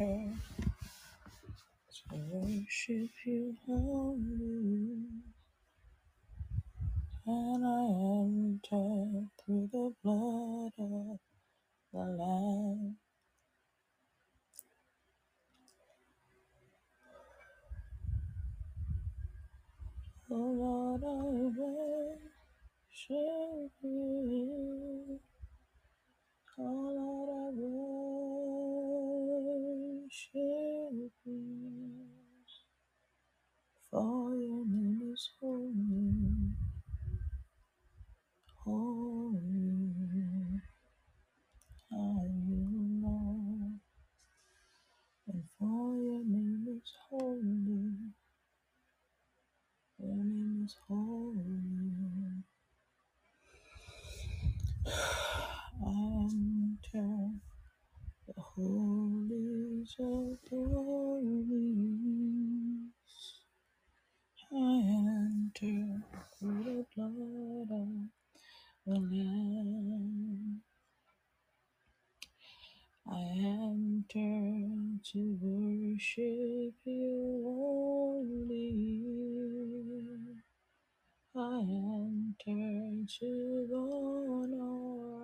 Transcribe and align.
enter 0.00 0.32
to 2.10 2.16
worship 2.30 3.10
you 3.24 3.54
only, 3.68 5.06
and 7.26 7.66
I 7.66 7.86
enter 8.24 9.26
through 9.44 9.68
the 9.72 9.92
blood 10.04 10.72
of 10.78 11.18
the 11.92 11.98
Lamb. 11.98 12.96
Oh 20.30 20.36
Lord, 20.36 21.02
I 21.04 21.22
worship 21.60 22.18
you. 23.82 25.20
Oh 26.58 26.62
Lord, 26.64 27.30
I 27.30 27.50
worship 30.04 31.12
you. 31.26 32.06
For 33.90 34.36
your 34.36 34.66
name 34.66 35.12
is 35.12 35.30
holy, 35.40 36.54
holy 38.64 39.40
are 41.92 42.26
you, 42.48 43.00
Lord. 43.02 43.80
And 45.28 45.44
for 45.58 45.96
your 45.98 46.24
name 46.24 46.66
is 46.76 46.92
holy, 47.10 47.94
your 49.98 50.24
name 50.24 50.64
is 50.66 50.76
holy. 50.88 52.44
The 56.96 58.32
holies 58.38 59.96
of 59.98 60.38
holies. 60.48 61.68
I 64.50 64.54
enter 64.56 66.00
through 66.38 66.64
the 66.64 66.86
blood 66.96 67.70
of 67.70 67.90
the 68.86 68.98
Lamb. 68.98 70.62
I 73.06 73.20
enter 73.44 74.40
to 75.12 75.20
worship 75.42 76.74
you 76.86 77.44
only. 78.24 78.64
I 81.36 81.60
enter 81.60 83.04
to 83.20 83.28
honor 83.74 84.64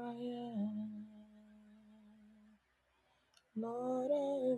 I 0.03 0.13
am. 0.21 1.12
Lord, 3.55 4.11
I 4.11 4.57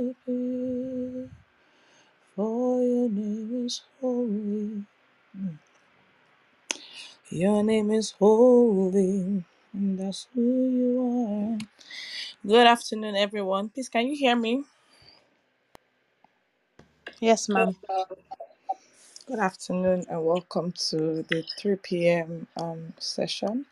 For 0.00 0.14
your 2.82 3.10
name 3.10 3.66
is 3.66 3.82
holy. 4.00 4.84
Your 7.30 7.62
name 7.62 7.90
is 7.90 8.12
holy. 8.12 9.44
And 9.74 9.98
that's 9.98 10.26
who 10.34 10.68
you 10.70 11.26
are. 11.28 11.58
Good 12.46 12.66
afternoon, 12.66 13.16
everyone. 13.16 13.68
Please, 13.68 13.88
can 13.90 14.06
you 14.08 14.16
hear 14.16 14.34
me? 14.36 14.64
Yes, 17.20 17.50
ma'am. 17.50 17.76
Good 19.26 19.38
afternoon, 19.40 20.04
and 20.10 20.24
welcome 20.24 20.72
to 20.90 21.22
the 21.28 21.44
3 21.58 21.76
p.m. 21.82 22.46
Um, 22.60 22.92
session. 22.98 23.64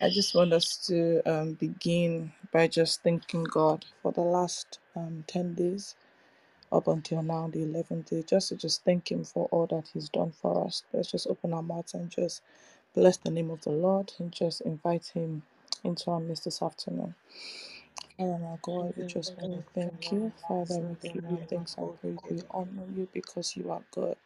I 0.00 0.10
just 0.10 0.34
want 0.34 0.52
us 0.52 0.76
to 0.88 1.22
um, 1.26 1.52
begin 1.54 2.32
by 2.52 2.68
just 2.68 3.02
thanking 3.02 3.44
God 3.44 3.86
for 4.02 4.12
the 4.12 4.22
last 4.22 4.80
um, 4.96 5.24
10 5.28 5.54
days 5.54 5.96
up 6.72 6.88
until 6.88 7.22
now, 7.22 7.48
the 7.52 7.60
11th 7.60 8.10
day, 8.10 8.24
just 8.26 8.50
to 8.50 8.56
just 8.56 8.84
thank 8.84 9.10
Him 9.12 9.24
for 9.24 9.48
all 9.52 9.66
that 9.68 9.90
He's 9.94 10.08
done 10.10 10.32
for 10.32 10.66
us. 10.66 10.84
Let's 10.92 11.10
just 11.12 11.28
open 11.28 11.54
our 11.54 11.62
mouths 11.62 11.94
and 11.94 12.10
just 12.10 12.42
bless 12.94 13.18
the 13.18 13.30
name 13.30 13.50
of 13.50 13.62
the 13.62 13.70
Lord 13.70 14.12
and 14.18 14.32
just 14.32 14.62
invite 14.62 15.06
Him 15.14 15.42
into 15.84 16.10
our 16.10 16.20
midst 16.20 16.44
this 16.44 16.62
afternoon. 16.62 17.14
Father, 18.18 18.38
my 18.38 18.56
God, 18.62 18.94
we 18.96 19.04
just 19.04 19.34
want 19.38 19.52
to 19.54 19.64
thank 19.74 20.12
you. 20.12 20.32
Father, 20.48 20.80
we 20.80 20.96
give 21.12 21.24
you 21.28 21.38
thanks 21.50 21.76
and 21.78 21.90
praise. 22.00 22.20
We 22.30 22.42
honor 22.50 22.84
you 22.96 23.08
because 23.12 23.56
you 23.56 23.70
are 23.72 23.82
good. 23.92 24.16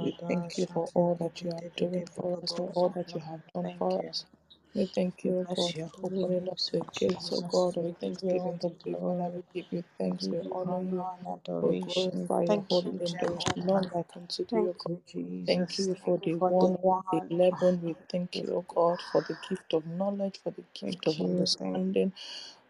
We 0.00 0.14
thank 0.28 0.58
you 0.58 0.66
for 0.66 0.90
all 0.94 1.16
that 1.16 1.44
you 1.44 1.52
are 1.52 1.62
doing 1.76 2.06
for 2.14 2.38
us, 2.42 2.52
for 2.54 2.70
all 2.74 2.90
that 2.90 3.14
you 3.14 3.20
have 3.22 3.40
done 3.54 3.72
for 3.78 4.04
us. 4.08 4.26
We 4.74 4.86
thank 4.86 5.24
you, 5.24 5.38
O 5.40 5.48
Bless 5.48 5.74
God, 5.74 5.76
your 5.76 5.92
for 6.00 6.10
holy 6.12 6.40
name, 6.40 6.48
up 6.50 6.58
the 6.58 6.58
sweet 6.58 6.86
gates, 6.94 7.32
O 7.32 7.42
Jesus. 7.42 7.52
God, 7.52 7.78
We 7.80 7.94
give 8.04 8.18
you 8.22 8.38
all 8.40 8.54
thanksgiving 8.54 8.60
the 8.60 8.70
today. 8.70 8.96
Father, 9.04 9.28
glory. 9.28 9.32
we 9.34 9.42
give 9.54 9.66
you 9.72 9.84
We 10.00 10.00
thanks. 10.00 10.28
give 10.28 10.32
We 10.32 10.42
you 10.42 10.52
honor 10.52 10.82
you. 10.82 11.06
honor 11.06 11.14
and 11.18 11.40
We 11.60 11.74
adoration. 11.74 12.30
glorify 12.30 12.42
your 12.44 12.62
Thank 12.68 12.68
holy 12.70 12.92
you, 12.92 13.00
name. 13.00 13.18
There 13.20 13.34
is 13.36 13.46
Jehovah. 13.46 13.56
none 13.56 13.90
like 13.94 14.16
unto 14.16 14.46
thee, 14.46 14.50
Thank 14.52 14.72
God. 14.78 14.86
you, 14.86 15.02
Thank 15.46 15.78
Jesus. 15.78 15.78
you 15.78 15.96
Thank 16.04 16.04
for 16.04 16.18
you 16.22 16.26
the 16.26 16.34
for 16.38 16.54
the 16.60 16.66
one, 16.66 17.02
the 17.12 17.20
one. 17.20 17.30
eleven. 17.30 17.82
We 17.82 17.96
thank 18.10 18.42
you, 18.42 18.50
O 18.54 18.62
God, 18.68 19.02
for 19.12 19.22
the 19.22 19.36
gift 19.48 19.74
of 19.74 19.86
knowledge, 19.86 20.40
for 20.44 20.52
the 20.52 20.64
gift 20.74 21.06
of 21.08 21.20
you. 21.20 21.48
Thank 21.72 21.84
understanding, 21.90 22.12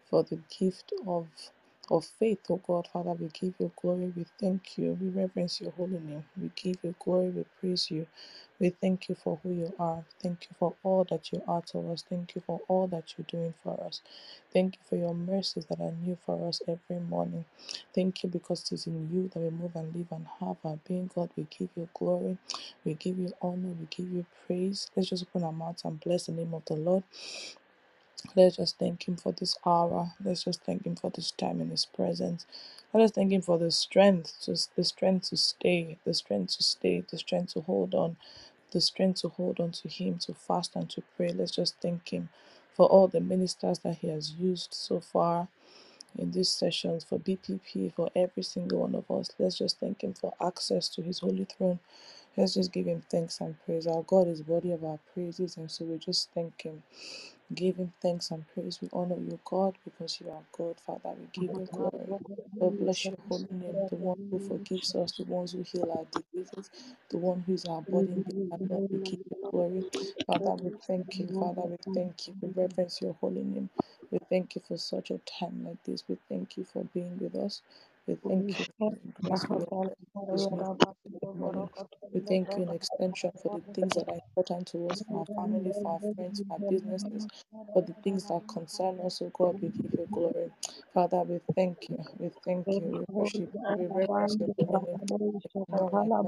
for 0.09 0.23
the 0.23 0.39
gift 0.59 0.93
of 1.07 1.27
of 1.91 2.05
faith, 2.05 2.39
oh 2.49 2.57
God. 2.67 2.87
Father, 2.93 3.13
we 3.13 3.27
give 3.29 3.55
you 3.59 3.71
glory. 3.81 4.13
We 4.15 4.25
thank 4.39 4.77
you. 4.77 4.97
We 5.01 5.09
reverence 5.09 5.61
your 5.61 5.71
holy 5.71 5.99
name. 5.99 6.25
We 6.41 6.51
give 6.55 6.77
you 6.83 6.95
glory. 6.99 7.29
We 7.31 7.45
praise 7.59 7.91
you. 7.91 8.07
We 8.63 8.71
thank 8.71 9.09
you 9.09 9.15
for 9.15 9.39
who 9.43 9.51
you 9.53 9.73
are. 9.79 10.05
Thank 10.23 10.47
you 10.49 10.57
for 10.59 10.75
all 10.83 11.05
that 11.11 11.31
you 11.33 11.43
are 11.47 11.61
to 11.73 11.79
us. 11.93 12.03
Thank 12.09 12.35
you 12.35 12.43
for 12.47 12.61
all 12.69 12.87
that 12.89 13.15
you're 13.17 13.27
doing 13.29 13.53
for 13.63 13.79
us. 13.85 14.01
Thank 14.53 14.77
you 14.77 14.81
for 14.89 14.97
your 14.97 15.15
mercies 15.15 15.67
that 15.67 15.81
are 15.81 15.93
new 16.03 16.17
for 16.25 16.49
us 16.49 16.63
every 16.67 17.01
morning. 17.05 17.45
Thank 17.95 18.23
you 18.23 18.29
because 18.31 18.63
it 18.63 18.73
is 18.75 18.87
in 18.87 19.11
you 19.13 19.29
that 19.35 19.41
we 19.41 19.51
move 19.51 19.75
and 19.75 19.95
live 19.95 20.07
and 20.11 20.27
have 20.41 20.57
our 20.65 20.79
being. 20.89 21.11
God, 21.15 21.31
we 21.37 21.47
give 21.51 21.69
you 21.77 21.89
glory. 21.93 22.39
We 22.85 22.95
give 22.95 23.19
you 23.19 23.33
honor. 23.43 23.75
We 23.79 23.87
give 23.91 24.11
you 24.11 24.25
praise. 24.47 24.89
Let's 24.97 25.11
just 25.11 25.23
open 25.25 25.45
our 25.45 25.53
mouths 25.53 25.83
and 25.85 26.01
bless 26.01 26.27
the 26.27 26.33
name 26.33 26.55
of 26.55 26.65
the 26.65 26.75
Lord. 26.75 27.03
Let's 28.35 28.57
just 28.57 28.79
thank 28.79 29.07
Him 29.07 29.17
for 29.17 29.33
this 29.33 29.57
hour. 29.65 30.13
Let's 30.23 30.45
just 30.45 30.63
thank 30.63 30.85
Him 30.85 30.95
for 30.95 31.11
this 31.11 31.31
time 31.31 31.61
in 31.61 31.69
His 31.69 31.85
presence. 31.85 32.45
Let 32.93 33.03
us 33.03 33.11
thank 33.11 33.31
Him 33.33 33.41
for 33.43 33.57
the 33.59 33.71
strength, 33.71 34.35
just 34.45 34.75
the 34.75 34.85
strength 34.85 35.29
to 35.31 35.37
stay, 35.37 35.97
the 36.05 36.13
strength 36.13 36.57
to 36.57 36.63
stay, 36.63 37.03
the 37.09 37.17
strength 37.17 37.53
to 37.53 37.61
hold 37.61 37.93
on, 37.93 38.17
the 38.73 38.81
strength 38.81 39.21
to 39.23 39.29
hold 39.29 39.61
on 39.61 39.71
to 39.73 39.89
Him, 39.89 40.19
to 40.21 40.35
fast 40.35 40.75
and 40.75 40.89
to 40.91 41.03
pray. 41.17 41.29
Let's 41.33 41.53
just 41.53 41.77
thank 41.81 42.09
Him 42.13 42.29
for 42.75 42.87
all 42.87 43.07
the 43.09 43.21
ministers 43.21 43.79
that 43.81 43.99
He 43.99 44.09
has 44.09 44.33
used 44.33 44.73
so 44.75 45.01
far 45.01 45.49
in 46.17 46.31
these 46.31 46.49
sessions, 46.49 47.05
for 47.05 47.19
BPP, 47.19 47.93
for 47.95 48.09
every 48.15 48.43
single 48.43 48.81
one 48.81 48.95
of 48.95 49.09
us. 49.11 49.31
Let's 49.39 49.57
just 49.59 49.79
thank 49.79 50.03
Him 50.03 50.13
for 50.15 50.33
access 50.41 50.89
to 50.89 51.03
His 51.03 51.19
holy 51.19 51.45
throne. 51.45 51.79
Let's 52.37 52.55
just 52.55 52.71
give 52.73 52.87
Him 52.87 53.03
thanks 53.11 53.41
and 53.41 53.55
praise. 53.65 53.87
Our 53.87 54.03
God 54.03 54.27
is 54.27 54.43
worthy 54.47 54.71
of 54.71 54.83
our 54.85 54.99
praises, 55.13 55.57
and 55.57 55.71
so 55.71 55.85
we 55.85 55.97
just 55.99 56.29
thank 56.33 56.63
Him. 56.63 56.83
Him 57.59 57.93
thanks 58.01 58.31
and 58.31 58.45
praise. 58.53 58.79
We 58.81 58.89
honor 58.93 59.17
you, 59.17 59.39
God, 59.45 59.75
because 59.85 60.19
you 60.21 60.31
are 60.31 60.43
God. 60.57 60.77
Father, 60.85 61.15
we 61.19 61.27
give 61.33 61.55
you 61.57 61.67
glory. 61.71 62.15
We 62.59 62.69
bless 62.71 63.09
your 63.09 63.17
holy 63.29 63.47
name, 63.51 63.85
the 63.89 63.97
one 63.97 64.17
who 64.31 64.39
forgives 64.39 64.95
us, 64.95 65.13
the 65.13 65.25
ones 65.25 65.53
who 65.53 65.63
heal 65.63 65.91
our 65.91 66.05
diseases, 66.11 66.71
the 67.09 67.17
one 67.17 67.43
who 67.47 67.53
is 67.55 67.65
our 67.65 67.83
body. 67.83 68.25
Lord, 68.69 68.83
we 68.91 68.99
give 69.03 69.19
you 69.31 69.37
glory. 69.51 69.85
Father, 70.27 70.55
we 70.55 70.71
thank 70.87 71.19
you. 71.19 71.27
Father, 71.27 71.63
we 71.63 71.77
thank 71.93 72.27
you. 72.27 72.35
We 72.41 72.49
reverence 72.49 73.01
your 73.01 73.13
holy 73.21 73.43
name. 73.43 73.69
We 74.11 74.19
thank 74.29 74.55
you 74.55 74.61
for 74.67 74.77
such 74.77 75.11
a 75.11 75.19
time 75.19 75.65
like 75.67 75.83
this. 75.85 76.03
We 76.09 76.17
thank 76.29 76.57
you 76.57 76.65
for 76.65 76.85
being 76.93 77.19
with 77.19 77.35
us. 77.35 77.61
We 78.07 78.17
thank 78.27 78.59
you 78.59 78.65
for 78.77 78.89
your 78.91 79.13
grace, 79.23 79.45
for 79.45 79.57
your 79.59 79.67
mercy 80.27 80.55
that 80.57 80.69
is 80.75 80.87
new 80.87 81.19
every 81.23 81.39
morning. 81.39 81.69
We 82.13 82.21
thank 82.21 82.57
you 82.57 82.63
in 82.63 82.71
extension 82.71 83.31
for 83.41 83.49
the 83.49 83.61
things 83.73 83.95
that 83.95 84.09
are 84.09 84.15
important 84.15 84.67
to 84.69 84.89
us, 84.89 85.03
for 85.09 85.19
our 85.21 85.27
family, 85.35 85.73
for 85.81 85.93
our 85.93 86.01
friends, 86.15 86.43
for 86.47 86.55
our 86.55 86.61
businesses, 86.69 87.27
for 87.73 87.81
the 87.81 87.93
things 88.03 88.27
that 88.27 88.47
concern 88.47 88.99
us, 89.01 89.21
oh 89.23 89.31
God, 89.33 89.57
we 89.61 89.69
give 89.81 89.93
you 89.97 90.09
glory. 90.11 90.51
Father, 90.93 91.23
we 91.23 91.39
thank 91.55 91.89
you. 91.89 91.99
We 92.19 92.31
thank 92.45 92.79
you. 92.81 92.87
We 92.87 93.05
worship 93.13 93.51
you. 93.67 93.75
We 93.77 93.85
reverence 93.87 94.37
your 94.39 94.49
name. 94.59 94.87
There 95.09 95.19
is 95.37 95.43
none 95.69 96.09
like 96.09 96.27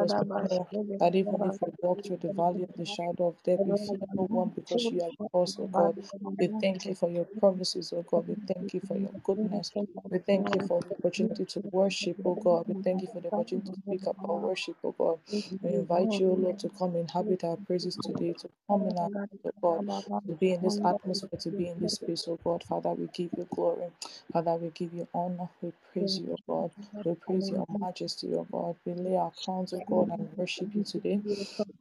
unto 0.00 0.04
us. 0.04 0.18
We 0.18 0.34
know 0.50 0.68
that 1.00 1.14
even 1.14 1.44
if 1.44 1.60
we 1.62 1.72
walk 1.82 2.04
through 2.04 2.18
the 2.18 2.30
valley 2.30 2.62
of 2.64 2.70
the 2.78 2.86
shadow 2.86 3.28
of 3.28 3.42
death, 3.44 3.60
we 3.66 3.76
fear 3.76 3.98
no 4.16 4.28
one 4.30 4.52
because 4.56 4.90
you 4.90 5.02
are 5.02 5.10
with 5.18 5.34
us, 5.34 5.58
oh 5.60 5.68
God. 5.72 5.96
We 6.38 6.48
thank 6.48 6.86
you 6.86 6.94
for 6.94 7.10
your 7.10 7.26
promises, 7.26 7.92
oh 7.94 8.02
God. 8.02 8.28
We 8.28 8.36
thank 8.48 8.74
you 8.74 8.80
for 8.80 8.96
your 8.96 9.12
goodness. 9.24 9.72
We 10.10 10.18
thank 10.20 10.54
you 10.54 10.60
for 10.60 10.80
opportunity 11.02 11.44
to 11.46 11.64
worship, 11.72 12.18
oh 12.24 12.36
God. 12.36 12.66
We 12.68 12.74
thank 12.84 13.02
you 13.02 13.08
for 13.08 13.20
the 13.20 13.28
opportunity 13.28 13.72
to 13.72 13.78
speak 13.86 14.06
about 14.06 14.42
worship, 14.42 14.76
oh 14.84 14.94
God. 14.98 15.20
We 15.62 15.74
invite 15.74 16.20
you, 16.20 16.28
Lord, 16.28 16.58
to 16.60 16.70
come 16.70 16.96
inhabit 16.96 17.44
our 17.44 17.58
praises 17.58 17.96
today, 17.96 18.34
to 18.34 18.50
come 18.68 18.88
in 18.88 18.98
our 18.98 19.10
oh 19.44 19.52
God, 19.62 19.84
to 20.28 20.34
be 20.34 20.52
in 20.52 20.62
this 20.62 20.80
atmosphere, 20.84 21.38
to 21.40 21.50
be 21.50 21.68
in 21.68 21.80
this 21.80 21.94
space, 21.96 22.26
oh 22.28 22.38
God. 22.44 22.64
Father, 22.64 22.90
we 22.92 23.08
give 23.14 23.30
you 23.36 23.48
glory. 23.54 23.88
Father, 24.32 24.54
we 24.56 24.70
give 24.70 24.94
you 24.94 25.08
honor. 25.14 25.48
We 25.62 25.72
praise 25.92 26.20
you, 26.20 26.36
oh 26.48 26.62
God. 26.62 26.72
We 27.04 27.14
praise 27.16 27.50
your 27.50 27.66
majesty, 27.80 28.34
oh 28.34 28.46
God. 28.52 28.76
We 28.86 28.94
lay 28.94 29.16
our 29.16 29.32
crowns, 29.44 29.74
oh 29.74 29.84
God, 29.88 30.10
and 30.10 30.28
worship 30.36 30.70
you 30.74 30.84
today. 30.84 31.20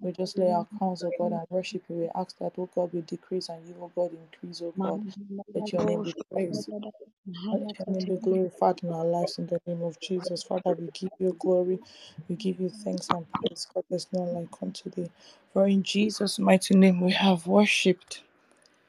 We 0.01 0.13
just 0.13 0.37
lay 0.39 0.51
our 0.51 0.67
crowns, 0.77 1.03
oh 1.03 1.13
God, 1.17 1.33
and 1.33 1.47
worship 1.49 1.83
you. 1.89 1.95
We 1.97 2.09
ask 2.15 2.37
that, 2.39 2.53
oh 2.57 2.69
God, 2.75 2.91
we 2.93 3.01
decrease 3.01 3.49
and 3.49 3.67
you, 3.67 3.75
oh 3.81 3.91
God, 3.95 4.11
increase, 4.13 4.61
oh 4.63 4.75
God. 4.81 5.01
Let 5.55 5.73
your 5.73 5.83
name 5.83 6.03
be 6.03 6.15
praised. 6.31 6.69
Let 7.51 7.73
your 7.79 7.95
name 7.95 8.07
be 8.07 8.17
glorified 8.17 8.81
in 8.83 8.91
our 8.91 9.05
lives 9.11 9.39
in 9.39 9.47
the 9.47 9.59
name 9.67 9.83
of 9.83 9.99
Jesus. 10.01 10.43
Father, 10.43 10.75
we 10.79 10.89
give 10.93 11.11
you 11.19 11.35
glory. 11.39 11.79
We 12.29 12.35
give 12.37 12.59
you 12.61 12.69
thanks 12.69 13.09
and 13.11 13.25
praise. 13.33 13.67
God, 13.73 13.85
there's 13.89 14.07
none 14.13 14.33
like 14.33 14.49
unto 14.61 14.89
thee. 14.91 15.09
For 15.53 15.67
in 15.67 15.83
Jesus' 15.83 16.39
mighty 16.39 16.75
name 16.75 17.01
we 17.01 17.11
have 17.13 17.47
worshipped. 17.47 18.23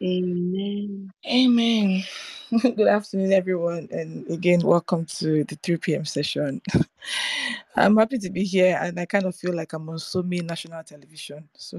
Amen. 0.02 1.12
Amen. 1.26 2.04
Good 2.62 2.88
afternoon, 2.88 3.32
everyone. 3.32 3.88
And 3.92 4.28
again, 4.30 4.60
welcome 4.60 5.06
to 5.18 5.44
the 5.44 5.56
3 5.62 5.78
p.m. 5.78 6.04
session. 6.04 6.62
I'm 7.76 7.96
happy 7.96 8.18
to 8.18 8.30
be 8.30 8.44
here 8.44 8.78
and 8.82 9.00
I 9.00 9.06
kind 9.06 9.26
of 9.26 9.36
feel 9.36 9.54
like 9.54 9.72
I'm 9.74 9.88
on 9.90 10.00
so 10.00 10.22
many 10.22 10.42
national 10.42 10.82
television. 10.84 11.48
So 11.56 11.78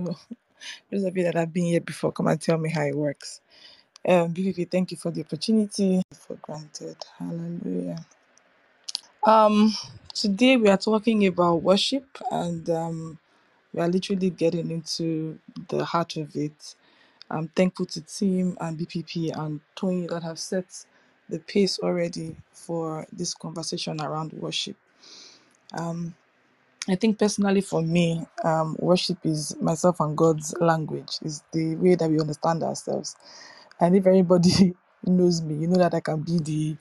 those 0.92 1.04
of 1.04 1.18
you 1.18 1.24
that 1.26 1.36
have 1.36 1.54
been 1.54 1.66
here 1.66 1.82
before, 1.82 2.12
come 2.14 2.28
and 2.28 2.42
tell 2.42 2.58
me 2.58 2.70
how 2.70 2.84
it 2.84 2.96
works. 2.96 3.42
Um, 4.08 4.34
BBP, 4.34 4.72
thank 4.72 4.92
you 4.92 4.98
for 4.98 5.12
the 5.12 5.22
opportunity. 5.22 6.02
For 6.14 6.36
granted. 6.42 6.98
Hallelujah. 7.20 8.06
Um, 9.26 9.74
today 10.14 10.58
we 10.58 10.70
are 10.70 10.78
talking 10.78 11.28
about 11.28 11.64
worship 11.64 12.06
and 12.32 12.70
um, 12.70 13.20
we 13.74 13.82
are 13.82 13.88
literally 13.90 14.32
getting 14.32 14.72
into 14.72 15.40
the 15.70 15.86
heart 15.86 16.18
of 16.18 16.36
it. 16.36 16.76
I'm 17.32 17.50
thankful 17.50 17.88
to 17.88 18.02
Tim 18.02 18.58
and 18.62 18.78
BPP 18.80 19.38
and 19.38 19.62
Tony 19.76 20.08
that 20.08 20.24
have 20.24 20.40
set 20.40 20.66
the 21.30 21.40
pace 21.40 21.80
already 21.80 22.36
for 22.54 23.08
this 23.14 23.34
conversation 23.34 24.02
around 24.02 24.34
worship. 24.34 24.78
Um, 25.74 26.16
I 26.90 26.96
think 26.96 27.20
personally 27.20 27.62
for 27.62 27.82
me, 27.82 28.28
um, 28.44 28.78
worship 28.80 29.18
is 29.26 29.56
myself 29.62 30.02
and 30.02 30.18
God's 30.18 30.56
language, 30.62 31.20
is 31.24 31.44
the 31.54 31.76
way 31.78 31.96
that 31.96 32.10
we 32.12 32.20
understand 32.20 32.64
ourselves. 32.64 33.16
And 33.80 33.96
if 33.96 34.08
anybody 34.08 34.76
knows 35.06 35.42
me, 35.42 35.56
you 35.56 35.68
know 35.68 35.80
that 35.80 35.96
I 35.96 36.02
can 36.02 36.22
be 36.22 36.40
the 36.40 36.78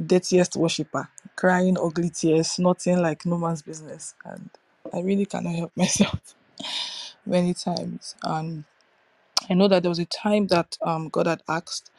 dirtiest 0.00 0.56
worshiper, 0.56 1.08
crying 1.36 1.78
ugly 1.78 2.10
tears, 2.10 2.58
nothing 2.58 3.00
like 3.02 3.26
no 3.26 3.38
man's 3.38 3.62
business. 3.62 4.14
And 4.24 4.50
I 4.94 5.00
really 5.00 5.26
cannot 5.26 5.56
help 5.56 5.72
myself 5.76 6.34
many 7.26 7.54
times. 7.54 8.16
And 8.24 8.64
I 9.50 9.54
know 9.54 9.68
that 9.68 9.82
there 9.84 9.90
was 9.90 10.00
a 10.00 10.06
time 10.06 10.48
that 10.48 10.78
um, 10.82 11.08
God 11.10 11.26
had 11.28 11.42
asked 11.48 11.90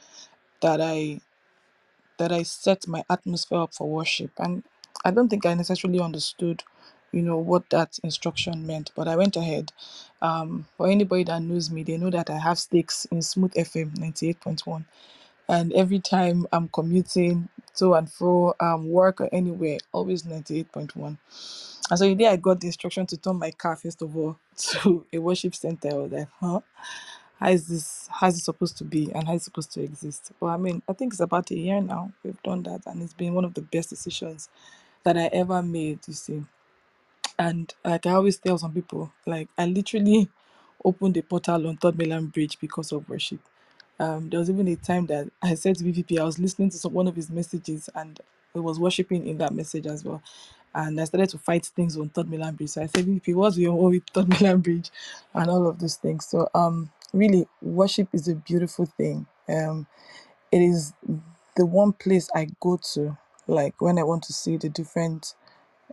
that 0.61 0.81
I 0.81 1.19
that 2.19 2.33
I 2.33 2.43
set 2.43 2.87
my 2.87 3.03
atmosphere 3.11 3.59
up 3.59 3.75
for 3.75 3.89
worship. 3.89 4.31
And 4.39 4.63
I 5.05 5.11
don't 5.11 5.29
think 5.29 5.45
I 5.47 5.55
necessarily 5.55 6.01
understood, 6.01 6.63
you 7.13 7.23
know, 7.23 7.37
what 7.37 7.69
that 7.71 7.99
instruction 8.03 8.67
meant, 8.67 8.91
but 8.95 9.09
I 9.09 9.17
went 9.17 9.37
ahead. 9.37 9.73
Um, 10.21 10.67
for 10.77 10.87
anybody 10.89 11.25
that 11.25 11.43
knows 11.43 11.71
me, 11.71 11.83
they 11.83 11.97
know 11.97 12.11
that 12.11 12.31
I 12.31 12.39
have 12.39 12.59
stakes 12.59 13.05
in 13.11 13.21
Smooth 13.23 13.53
FM 13.55 13.97
98.1. 13.99 14.85
And 15.49 15.73
every 15.73 15.99
time 15.99 16.47
I'm 16.53 16.69
commuting 16.69 17.49
to 17.77 17.95
and 17.95 18.11
fro, 18.11 18.55
um, 18.59 18.89
work 18.89 19.21
or 19.21 19.29
anywhere, 19.33 19.79
always 19.93 20.23
98.1. 20.23 21.17
And 21.89 21.99
so 21.99 22.05
the 22.07 22.15
day 22.15 22.27
I 22.27 22.37
got 22.37 22.61
the 22.61 22.67
instruction 22.67 23.05
to 23.07 23.17
turn 23.17 23.37
my 23.39 23.51
car, 23.51 23.75
first 23.77 24.01
of 24.01 24.15
all, 24.17 24.37
to 24.57 25.05
a 25.13 25.19
worship 25.19 25.55
center, 25.55 25.89
I 25.91 25.95
was 25.95 26.11
like, 26.13 26.27
huh? 26.39 26.61
how 27.39 27.49
is 27.51 27.67
this 27.67 28.09
how 28.11 28.27
is 28.27 28.37
it 28.37 28.43
supposed 28.43 28.77
to 28.77 28.83
be 28.85 29.11
and 29.13 29.27
how 29.27 29.35
is 29.35 29.43
it 29.43 29.45
supposed 29.45 29.71
to 29.73 29.81
exist 29.83 30.31
but 30.39 30.47
i 30.47 30.57
mean 30.57 30.81
i 30.89 30.93
think 30.93 31.13
it's 31.13 31.21
about 31.21 31.51
a 31.51 31.57
year 31.57 31.81
now 31.81 32.11
we've 32.23 32.41
done 32.43 32.63
that 32.63 32.81
and 32.87 33.01
it's 33.03 33.13
been 33.13 33.33
one 33.35 33.45
of 33.45 33.53
the 33.55 33.61
best 33.61 33.89
decisions 33.91 34.49
that 35.03 35.17
i 35.17 35.27
ever 35.27 35.63
made 35.63 35.99
you 36.07 36.13
see 36.15 36.43
and 37.39 37.73
like 37.85 38.05
i 38.05 38.11
always 38.13 38.37
tell 38.39 38.57
some 38.57 38.73
people 38.73 39.11
like 39.25 39.49
i 39.57 39.65
literally 39.65 40.29
opened 40.85 41.15
the 41.15 41.21
portal 41.21 41.67
on 41.67 41.77
third 41.77 41.97
mainland 41.97 42.33
bridge 42.33 42.59
because 42.59 42.91
of 42.91 43.07
worship 43.09 43.39
Um, 43.99 44.29
there 44.29 44.39
was 44.39 44.49
even 44.49 44.67
a 44.69 44.77
time 44.77 45.07
that 45.07 45.29
I 45.43 45.55
said 45.55 45.77
to 45.77 45.85
BVP, 45.85 46.19
I 46.19 46.25
was 46.25 46.39
listening 46.39 46.71
to 46.71 46.77
some, 46.77 46.93
one 46.93 47.07
of 47.07 47.15
his 47.15 47.29
messages 47.31 47.89
and 47.95 48.19
I 48.55 48.59
was 48.59 48.79
worshiping 48.79 49.27
in 49.27 49.37
that 49.39 49.53
message 49.53 49.87
as 49.87 50.05
well. 50.05 50.23
And 50.75 51.01
I 51.01 51.05
started 51.05 51.29
to 51.31 51.39
fight 51.39 51.65
things 51.67 51.97
on 51.97 52.09
Third 52.09 52.29
Mainland 52.29 52.57
Bridge. 52.57 52.71
So 52.71 52.83
I 52.83 52.87
said, 52.87 53.05
BVP, 53.05 53.35
what's 53.35 53.57
your 53.57 53.73
own 53.73 53.91
with 53.91 54.03
Third 54.13 54.29
Mainland 54.41 54.63
Bridge 54.63 54.91
and 55.33 55.49
all 55.49 55.67
of 55.67 55.79
those 55.79 55.95
things. 55.95 56.27
So 56.27 56.49
um, 56.55 56.91
really, 57.13 57.47
worship 57.61 58.09
is 58.13 58.27
a 58.29 58.35
beautiful 58.35 58.85
thing. 58.85 59.27
Um, 59.49 59.87
it 60.51 60.61
is 60.61 60.93
the 61.57 61.65
one 61.65 61.93
place 61.93 62.29
I 62.35 62.49
go 62.61 62.79
to, 62.93 63.17
like 63.47 63.81
when 63.81 63.99
I 63.99 64.03
want 64.03 64.23
to 64.25 64.33
see 64.33 64.57
the 64.57 64.69
different 64.69 65.35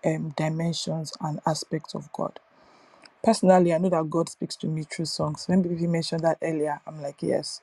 um, 0.05 0.31
dimensions 0.37 1.13
and 1.21 1.41
aspects 1.47 1.95
of 1.95 2.13
God. 2.13 2.41
Personally, 3.23 3.75
I 3.75 3.79
know 3.79 3.91
that 3.91 4.11
God 4.11 4.29
speaks 4.31 4.57
to 4.59 4.69
me 4.69 4.85
through 4.85 5.07
songs. 5.07 5.45
When 5.49 5.63
BB 5.65 5.89
mentioned 5.89 6.23
that 6.23 6.39
earlier, 6.43 6.81
I'm 6.87 7.03
like, 7.03 7.23
yes. 7.23 7.61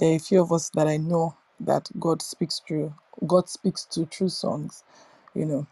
There 0.00 0.12
are 0.12 0.16
a 0.16 0.20
few 0.20 0.42
of 0.42 0.52
us 0.52 0.70
that 0.74 0.88
I 0.88 0.98
know 0.98 1.36
that 1.60 1.88
God 2.00 2.22
speaks 2.22 2.62
through. 2.68 2.94
God 3.28 3.48
speaks 3.50 3.86
to 3.86 4.06
through 4.06 4.30
songs, 4.30 4.84
you 5.34 5.46
know. 5.46 5.68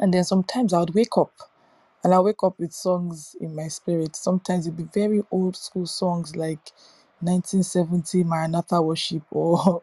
And 0.00 0.14
then 0.14 0.24
sometimes 0.24 0.74
I 0.74 0.80
would 0.80 0.94
wake 0.94 1.16
up 1.18 1.32
and 2.04 2.14
I 2.14 2.20
wake 2.20 2.42
up 2.44 2.58
with 2.58 2.72
songs 2.72 3.36
in 3.40 3.54
my 3.56 3.68
spirit. 3.68 4.16
Sometimes 4.16 4.66
it'd 4.66 4.76
be 4.78 4.84
very 4.94 5.22
old 5.30 5.56
school 5.56 5.86
songs 5.86 6.36
like 6.36 6.72
1970 7.20 8.24
Maranatha 8.24 8.82
worship 8.82 9.22
or 9.32 9.82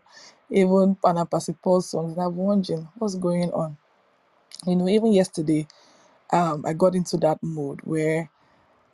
even 0.51 0.95
Panam 0.98 1.29
Percy 1.31 1.55
Paul 1.62 1.81
songs. 1.81 2.13
And 2.17 2.24
I'm 2.24 2.36
wondering 2.38 2.89
what's 2.98 3.15
going 3.15 3.51
on. 3.51 3.77
You 4.67 4.75
know, 4.77 4.89
even 4.89 5.13
yesterday, 5.13 5.67
um, 6.31 6.65
I 6.67 6.74
got 6.74 6.95
into 6.95 7.17
that 7.17 7.39
mode 7.43 7.81
where 7.84 8.29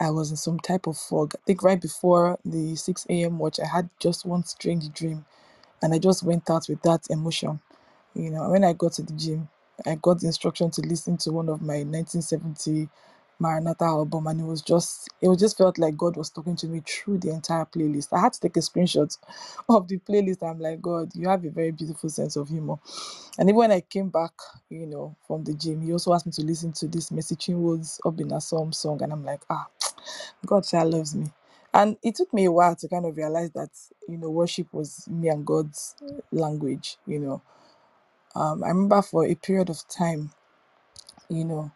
I 0.02 0.12
was 0.12 0.32
in 0.32 0.38
some 0.38 0.60
type 0.60 0.88
of 0.88 0.98
fog. 0.98 1.36
I 1.38 1.42
think 1.48 1.64
right 1.64 1.82
before 1.82 2.40
the 2.46 2.76
6 2.78 3.08
a.m. 3.10 3.40
watch, 3.40 3.60
I 3.62 3.68
had 3.68 3.90
just 4.02 4.26
one 4.26 4.46
strange 4.46 4.92
dream 4.94 5.26
and 5.84 5.94
I 5.96 6.00
just 6.00 6.24
went 6.24 6.50
out 6.52 6.68
with 6.70 6.82
that 6.84 7.08
emotion. 7.12 7.62
You 8.16 8.32
know, 8.32 8.50
when 8.50 8.66
I 8.66 8.74
got 8.74 8.94
to 8.94 9.04
the 9.04 9.14
gym, 9.14 9.50
I 9.86 9.96
got 9.96 10.22
the 10.22 10.28
instruction 10.28 10.72
to 10.72 10.82
listen 10.82 11.18
to 11.20 11.32
one 11.32 11.50
of 11.50 11.62
my 11.62 11.84
1970 11.86 12.90
Maranatha 13.40 13.86
album, 13.86 14.28
and 14.28 14.42
it 14.42 14.46
was 14.46 14.62
just, 14.62 15.10
it 15.22 15.30
was 15.30 15.40
just 15.40 15.58
felt 15.58 15.80
like 15.80 15.98
God 15.98 16.18
was 16.18 16.30
talking 16.30 16.58
to 16.58 16.68
me 16.68 16.82
through 16.86 17.20
the 17.20 17.32
entire 17.32 17.66
playlist. 17.66 18.10
I 18.14 18.20
had 18.22 18.34
to 18.34 18.42
take 18.42 18.58
a 18.58 18.62
screenshot 18.62 19.18
of 19.70 19.88
the 19.88 20.00
playlist. 20.00 20.44
I'm 20.44 20.60
like, 20.60 20.82
God, 20.82 21.12
you 21.16 21.30
have 21.30 21.46
a 21.46 21.52
very 21.52 21.72
beautiful 21.72 22.10
sense 22.10 22.36
of 22.36 22.50
humor. 22.50 22.76
And 23.40 23.50
even 23.50 23.58
when 23.58 23.72
I 23.72 23.82
came 23.82 24.10
back, 24.10 24.34
you 24.70 24.88
know, 24.88 25.16
from 25.28 25.46
the 25.46 25.54
gym, 25.56 25.82
he 25.82 25.94
also 25.94 26.14
asked 26.14 26.26
me 26.28 26.34
to 26.34 26.44
listen 26.44 26.74
to 26.74 26.88
this 26.90 27.12
Mercy 27.12 27.36
Chinwo's 27.38 28.02
Up 28.06 28.20
in 28.20 28.34
a 28.34 28.42
Psalm 28.42 28.74
song, 28.74 29.02
and 29.04 29.14
I'm 29.14 29.26
like, 29.26 29.42
ah, 29.50 29.68
God 30.46 30.66
child 30.66 30.94
loves 30.94 31.16
me. 31.16 31.28
And 31.74 31.98
it 32.04 32.16
took 32.16 32.34
me 32.34 32.46
a 32.46 32.52
while 32.52 32.76
to 32.78 32.88
kind 32.90 33.06
of 33.06 33.18
realize 33.18 33.52
that, 33.52 33.70
you 34.08 34.18
know, 34.18 34.30
worship 34.32 34.68
was 34.74 35.08
me 35.10 35.30
and 35.30 35.46
God's 35.46 35.96
language, 36.32 36.98
you 37.08 37.20
know. 37.20 37.42
Um, 38.36 38.64
I 38.64 38.70
remember 38.70 39.02
for 39.02 39.26
a 39.26 39.36
period 39.36 39.70
of 39.70 39.88
time, 39.90 40.32
you 41.30 41.46
know, 41.46 41.72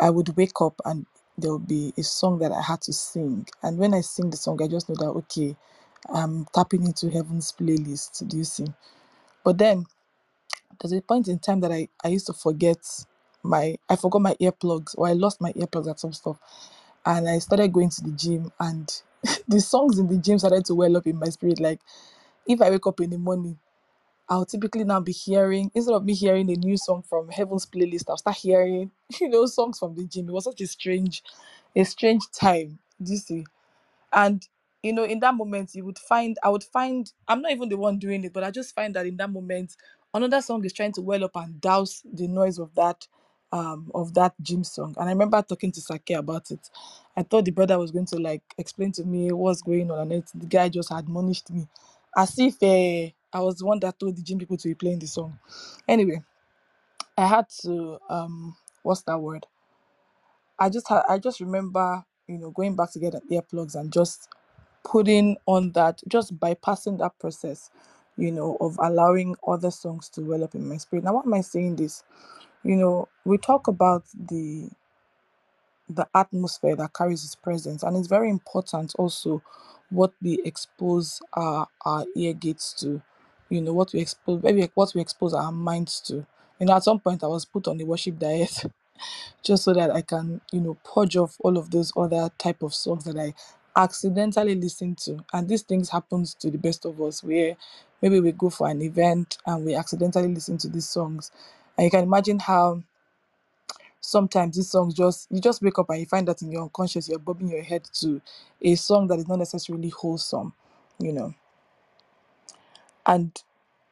I 0.00 0.10
would 0.10 0.36
wake 0.36 0.60
up 0.60 0.80
and 0.84 1.06
there 1.38 1.52
would 1.52 1.68
be 1.68 1.94
a 1.98 2.02
song 2.02 2.38
that 2.40 2.52
I 2.52 2.62
had 2.62 2.82
to 2.82 2.92
sing. 2.92 3.46
And 3.62 3.78
when 3.78 3.94
I 3.94 4.02
sing 4.02 4.30
the 4.30 4.38
song, 4.38 4.62
I 4.62 4.68
just 4.68 4.88
know 4.88 4.96
that, 4.96 5.10
okay, 5.10 5.56
I'm 6.12 6.46
tapping 6.54 6.84
into 6.84 7.10
heaven's 7.10 7.52
playlist. 7.52 8.28
Do 8.28 8.38
you 8.38 8.44
see? 8.44 8.66
But 9.44 9.58
then 9.58 9.86
there's 10.80 10.92
a 10.92 11.02
point 11.02 11.28
in 11.28 11.38
time 11.40 11.60
that 11.60 11.72
I, 11.72 11.88
I 12.04 12.08
used 12.08 12.26
to 12.28 12.34
forget 12.34 12.78
my, 13.42 13.76
I 13.88 13.96
forgot 13.96 14.22
my 14.22 14.34
earplugs 14.36 14.94
or 14.98 15.08
I 15.08 15.12
lost 15.14 15.40
my 15.40 15.52
earplugs 15.54 15.90
at 15.90 16.00
some 16.00 16.12
stuff. 16.14 16.38
And 17.06 17.28
I 17.28 17.38
started 17.40 17.72
going 17.72 17.90
to 17.90 18.02
the 18.02 18.12
gym 18.12 18.52
and 18.60 18.90
the 19.48 19.60
songs 19.60 19.98
in 19.98 20.08
the 20.08 20.18
gym 20.18 20.38
started 20.38 20.64
to 20.66 20.76
well 20.76 20.96
up 20.96 21.06
in 21.06 21.18
my 21.18 21.28
spirit. 21.30 21.60
Like 21.60 21.80
if 22.46 22.62
I 22.62 22.70
wake 22.70 22.86
up 22.86 23.00
in 23.00 23.10
the 23.10 23.18
morning, 23.18 23.58
I'll 24.28 24.46
typically 24.46 24.84
now 24.84 25.00
be 25.00 25.12
hearing 25.12 25.70
instead 25.74 25.94
of 25.94 26.04
me 26.04 26.14
hearing 26.14 26.50
a 26.50 26.56
new 26.56 26.76
song 26.78 27.02
from 27.08 27.28
Heaven's 27.30 27.66
playlist, 27.66 28.06
I'll 28.08 28.18
start 28.18 28.38
hearing, 28.38 28.90
you 29.20 29.28
know, 29.28 29.46
songs 29.46 29.78
from 29.78 29.94
the 29.96 30.04
gym. 30.06 30.28
It 30.28 30.32
was 30.32 30.44
such 30.44 30.60
a 30.62 30.66
strange, 30.68 31.22
a 31.76 31.84
strange 31.84 32.24
time. 32.32 32.78
Do 33.02 33.12
you 33.12 33.18
see? 33.18 33.44
and 34.12 34.48
you 34.82 34.94
know 34.94 35.04
in 35.04 35.20
that 35.20 35.36
moment 35.36 35.74
you 35.74 35.84
would 35.86 35.98
find 36.00 36.38
i 36.44 36.50
would 36.50 36.64
find 36.64 37.12
i'm 37.28 37.42
not 37.42 37.52
even 37.52 37.70
the 37.70 37.78
one 37.78 37.98
doing 37.98 38.24
it 38.24 38.34
but 38.34 38.44
i 38.44 38.52
just 38.52 38.74
find 38.74 38.96
that 38.96 39.06
in 39.06 39.18
that 39.18 39.30
moment 39.30 39.76
another 40.14 40.42
song 40.42 40.64
is 40.66 40.74
trying 40.74 40.92
to 40.92 41.02
well 41.02 41.24
up 41.24 41.36
and 41.36 41.60
douse 41.62 42.02
the 42.14 42.28
noise 42.28 42.58
of 42.58 42.74
that 42.76 43.08
um 43.54 43.90
of 43.94 44.14
that 44.14 44.34
gym 44.42 44.64
song 44.64 44.94
and 44.98 45.08
i 45.08 45.12
remember 45.12 45.42
talking 45.42 45.72
to 45.72 45.80
sake 45.82 46.10
about 46.12 46.50
it 46.52 46.70
i 47.16 47.24
thought 47.24 47.46
the 47.46 47.52
brother 47.52 47.78
was 47.78 47.92
going 47.92 48.06
to 48.06 48.18
like 48.18 48.42
explain 48.58 48.92
to 48.92 49.04
me 49.04 49.32
what's 49.32 49.62
going 49.62 49.90
on 49.92 50.00
and 50.00 50.12
it, 50.12 50.30
the 50.36 50.46
guy 50.46 50.68
just 50.68 50.92
admonished 50.92 51.50
me 51.50 51.68
as 52.18 52.34
if 52.38 52.56
uh, 52.62 53.10
i 53.38 53.40
was 53.40 53.58
the 53.58 53.66
one 53.66 53.80
that 53.80 53.98
told 54.00 54.16
the 54.16 54.22
gym 54.22 54.38
people 54.40 54.58
to 54.58 54.68
be 54.68 54.76
playing 54.76 55.00
the 55.00 55.08
song 55.08 55.38
anyway 55.88 56.22
i 57.18 57.26
had 57.26 57.46
to 57.48 57.98
um 58.10 58.56
what's 58.82 59.02
that 59.02 59.18
word 59.18 59.46
i 60.58 60.68
just 60.70 60.88
had 60.88 61.02
i 61.08 61.18
just 61.18 61.40
remember 61.40 62.04
you 62.28 62.38
know 62.38 62.50
going 62.50 62.76
back 62.76 62.92
to 62.92 63.00
get 63.00 63.14
earplugs 63.30 63.76
and 63.76 63.92
just 63.92 64.20
putting 64.84 65.36
on 65.46 65.72
that, 65.72 66.02
just 66.08 66.38
bypassing 66.38 66.98
that 66.98 67.18
process, 67.18 67.70
you 68.16 68.32
know, 68.32 68.56
of 68.60 68.78
allowing 68.82 69.36
other 69.46 69.70
songs 69.70 70.08
to 70.10 70.22
well 70.22 70.44
up 70.44 70.54
in 70.54 70.68
my 70.68 70.76
spirit. 70.78 71.04
Now, 71.04 71.14
why 71.14 71.22
am 71.24 71.34
I 71.34 71.40
saying 71.42 71.76
this? 71.76 72.04
You 72.64 72.76
know, 72.76 73.08
we 73.26 73.38
talk 73.38 73.68
about 73.68 74.04
the 74.14 74.70
the 75.88 76.06
atmosphere 76.14 76.76
that 76.76 76.94
carries 76.94 77.22
his 77.22 77.34
presence, 77.36 77.82
and 77.82 77.96
it's 77.96 78.08
very 78.08 78.30
important 78.30 78.94
also 78.98 79.42
what 79.90 80.12
we 80.22 80.40
expose 80.44 81.20
our 81.34 81.68
our 81.84 82.04
ear 82.16 82.32
gates 82.34 82.72
to, 82.74 83.02
you 83.50 83.60
know, 83.60 83.72
what 83.72 83.92
we 83.92 84.00
expose 84.00 84.42
maybe 84.42 84.70
what 84.74 84.92
we 84.94 85.00
expose 85.00 85.34
our 85.34 85.52
minds 85.52 86.00
to. 86.02 86.26
You 86.60 86.66
know, 86.66 86.74
at 86.76 86.84
some 86.84 87.00
point 87.00 87.24
I 87.24 87.28
was 87.28 87.44
put 87.44 87.68
on 87.68 87.80
a 87.80 87.84
worship 87.84 88.18
diet 88.18 88.64
just 89.42 89.64
so 89.64 89.74
that 89.74 89.90
I 89.90 90.02
can, 90.02 90.40
you 90.52 90.60
know, 90.60 90.76
purge 90.84 91.16
off 91.16 91.36
all 91.40 91.58
of 91.58 91.70
those 91.70 91.92
other 91.96 92.30
type 92.38 92.62
of 92.62 92.74
songs 92.74 93.04
that 93.04 93.18
I 93.18 93.34
accidentally 93.80 94.54
listen 94.56 94.96
to. 95.04 95.24
And 95.32 95.48
these 95.48 95.62
things 95.62 95.90
happens 95.90 96.34
to 96.36 96.50
the 96.50 96.58
best 96.58 96.84
of 96.86 97.00
us 97.00 97.24
where 97.24 97.56
maybe 98.02 98.20
we 98.20 98.32
go 98.32 98.50
for 98.50 98.68
an 98.68 98.82
event 98.82 99.38
and 99.46 99.64
we 99.64 99.74
accidentally 99.74 100.28
listen 100.28 100.58
to 100.58 100.68
these 100.68 100.88
songs. 100.88 101.32
And 101.78 101.86
you 101.86 101.90
can 101.90 102.04
imagine 102.04 102.38
how 102.40 102.82
sometimes 104.00 104.56
these 104.56 104.70
songs 104.70 104.94
just 104.94 105.28
you 105.30 105.40
just 105.40 105.62
wake 105.62 105.78
up 105.78 105.90
and 105.90 106.00
you 106.00 106.06
find 106.06 106.28
that 106.28 106.42
in 106.42 106.52
your 106.52 106.62
unconscious 106.62 107.08
you're 107.08 107.18
bobbing 107.18 107.50
your 107.50 107.62
head 107.62 107.84
to 108.00 108.20
a 108.62 108.74
song 108.76 109.08
that 109.08 109.18
is 109.20 109.28
not 109.28 109.38
necessarily 109.40 109.90
wholesome, 109.90 110.52
you 110.98 111.12
know. 111.12 111.34
And 113.06 113.32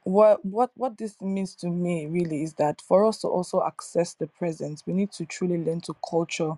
what 0.04 0.44
what 0.44 0.72
what 0.76 0.98
this 0.98 1.20
means 1.20 1.54
to 1.56 1.68
me 1.68 2.06
really 2.06 2.42
is 2.44 2.54
that 2.54 2.80
for 2.82 3.06
us 3.06 3.20
to 3.22 3.28
also 3.28 3.64
access 3.64 4.14
the 4.14 4.26
present, 4.28 4.82
we 4.86 4.94
need 4.94 5.12
to 5.12 5.26
truly 5.26 5.58
learn 5.58 5.80
to 5.82 5.96
culture 6.08 6.54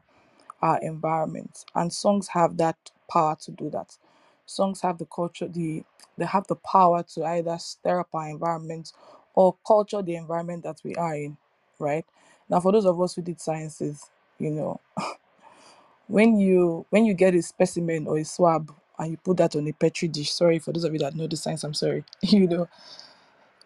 our 0.62 0.78
environment 0.81 1.64
and 1.75 1.93
songs 1.93 2.28
have 2.28 2.57
that 2.59 2.76
power 3.11 3.37
to 3.40 3.50
do 3.52 3.71
that 3.71 3.97
songs 4.47 4.81
have 4.83 4.99
the 4.99 5.07
culture 5.07 5.49
the 5.49 5.85
they 6.19 6.26
have 6.26 6.47
the 6.49 6.57
power 6.57 7.02
to 7.04 7.25
either 7.25 7.57
stir 7.59 8.00
up 8.00 8.09
our 8.14 8.28
environment 8.28 8.93
or 9.35 9.57
culture 9.67 10.03
the 10.03 10.17
environment 10.17 10.64
that 10.64 10.81
we 10.85 10.95
are 10.97 11.17
in 11.17 11.37
right? 11.81 12.07
Now 12.50 12.61
for 12.61 12.73
those 12.73 12.87
of 12.87 13.00
us 13.00 13.14
who 13.17 13.23
did 13.23 13.41
sciences 13.41 14.11
you 14.38 14.50
know 14.50 14.81
when 16.09 16.38
you 16.38 16.87
when 16.91 17.05
you 17.07 17.14
get 17.14 17.35
a 17.35 17.43
specimen 17.43 18.07
or 18.09 18.19
a 18.19 18.25
swab 18.25 18.73
and 18.99 19.12
you 19.12 19.19
put 19.19 19.38
that 19.38 19.57
on 19.57 19.69
a 19.69 19.73
petri 19.73 20.09
dish 20.09 20.33
sorry 20.33 20.59
for 20.59 20.73
those 20.73 20.85
of 20.85 20.93
you 20.93 20.99
that 21.00 21.14
know 21.17 21.26
the 21.29 21.37
science 21.37 21.64
i'm 21.64 21.75
sorry 21.75 22.05
you 22.23 22.49
know 22.49 22.69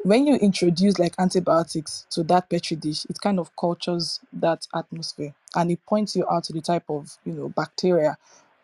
when 0.04 0.26
you 0.26 0.36
introduce 0.36 0.98
like 0.98 1.14
antibiotics 1.18 2.06
to 2.10 2.22
that 2.24 2.50
petri 2.50 2.76
dish 2.76 3.06
it 3.10 3.20
kind 3.20 3.38
of 3.40 3.54
cultures 3.56 4.20
that 4.32 4.66
atmosphere 4.74 5.34
and 5.56 5.70
it 5.70 5.84
points 5.86 6.16
you 6.16 6.26
out 6.30 6.44
to 6.44 6.52
the 6.52 6.62
type 6.62 6.84
of 6.90 7.18
you 7.24 7.32
know 7.32 7.48
bacteria 7.50 8.16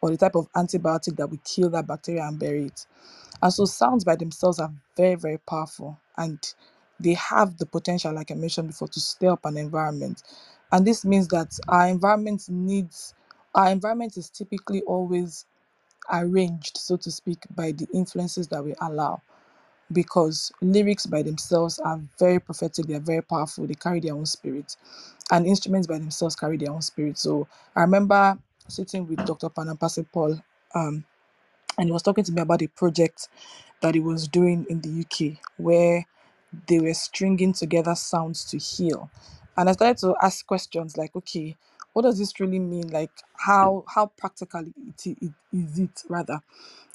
or 0.03 0.11
the 0.11 0.19
type 0.19 0.37
of 0.37 0.53
antibiotic 0.55 1.17
that 1.17 1.31
will 1.31 1.41
kill 1.45 1.71
that 1.71 1.87
bacteria 1.87 2.23
and 2.27 2.39
bury 2.39 2.67
it. 2.67 2.87
And 3.43 3.53
so 3.53 3.65
sounds 3.67 4.05
by 4.05 4.17
themselves 4.17 4.61
are 4.61 4.73
very 4.97 5.17
very 5.17 5.39
powerful 5.39 5.99
and 6.19 6.39
they 7.01 7.15
have 7.15 7.59
the 7.59 7.67
potential 7.67 8.13
like 8.15 8.31
i 8.31 8.35
mentioned 8.35 8.69
before 8.69 8.89
to 8.89 9.01
stir 9.01 9.33
up 9.33 9.45
an 9.47 9.57
environment 9.59 10.23
and 10.73 10.87
this 10.87 11.05
means 11.05 11.29
that 11.29 11.53
our 11.69 11.89
environment 11.89 12.43
needs 12.49 13.15
our 13.55 13.71
environment 13.71 14.17
is 14.17 14.31
typically 14.31 14.83
always 14.83 15.47
arranged 16.13 16.79
so 16.79 16.97
to 16.97 17.11
speak 17.11 17.39
by 17.57 17.73
the 17.73 17.87
influences 17.95 18.49
that 18.49 18.65
we 18.65 18.75
allow 18.83 19.21
because 19.93 20.53
lyrics 20.61 21.07
by 21.07 21.23
themselves 21.23 21.79
are 21.81 22.01
very 22.19 22.41
prophetic, 22.41 22.87
they're 22.87 23.01
very 23.01 23.23
powerful, 23.23 23.67
they 23.67 23.75
carry 23.75 24.01
their 24.01 24.15
own 24.15 24.27
spirit, 24.27 24.77
and 25.33 25.47
instruments 25.47 25.87
by 25.87 25.99
themselves 25.99 26.37
carry 26.37 26.57
their 26.57 26.73
own 26.73 26.83
spirit. 26.83 27.19
So 27.19 27.49
I 27.77 27.83
remember 27.83 28.39
sitting 28.69 29.09
with 29.09 29.25
Dr. 29.27 29.51
Panam 29.51 29.81
Percy 29.81 30.05
Paul, 30.13 30.41
um, 30.75 31.05
and 31.79 31.89
he 31.89 31.93
was 31.93 32.03
talking 32.03 32.25
to 32.25 32.33
me 32.33 32.43
about 32.43 32.63
a 32.63 32.69
project 32.69 33.29
that 33.83 33.95
he 33.95 34.01
was 34.01 34.29
doing 34.29 34.67
in 34.71 34.81
the 34.83 35.01
UK 35.05 35.39
where 35.59 36.07
they 36.69 36.81
were 36.81 36.95
stringing 36.95 37.53
together 37.55 37.95
sounds 37.95 38.45
to 38.47 38.59
heal. 38.59 39.11
And 39.57 39.69
I 39.69 39.73
started 39.73 39.99
to 39.99 40.17
ask 40.23 40.47
questions 40.47 40.97
like, 40.97 41.17
okay, 41.17 41.57
what 41.95 42.03
does 42.03 42.19
this 42.19 42.39
really 42.41 42.59
mean? 42.61 42.89
Like 42.91 43.11
how 43.39 43.85
how 43.89 44.07
practical 44.19 44.61
it, 44.67 45.07
it 45.23 45.33
is 45.53 45.79
it 45.79 46.03
rather? 46.09 46.41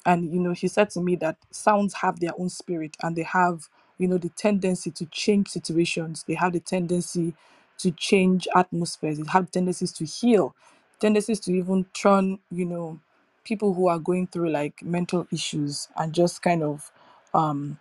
And 0.06 0.32
you 0.32 0.40
know 0.40 0.54
she 0.54 0.68
said 0.68 0.90
to 0.90 1.00
me 1.02 1.16
that 1.16 1.36
sounds 1.50 1.94
have 1.96 2.20
their 2.20 2.32
own 2.38 2.50
spirit 2.50 2.96
and 3.02 3.16
they 3.16 3.24
have 3.24 3.68
you 3.98 4.08
know 4.08 4.18
the 4.18 4.30
tendency 4.30 4.90
to 4.92 5.06
change 5.06 5.48
situations. 5.48 6.24
They 6.28 6.34
have 6.34 6.52
the 6.54 6.60
tendency 6.60 7.34
to 7.78 7.92
change 7.92 8.48
atmospheres. 8.56 9.18
They 9.18 9.30
have 9.32 9.50
tendencies 9.50 9.92
to 9.94 10.06
heal. 10.06 10.54
Tendencies 11.00 11.40
to 11.42 11.52
even 11.52 11.86
turn 11.94 12.40
you 12.50 12.66
know 12.66 13.00
people 13.44 13.74
who 13.74 13.88
are 13.88 13.98
going 13.98 14.28
through 14.28 14.50
like 14.50 14.82
mental 14.84 15.26
issues 15.32 15.88
and 15.96 16.14
just 16.14 16.42
kind 16.42 16.62
of 16.62 16.92
um 17.34 17.78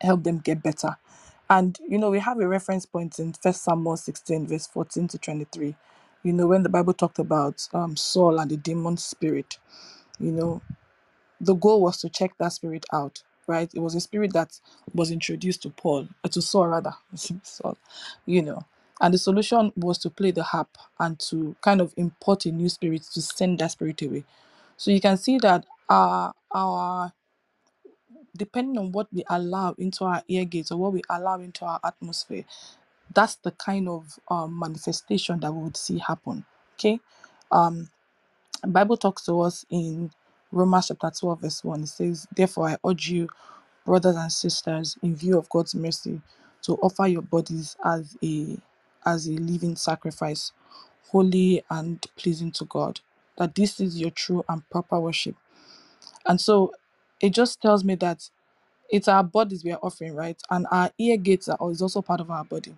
help 0.00 0.24
them 0.24 0.38
get 0.40 0.62
better. 0.62 0.96
And 1.50 1.78
you 1.88 1.98
know, 1.98 2.10
we 2.10 2.20
have 2.20 2.40
a 2.40 2.48
reference 2.48 2.86
point 2.86 3.18
in 3.18 3.34
First 3.34 3.64
Samuel 3.64 3.98
16, 3.98 4.46
verse 4.48 4.66
14 4.68 5.08
to 5.10 5.18
23. 5.18 5.76
You 6.24 6.32
know, 6.34 6.48
when 6.48 6.64
the 6.64 6.70
Bible 6.70 6.94
talked 6.94 7.18
about 7.20 7.68
um, 7.74 7.96
Saul 7.96 8.40
and 8.40 8.50
the 8.50 8.56
demon 8.58 8.96
spirit, 8.98 9.58
you 10.20 10.32
know, 10.32 10.62
the 11.40 11.54
goal 11.54 11.82
was 11.82 11.98
to 11.98 12.10
check 12.10 12.32
that 12.38 12.52
spirit 12.52 12.86
out, 12.92 13.22
right? 13.48 13.70
It 13.74 13.80
was 13.80 13.94
a 13.96 14.00
spirit 14.00 14.32
that 14.34 14.58
was 14.94 15.10
introduced 15.10 15.62
to 15.64 15.70
Paul, 15.70 16.08
uh, 16.24 16.28
to 16.28 16.42
Saul 16.42 16.68
rather, 16.68 16.94
Saul, 17.42 17.78
you 18.26 18.42
know. 18.42 18.64
And 19.00 19.14
the 19.14 19.18
solution 19.18 19.72
was 19.76 19.98
to 19.98 20.10
play 20.10 20.32
the 20.32 20.44
harp 20.44 20.76
and 21.00 21.18
to 21.20 21.56
kind 21.62 21.80
of 21.80 21.94
import 21.96 22.46
a 22.46 22.52
new 22.52 22.68
spirit 22.68 23.02
to 23.14 23.22
send 23.22 23.60
that 23.60 23.72
spirit 23.72 24.02
away. 24.02 24.24
So 24.76 24.90
you 24.90 25.00
can 25.00 25.16
see 25.18 25.38
that 25.38 25.66
our 25.88 26.34
our 26.52 27.12
depending 28.36 28.78
on 28.78 28.92
what 28.92 29.08
we 29.12 29.24
allow 29.30 29.74
into 29.78 30.04
our 30.04 30.22
ear 30.28 30.44
gates 30.44 30.72
or 30.72 30.78
what 30.78 30.92
we 30.92 31.02
allow 31.10 31.40
into 31.40 31.64
our 31.64 31.80
atmosphere, 31.84 32.44
that's 33.14 33.36
the 33.36 33.52
kind 33.52 33.88
of 33.88 34.18
um, 34.28 34.58
manifestation 34.58 35.40
that 35.40 35.52
we 35.52 35.62
would 35.64 35.76
see 35.78 35.98
happen. 35.98 36.44
Okay. 36.78 37.00
Um, 37.52 37.88
Bible 38.66 38.96
talks 38.96 39.24
to 39.26 39.40
us 39.42 39.66
in 39.70 40.10
Romans 40.52 40.88
chapter 40.88 41.10
12, 41.18 41.40
verse 41.42 41.64
1. 41.64 41.82
It 41.84 41.88
says, 41.88 42.28
Therefore, 42.34 42.70
I 42.70 42.76
urge 42.88 43.10
you, 43.10 43.28
brothers 43.86 44.16
and 44.16 44.32
sisters, 44.32 44.96
in 45.02 45.16
view 45.16 45.38
of 45.38 45.48
God's 45.50 45.74
mercy, 45.74 46.22
to 46.62 46.74
offer 46.76 47.08
your 47.08 47.22
bodies 47.22 47.76
as 47.84 48.16
a 48.22 48.58
as 49.06 49.28
a 49.28 49.32
living 49.32 49.76
sacrifice, 49.76 50.52
holy 51.10 51.62
and 51.70 52.04
pleasing 52.16 52.52
to 52.52 52.66
God. 52.66 53.00
That 53.38 53.54
this 53.56 53.80
is 53.80 54.00
your 54.00 54.10
true 54.12 54.44
and 54.48 54.68
proper 54.70 55.00
worship. 55.00 55.36
And 56.26 56.40
so 56.40 56.72
it 57.20 57.30
just 57.34 57.60
tells 57.62 57.84
me 57.84 57.96
that 57.96 58.28
it's 58.90 59.08
our 59.08 59.24
bodies 59.24 59.64
we 59.64 59.72
are 59.72 59.80
offering, 59.82 60.14
right? 60.14 60.40
And 60.50 60.66
our 60.72 60.90
ear 60.98 61.16
gates 61.18 61.48
are 61.48 61.58
is 61.72 61.82
also 61.82 62.02
part 62.02 62.20
of 62.20 62.30
our 62.30 62.44
body. 62.44 62.74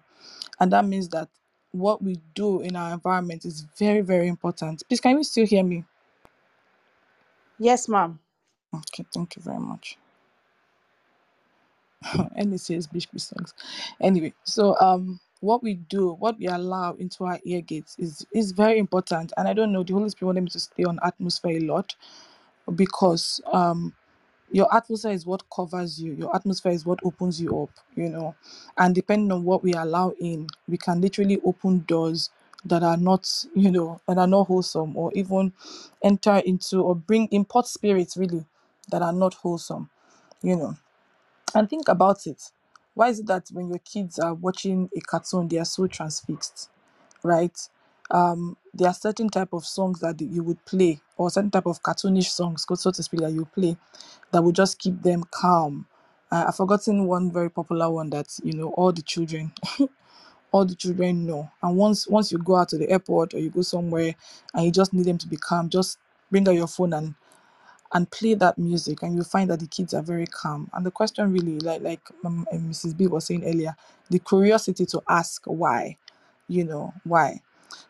And 0.61 0.73
that 0.73 0.87
means 0.87 1.09
that 1.11 1.29
what 1.73 2.03
we 2.03 2.21
do 2.35 2.63
in 2.63 2.77
our 2.77 2.95
environment 2.95 3.45
is 3.47 3.67
very, 3.79 4.03
very 4.03 4.29
important. 4.29 4.83
Please, 4.89 5.01
can 5.01 5.19
you 5.19 5.25
still 5.25 5.47
hear 5.47 5.65
me? 5.65 5.85
Yes, 7.59 7.89
ma'am. 7.89 8.21
Okay, 8.75 9.07
thank 9.15 9.37
you 9.37 9.43
very 9.43 9.61
much. 9.61 9.97
and 12.37 12.53
it 12.55 12.57
NSA's 12.57 12.87
Bishop 12.87 13.21
songs. 13.21 13.55
Anyway, 14.01 14.35
so 14.45 14.77
um 14.81 15.21
what 15.41 15.63
we 15.63 15.75
do, 15.75 16.13
what 16.15 16.39
we 16.39 16.47
allow 16.49 16.95
into 16.95 17.25
our 17.25 17.41
ear 17.45 17.61
gates 17.63 17.97
is 17.99 18.27
is 18.33 18.53
very 18.53 18.79
important. 18.79 19.33
And 19.37 19.49
I 19.49 19.55
don't 19.55 19.73
know, 19.73 19.85
the 19.85 19.95
Holy 19.95 20.11
Spirit 20.11 20.29
wanted 20.29 20.43
me 20.45 20.51
to 20.51 20.61
stay 20.61 20.85
on 20.85 20.99
atmosphere 21.05 21.59
a 21.59 21.61
lot 21.61 21.95
because 22.75 23.41
um 23.53 23.95
your 24.53 24.75
atmosphere 24.75 25.13
is 25.13 25.27
what 25.27 25.43
covers 25.55 26.01
you. 26.03 26.15
Your 26.15 26.35
atmosphere 26.37 26.73
is 26.73 26.87
what 26.87 27.01
opens 27.05 27.41
you 27.41 27.63
up 27.65 27.71
you 27.97 28.09
know. 28.11 28.35
And 28.79 28.95
depending 28.95 29.33
on 29.33 29.45
what 29.45 29.63
we 29.65 29.75
allow 29.75 30.13
in 30.21 30.49
we 30.69 30.79
can 30.79 31.01
literally 31.01 31.41
open 31.45 31.85
doors 31.89 32.31
that 32.65 32.83
are 32.83 32.97
not 32.99 33.29
you 33.55 33.71
know 33.71 34.01
that 34.09 34.19
are 34.19 34.27
not 34.29 34.47
wholesome 34.49 34.97
or 34.97 35.13
even 35.15 35.53
enter 36.03 36.39
into 36.47 36.81
or 36.83 36.95
bring 36.97 37.29
import 37.33 37.67
spirits 37.67 38.17
really 38.17 38.45
that 38.91 39.03
are 39.03 39.15
not 39.15 39.35
wholesome 39.35 39.91
you 40.43 40.57
know. 40.57 40.77
And 41.55 41.71
think 41.71 41.89
about 41.89 42.27
it. 42.27 42.43
Why 42.95 43.09
is 43.11 43.21
it 43.21 43.27
that 43.29 43.49
when 43.53 43.69
your 43.71 43.81
kids 43.81 44.19
are 44.19 44.35
watching 44.35 44.91
a 44.97 45.01
cartoon 45.01 45.49
they 45.49 45.59
are 45.59 45.65
so 45.67 45.87
transfixed 45.89 46.71
right 47.25 47.59
um 48.13 48.57
there 48.75 48.89
are 48.89 48.95
certain 48.95 49.29
type 49.31 49.53
of 49.53 49.67
songs 49.67 50.01
that 50.01 50.21
you 50.21 50.43
would 50.43 50.65
play 50.67 51.01
or 51.19 51.31
certain 51.31 51.51
type 51.51 51.67
of 51.67 51.83
cartoonish 51.83 52.29
songs 52.31 52.67
so 52.75 52.91
to 52.93 53.03
speak 53.03 53.21
that 53.21 53.33
you 53.33 53.45
play 53.47 53.77
that 54.33 54.43
would 54.43 54.57
just 54.57 54.79
keep 54.79 55.03
them 55.03 55.25
calm. 55.33 55.87
Uh, 56.33 56.47
i've 56.49 56.57
forgotten 56.57 57.07
one 57.07 57.33
very 57.33 57.51
popular 57.51 57.91
one 57.91 58.11
that 58.11 58.29
you 58.45 58.53
know 58.55 58.71
all 58.73 58.93
the 58.93 59.03
children 59.03 59.53
all 60.53 60.65
the 60.67 60.75
children 60.75 61.27
know. 61.27 61.51
And 61.63 61.77
once 61.77 62.09
once 62.09 62.33
you 62.33 62.39
go 62.39 62.57
out 62.57 62.69
to 62.71 62.79
the 62.79 62.91
airport 62.91 63.35
or 63.35 63.39
you 63.41 63.51
go 63.51 63.63
somewhere 63.63 64.15
and 64.55 64.65
you 64.67 64.73
just 64.73 64.93
need 64.95 65.07
them 65.07 65.19
to 65.19 65.29
be 65.29 65.37
calm 65.37 65.69
just 65.71 65.99
bring 66.31 66.49
out 66.49 66.55
your 66.57 66.69
phone 66.69 66.93
and 66.95 67.15
and 67.95 68.11
play 68.11 68.35
that 68.35 68.59
music 68.59 69.03
and 69.03 69.15
you'll 69.15 69.25
find 69.25 69.51
that 69.51 69.61
the 69.61 69.67
kids 69.69 69.95
are 69.95 70.03
very 70.03 70.27
calm. 70.27 70.71
And 70.75 70.87
the 70.87 70.91
question 70.93 71.33
really 71.33 71.59
like 71.61 71.83
like 71.83 72.03
um, 72.25 72.47
uh, 72.53 72.57
mrs 72.57 72.97
b 72.97 73.07
was 73.09 73.27
saying 73.27 73.45
earlier 73.45 73.77
the 74.11 74.19
curiosity 74.21 74.87
to 74.87 75.03
ask 75.09 75.45
why 75.47 75.97
you 76.49 76.65
know 76.65 76.95
why 77.05 77.41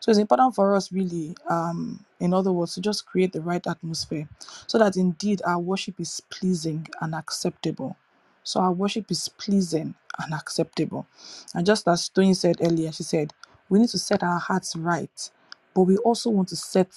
so 0.01 0.11
it's 0.11 0.19
important 0.19 0.55
for 0.55 0.75
us 0.75 0.91
really 0.93 1.35
um 1.49 2.05
in 2.21 2.33
other 2.35 2.53
words 2.53 2.75
to 2.75 2.81
just 2.81 3.07
create 3.07 3.33
the 3.33 3.41
right 3.41 3.67
atmosphere 3.67 4.29
so 4.67 4.79
that 4.79 4.97
indeed 4.97 5.41
our 5.45 5.59
worship 5.59 5.99
is 6.01 6.21
pleasing 6.31 6.87
and 7.01 7.15
acceptable. 7.15 7.97
So 8.43 8.61
our 8.61 8.73
worship 8.73 9.11
is 9.11 9.29
pleasing 9.29 9.95
and 10.19 10.35
acceptable. 10.35 11.07
And 11.55 11.65
just 11.67 11.87
as 11.89 12.09
Tony 12.09 12.35
said 12.35 12.57
earlier 12.61 12.93
she 12.93 13.03
said 13.03 13.33
we 13.69 13.79
need 13.79 13.89
to 13.91 13.99
set 13.99 14.23
our 14.23 14.39
hearts 14.39 14.75
right 14.77 15.31
but 15.75 15.83
we 15.83 15.97
also 15.99 16.31
want 16.31 16.49
to 16.49 16.57
set 16.57 16.91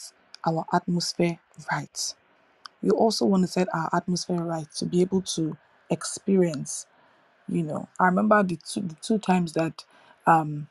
our 0.47 0.67
atmosphere 0.75 1.39
right. 1.73 2.15
We 2.83 2.91
also 2.91 3.27
want 3.27 3.45
to 3.45 3.49
set 3.49 3.69
our 3.75 3.91
atmosphere 3.95 4.43
right 4.43 4.71
to 4.77 4.87
be 4.87 5.03
able 5.03 5.23
to 5.23 5.57
experience 5.91 6.87
you 7.49 7.63
know. 7.65 7.89
I 8.01 8.07
remember 8.07 8.43
the 8.45 8.59
two 8.59 8.83
the 8.83 8.97
two 9.03 9.19
times 9.19 9.55
that 9.55 9.85
um 10.27 10.69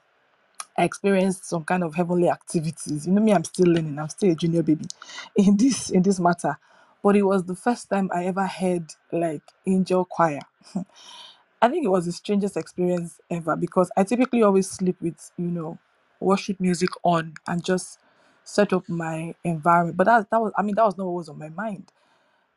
i 0.78 0.84
experienced 0.86 1.46
some 1.46 1.64
kind 1.66 1.84
of 1.84 1.96
heavenly 1.96 2.30
activities. 2.30 3.08
You 3.08 3.14
know 3.14 3.22
me 3.22 3.34
i'm 3.34 3.44
still 3.46 3.68
learning. 3.68 4.00
I'm 4.00 4.10
still 4.10 4.32
a 4.32 4.36
junior 4.36 4.64
baby 4.64 4.86
in 5.36 5.58
this 5.58 5.92
in 5.92 6.04
this 6.04 6.20
matter. 6.20 6.58
But 7.04 7.16
it 7.18 7.24
was 7.24 7.46
the 7.46 7.56
first 7.56 7.90
time 7.90 8.10
i 8.16 8.26
ever 8.26 8.48
heard 8.48 8.92
like 9.12 9.44
angel 9.68 10.06
choir. 10.06 10.42
I 11.62 11.70
think 11.70 11.86
it 11.86 11.90
was 11.90 12.06
the 12.06 12.14
strangest 12.14 12.58
experience 12.58 13.20
ever 13.32 13.56
because 13.58 13.92
i 13.98 14.04
typically 14.04 14.44
always 14.44 14.70
sleep 14.70 14.98
with 15.02 15.32
you 15.38 15.52
know 15.52 15.80
worship 16.22 16.60
music 16.60 16.90
on 17.04 17.34
and 17.48 17.64
just 17.66 18.00
set 18.46 18.74
up 18.74 18.90
my 18.90 19.36
environment. 19.44 19.98
But 19.98 20.06
that 20.06 20.30
that 20.32 20.42
was 20.42 20.54
i 20.58 20.64
mean 20.64 20.76
that 20.76 20.86
was 20.86 20.98
not 20.98 21.06
what 21.08 21.16
was 21.16 21.30
on 21.30 21.40
my 21.40 21.50
mind. 21.50 21.92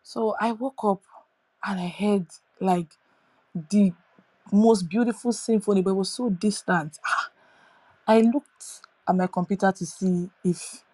So 0.03 0.37
I 0.41 0.53
woke 0.53 0.85
up 0.85 1.03
and 1.67 1.81
I 1.81 1.89
heard 1.89 2.27
like 2.61 2.89
the 3.71 3.93
most 4.53 4.89
beautiful 4.89 5.33
symphony, 5.33 5.83
but 5.83 5.91
it 5.91 5.95
was 5.97 6.11
so 6.11 6.31
distant. 6.31 6.99
Ah, 7.07 7.26
I 8.07 8.23
looked 8.23 8.83
at 9.09 9.17
my 9.17 9.29
computer 9.29 9.73
to 9.73 9.87
see 9.87 10.31
if 10.45 10.85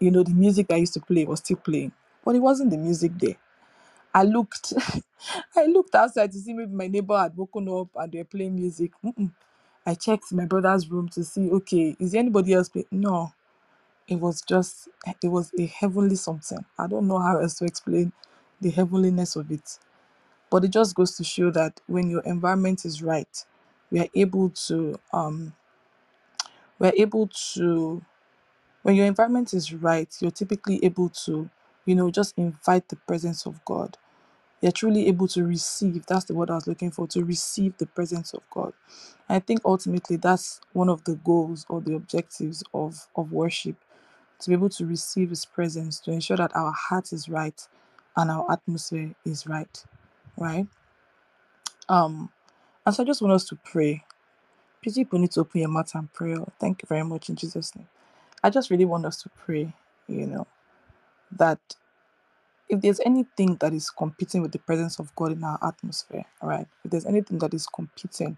you 0.00 0.10
know 0.10 0.22
the 0.24 0.34
music 0.34 0.68
I 0.70 0.76
used 0.76 0.94
to 0.94 1.00
play 1.00 1.24
was 1.26 1.40
still 1.40 1.58
playing, 1.58 1.92
but 2.24 2.36
it 2.36 2.40
wasn't 2.40 2.70
the 2.70 2.78
music 2.78 3.12
there. 3.18 3.36
I 4.14 4.24
looked, 4.24 4.74
I 5.56 5.66
looked 5.66 5.94
outside 5.94 6.32
to 6.32 6.38
see 6.38 6.54
maybe 6.54 6.72
my 6.72 6.88
neighbor 6.88 7.18
had 7.18 7.36
woken 7.36 7.68
up 7.68 7.88
and 7.96 8.12
they 8.12 8.18
were 8.18 8.24
playing 8.24 8.56
music. 8.56 8.92
Mm-mm. 9.04 9.32
I 9.86 9.94
checked 9.94 10.32
my 10.32 10.46
brother's 10.46 10.90
room 10.90 11.08
to 11.10 11.24
see, 11.24 11.50
okay, 11.50 11.96
is 12.00 12.12
there 12.12 12.20
anybody 12.20 12.54
else 12.54 12.68
playing? 12.70 12.86
No, 12.92 13.32
it 14.08 14.16
was 14.16 14.42
just, 14.42 14.88
it 15.22 15.28
was 15.28 15.52
a 15.58 15.66
heavenly 15.66 16.16
something. 16.16 16.64
I 16.78 16.86
don't 16.88 17.08
know 17.08 17.18
how 17.20 17.38
else 17.40 17.56
to 17.58 17.66
explain 17.66 18.12
the 18.60 18.70
heavenliness 18.70 19.36
of 19.36 19.50
it. 19.52 19.78
but 20.50 20.64
it 20.64 20.70
just 20.70 20.96
goes 20.96 21.16
to 21.16 21.24
show 21.24 21.50
that 21.52 21.80
when 21.88 22.10
your 22.10 22.22
environment 22.22 22.86
is 22.86 23.02
right 23.02 23.46
we 23.92 24.00
are 24.00 24.08
able 24.16 24.50
to 24.50 24.98
um 25.14 25.54
we're 26.80 26.94
able 26.96 27.28
to 27.54 28.02
when 28.82 28.96
your 28.96 29.06
environment 29.06 29.54
is 29.54 29.74
right 29.74 30.14
you're 30.20 30.30
typically 30.32 30.84
able 30.84 31.08
to 31.10 31.50
you 31.86 31.94
know 31.94 32.10
just 32.10 32.34
invite 32.38 32.88
the 32.90 32.96
presence 32.96 33.46
of 33.46 33.64
god. 33.64 33.98
You're 34.62 34.72
truly 34.72 35.08
able 35.08 35.28
to 35.28 35.44
receive 35.44 36.06
that's 36.06 36.26
the 36.26 36.34
word 36.34 36.50
i 36.50 36.56
was 36.56 36.66
looking 36.68 36.90
for 36.92 37.06
to 37.08 37.24
receive 37.24 37.78
the 37.78 37.86
presence 37.86 38.34
of 38.34 38.42
god. 38.50 38.74
I 39.28 39.40
think 39.40 39.60
ultimately 39.64 40.16
that's 40.16 40.60
one 40.74 40.88
of 40.90 41.04
the 41.04 41.16
goals 41.16 41.66
or 41.70 41.80
the 41.82 41.94
objectives 41.96 42.64
of 42.74 43.08
of 43.16 43.32
worship 43.32 43.76
to 44.40 44.50
be 44.50 44.54
able 44.54 44.70
to 44.70 44.86
receive 44.86 45.30
his 45.30 45.46
presence 45.46 46.00
to 46.00 46.12
ensure 46.12 46.36
that 46.38 46.54
our 46.56 46.72
heart 46.72 47.12
is 47.12 47.28
right 47.28 47.60
and 48.16 48.30
our 48.30 48.50
atmosphere 48.52 49.14
is 49.26 49.46
right 49.46 49.84
right? 50.38 50.66
Um 51.88 52.30
and 52.86 52.94
so 52.94 53.02
I 53.02 53.06
just 53.06 53.22
want 53.22 53.34
us 53.34 53.44
to 53.46 53.56
pray. 53.64 54.04
Please, 54.82 54.96
people 54.96 55.18
need 55.18 55.32
to 55.32 55.40
open 55.40 55.60
your 55.60 55.70
mouth 55.70 55.94
and 55.94 56.12
pray. 56.12 56.34
Oh, 56.36 56.48
Thank 56.60 56.82
you 56.82 56.86
very 56.88 57.04
much 57.04 57.28
in 57.30 57.36
Jesus' 57.36 57.74
name. 57.76 57.88
I 58.44 58.50
just 58.50 58.70
really 58.70 58.86
want 58.86 59.06
us 59.06 59.22
to 59.22 59.30
pray, 59.30 59.72
you 60.08 60.26
know, 60.26 60.46
that 61.32 61.60
if 62.68 62.80
there's 62.82 63.00
anything 63.06 63.56
that 63.60 63.74
is 63.74 63.90
competing 63.90 64.42
with 64.42 64.52
the 64.52 64.58
presence 64.60 64.98
of 65.00 65.14
God 65.16 65.32
in 65.32 65.44
our 65.44 65.58
atmosphere, 65.62 66.24
all 66.42 66.48
right, 66.50 66.66
if 66.84 66.90
there's 66.92 67.06
anything 67.06 67.38
that 67.40 67.54
is 67.54 67.66
competing 67.66 68.36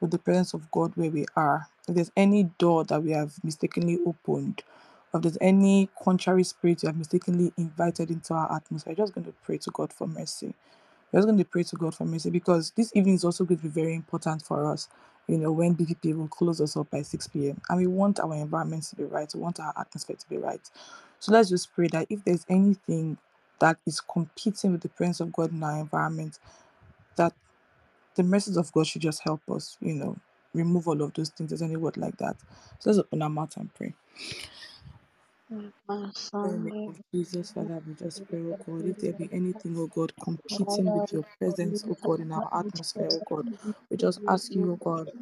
with 0.00 0.12
the 0.12 0.18
presence 0.18 0.54
of 0.54 0.70
God 0.72 0.92
where 0.96 1.10
we 1.10 1.26
are. 1.36 1.68
If 1.88 1.96
there's 1.96 2.12
any 2.16 2.44
door 2.58 2.84
that 2.86 3.02
we 3.02 3.12
have 3.12 3.34
mistakenly 3.44 3.98
opened, 4.06 4.62
or 5.12 5.18
if 5.18 5.22
there's 5.22 5.38
any 5.42 5.90
contrary 6.02 6.44
spirit 6.44 6.82
you 6.82 6.88
have 6.88 6.98
mistakenly 6.98 7.52
invited 7.58 8.10
into 8.10 8.34
our 8.34 8.52
atmosphere, 8.54 8.92
we're 8.96 9.04
just 9.04 9.14
going 9.14 9.26
to 9.26 9.34
pray 9.44 9.58
to 9.58 9.72
God 9.72 9.92
for 9.92 10.08
mercy. 10.08 10.54
We're 11.12 11.20
just 11.20 11.28
going 11.28 11.38
to 11.38 11.46
pray 11.46 11.64
to 11.64 11.76
God 11.76 11.94
for 11.94 12.06
mercy 12.06 12.30
because 12.30 12.72
this 12.76 12.92
evening 12.94 13.16
is 13.16 13.24
also 13.24 13.44
going 13.44 13.58
to 13.58 13.64
be 13.64 13.70
very 13.70 13.94
important 13.94 14.42
for 14.42 14.70
us. 14.72 14.88
You 15.28 15.38
know, 15.38 15.52
when 15.52 15.76
BPP 15.76 16.16
will 16.16 16.28
close 16.28 16.60
us 16.60 16.76
up 16.76 16.90
by 16.90 17.02
6 17.02 17.28
p.m. 17.28 17.60
and 17.68 17.78
we 17.78 17.86
want 17.86 18.20
our 18.20 18.34
environment 18.34 18.84
to 18.84 18.96
be 18.96 19.04
right, 19.04 19.30
we 19.34 19.40
want 19.40 19.60
our 19.60 19.72
atmosphere 19.78 20.16
to 20.16 20.28
be 20.28 20.38
right. 20.38 20.60
So 21.20 21.32
let's 21.32 21.48
just 21.50 21.72
pray 21.74 21.88
that 21.88 22.08
if 22.10 22.24
there's 22.24 22.46
anything 22.48 23.18
that 23.60 23.78
is 23.86 24.00
competing 24.00 24.72
with 24.72 24.82
the 24.82 24.90
presence 24.90 25.20
of 25.20 25.32
God 25.32 25.52
in 25.52 25.62
our 25.62 25.78
environment, 25.80 26.38
that 27.16 27.34
the 28.16 28.22
mercies 28.24 28.56
of 28.58 28.72
God 28.72 28.86
should 28.86 29.02
just 29.02 29.22
help 29.22 29.42
us, 29.50 29.78
you 29.80 29.94
know, 29.94 30.16
remove 30.54 30.88
all 30.88 31.02
of 31.02 31.14
those 31.14 31.30
things. 31.30 31.50
There's 31.50 31.62
any 31.62 31.76
word 31.76 31.96
like 31.96 32.18
that. 32.18 32.36
So 32.80 32.90
let's 32.90 33.00
open 33.00 33.22
our 33.22 33.30
mouth 33.30 33.56
and 33.56 33.74
pray. 33.74 33.94
In 36.44 36.50
the 36.52 36.58
name 36.58 36.72
Sunday, 36.72 36.72
of 36.86 37.00
Jesus, 37.14 37.52
Father, 37.52 37.82
we 37.86 37.94
just 37.94 38.28
pray, 38.28 38.40
oh 38.40 38.56
God, 38.66 38.86
if 38.86 38.98
there 38.98 39.12
be 39.14 39.28
anything, 39.32 39.76
oh 39.78 39.88
God, 39.88 40.12
competing 40.22 40.92
with 40.92 41.12
your 41.12 41.24
presence, 41.40 41.84
oh 41.90 41.98
God, 42.02 42.20
in 42.20 42.32
our 42.32 42.48
atmosphere, 42.52 43.08
oh 43.12 43.22
God, 43.26 43.46
we 43.90 43.96
just 43.98 44.20
ask 44.28 44.54
you, 44.54 44.72
oh 44.72 44.76
God, 44.76 45.12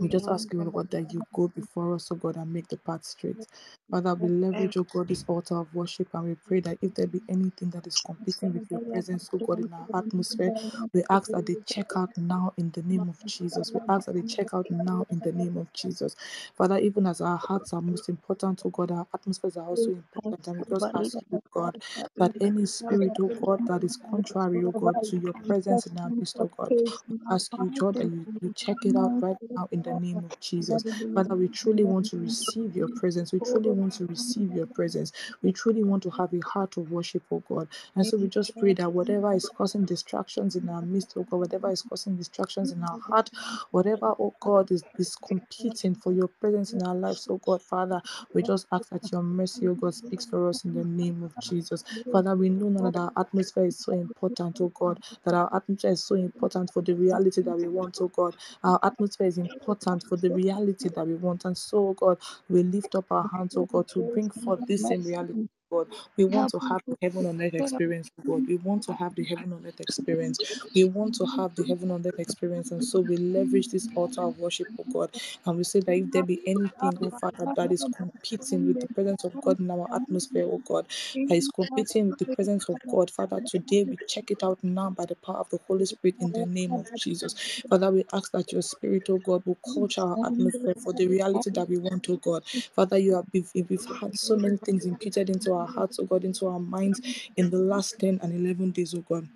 we 0.00 0.08
just 0.08 0.28
ask 0.28 0.52
you, 0.52 0.62
Lord, 0.62 0.90
that 0.92 1.12
you 1.12 1.24
go 1.34 1.48
before 1.48 1.94
us, 1.94 2.10
oh 2.12 2.16
God, 2.16 2.36
and 2.36 2.52
make 2.52 2.68
the 2.68 2.76
path 2.78 3.04
straight. 3.04 3.46
Father, 3.90 4.14
we 4.14 4.28
leverage, 4.28 4.76
oh 4.76 4.84
God, 4.84 5.08
this 5.08 5.24
altar 5.28 5.56
of 5.58 5.74
worship 5.74 6.08
and 6.14 6.24
we 6.24 6.36
pray 6.36 6.60
that 6.60 6.78
if 6.82 6.94
there 6.94 7.06
be 7.06 7.22
anything 7.28 7.70
that 7.70 7.86
is 7.86 7.98
competing 7.98 8.52
with 8.54 8.64
your 8.70 8.80
presence, 8.92 9.30
oh 9.34 9.38
God, 9.46 9.60
in 9.60 9.72
our 9.72 9.88
atmosphere, 9.94 10.52
we 10.92 11.04
ask 11.10 11.30
that 11.32 11.46
they 11.46 11.56
check 11.66 11.92
out 11.96 12.10
now 12.18 12.52
in 12.58 12.70
the 12.72 12.82
name 12.82 13.08
of 13.08 13.24
Jesus. 13.26 13.72
We 13.74 13.80
ask 13.88 14.06
that 14.06 14.14
they 14.14 14.22
check 14.22 14.54
out 14.54 14.70
now 14.70 15.06
in 15.10 15.20
the 15.20 15.32
name 15.32 15.56
of 15.56 15.72
Jesus. 15.72 16.16
Father, 16.56 16.78
even 16.78 17.06
as 17.06 17.20
our 17.20 17.38
hearts 17.38 17.72
are 17.72 17.82
most 17.82 18.08
important, 18.10 18.62
oh 18.64 18.70
God, 18.70 18.90
our 18.90 19.06
atmospheres 19.14 19.56
are 19.56 19.66
also 19.68 19.92
important. 19.92 20.48
And 20.48 20.58
we 20.58 20.64
just 20.74 20.88
ask 20.94 21.18
you, 21.30 21.40
God, 21.52 21.78
that 22.18 22.34
any 22.40 22.66
spirit, 22.66 23.16
oh 23.20 23.32
God, 23.42 23.62
that 23.66 23.84
is 23.84 23.96
contrary, 24.10 24.64
oh 24.64 24.72
God, 24.72 25.02
to 25.04 25.18
your 25.18 25.34
presence 25.34 25.86
in 25.86 25.98
our 25.98 26.12
midst, 26.18 26.38
oh 26.40 26.50
God, 26.56 26.74
we 27.08 27.18
ask 27.30 27.58
you, 27.58 27.72
God, 27.78 27.96
that 27.96 28.06
you, 28.06 28.26
you 28.42 28.52
check 28.56 28.86
it 28.86 28.96
out 28.96 29.14
right 29.20 29.38
now 29.56 29.68
in 29.74 29.82
the 29.82 29.94
name 29.94 30.24
of 30.24 30.40
Jesus. 30.40 30.84
Father, 31.14 31.36
we 31.36 31.48
truly 31.48 31.84
want 31.84 32.06
to 32.08 32.18
receive 32.18 32.76
your 32.76 32.88
presence. 32.88 33.32
We 33.32 33.40
truly 33.40 33.72
want 33.72 33.94
to 33.94 34.06
receive 34.06 34.54
your 34.54 34.68
presence. 34.68 35.12
We 35.42 35.52
truly 35.52 35.84
want 35.84 36.04
to 36.04 36.10
have 36.12 36.34
a 36.34 36.40
heart 36.40 36.78
of 36.78 36.92
worship, 36.92 37.24
oh 37.32 37.42
God. 37.48 37.68
And 37.96 38.06
so 38.06 38.18
we 38.18 38.28
just 38.28 38.56
pray 38.58 38.74
that 38.74 38.92
whatever 38.94 39.34
is 39.34 39.50
causing 39.50 39.84
distractions 39.86 40.56
in 40.56 40.68
our 40.70 40.82
midst, 40.82 41.14
oh 41.16 41.24
God, 41.24 41.38
whatever 41.40 41.70
is 41.72 41.82
causing 41.82 42.16
distractions 42.16 42.72
in 42.72 42.82
our 42.84 42.98
heart, 42.98 43.30
whatever, 43.72 44.14
oh 44.20 44.34
God, 44.40 44.72
is, 44.72 44.84
is 44.98 45.16
competing 45.16 45.96
for 45.96 46.12
your 46.12 46.28
presence 46.28 46.72
in 46.72 46.82
our 46.84 46.96
lives, 46.96 47.28
oh 47.30 47.38
God, 47.44 47.62
Father, 47.62 48.02
we 48.34 48.42
just 48.44 48.66
ask 48.72 48.90
that 48.90 49.12
your 49.12 49.22
mercy, 49.22 49.68
oh 49.68 49.74
God, 49.76 49.94
speaks 49.94 50.26
for 50.26 50.48
us 50.48 50.64
in 50.64 50.74
the 50.74 50.84
name 50.84 51.22
of 51.24 51.38
Jesus. 51.40 51.84
Father, 52.12 52.36
we 52.36 52.50
know 52.50 52.70
now 52.70 52.90
that 52.90 52.98
our 52.98 53.12
atmosphere 53.18 53.66
is 53.66 53.78
so 53.78 53.92
important, 53.92 54.60
oh 54.62 54.70
God, 54.74 55.00
that 55.24 55.34
our 55.34 55.54
atmosphere 55.54 55.92
is 55.92 56.04
so 56.04 56.16
important 56.16 56.72
for 56.72 56.82
the 56.82 56.94
reality 56.94 57.42
that 57.42 57.56
we 57.56 57.68
want, 57.68 57.98
oh 58.00 58.08
God. 58.08 58.36
Our 58.64 58.80
atmosphere 58.84 59.28
is 59.28 59.38
important 59.38 59.63
for 60.08 60.16
the 60.16 60.30
reality 60.30 60.90
that 60.90 61.06
we 61.06 61.14
want. 61.16 61.44
And 61.46 61.56
so, 61.58 61.94
God, 61.94 62.18
we 62.50 62.62
lift 62.64 62.94
up 62.96 63.06
our 63.12 63.28
hands, 63.28 63.56
oh 63.56 63.66
God, 63.66 63.88
to 63.88 64.02
bring 64.02 64.30
forth 64.30 64.66
this 64.66 64.88
same 64.88 65.04
reality. 65.04 65.48
God, 65.74 65.88
we 66.16 66.24
want 66.26 66.50
to 66.50 66.60
have 66.60 66.82
the 66.86 66.96
heaven 67.02 67.26
on 67.26 67.42
earth 67.42 67.54
experience, 67.54 68.10
oh 68.20 68.24
God. 68.26 68.44
We 68.48 68.56
want 68.58 68.84
to 68.84 68.94
have 68.94 69.14
the 69.16 69.24
heaven 69.24 69.52
on 69.52 69.64
earth 69.66 69.80
experience. 69.80 70.40
We 70.74 70.84
want 70.84 71.14
to 71.16 71.26
have 71.26 71.56
the 71.56 71.64
heaven 71.64 71.90
on 71.90 72.06
earth 72.06 72.20
experience. 72.20 72.72
And 72.72 72.84
so 72.84 73.00
we 73.00 73.16
leverage 73.18 73.70
this 73.70 73.88
altar 73.96 74.22
of 74.22 74.38
worship, 74.38 74.68
oh 74.78 74.86
God. 74.92 75.10
And 75.46 75.58
we 75.58 75.64
say 75.64 75.80
that 75.80 75.92
if 75.94 76.12
there 76.12 76.24
be 76.24 76.42
anything, 76.46 76.98
oh 77.02 77.10
Father, 77.10 77.50
that 77.56 77.72
is 77.72 77.84
competing 77.84 78.66
with 78.68 78.80
the 78.80 78.88
presence 78.88 79.24
of 79.24 79.40
God 79.40 79.60
in 79.60 79.70
our 79.70 79.88
atmosphere, 79.94 80.44
oh 80.46 80.62
God, 80.66 80.86
that 81.28 81.36
is 81.36 81.48
competing 81.48 82.08
with 82.08 82.18
the 82.18 82.26
presence 82.26 82.68
of 82.70 82.80
God, 82.88 83.10
Father, 83.10 83.40
today 83.40 83.84
we 83.84 83.98
check 84.06 84.30
it 84.30 84.44
out 84.44 84.60
now 84.62 84.90
by 84.90 85.06
the 85.06 85.16
power 85.16 85.38
of 85.38 85.50
the 85.50 85.60
Holy 85.68 85.86
Spirit 85.86 86.16
in 86.20 86.32
the 86.32 86.44
name 86.44 86.76
of 86.76 86.94
Jesus. 86.94 87.34
Father, 87.70 87.90
we 87.92 88.04
ask 88.12 88.32
that 88.32 88.52
your 88.52 88.62
spirit, 88.62 89.08
oh 89.10 89.18
God, 89.18 89.44
will 89.46 89.58
culture 89.74 90.02
our 90.02 90.18
atmosphere 90.24 90.74
for 90.78 90.92
the 90.94 91.08
reality 91.08 91.50
that 91.50 91.68
we 91.68 91.78
want, 91.78 92.08
oh 92.10 92.18
God. 92.18 92.44
Father, 92.74 92.98
you 92.98 93.16
have 93.16 93.26
we've, 93.32 93.50
we've 93.54 93.86
had 94.00 94.16
so 94.16 94.36
many 94.36 94.58
things 94.58 94.86
imputed 94.86 95.30
into 95.30 95.52
our 95.52 95.63
hearts, 95.66 95.98
oh 96.00 96.04
God, 96.06 96.24
into 96.24 96.46
our 96.46 96.60
minds 96.60 97.00
in 97.36 97.50
the 97.50 97.58
last 97.58 97.98
10 98.00 98.20
and 98.22 98.32
11 98.34 98.72
days, 98.72 98.94
oh 98.94 99.02
God. 99.02 99.28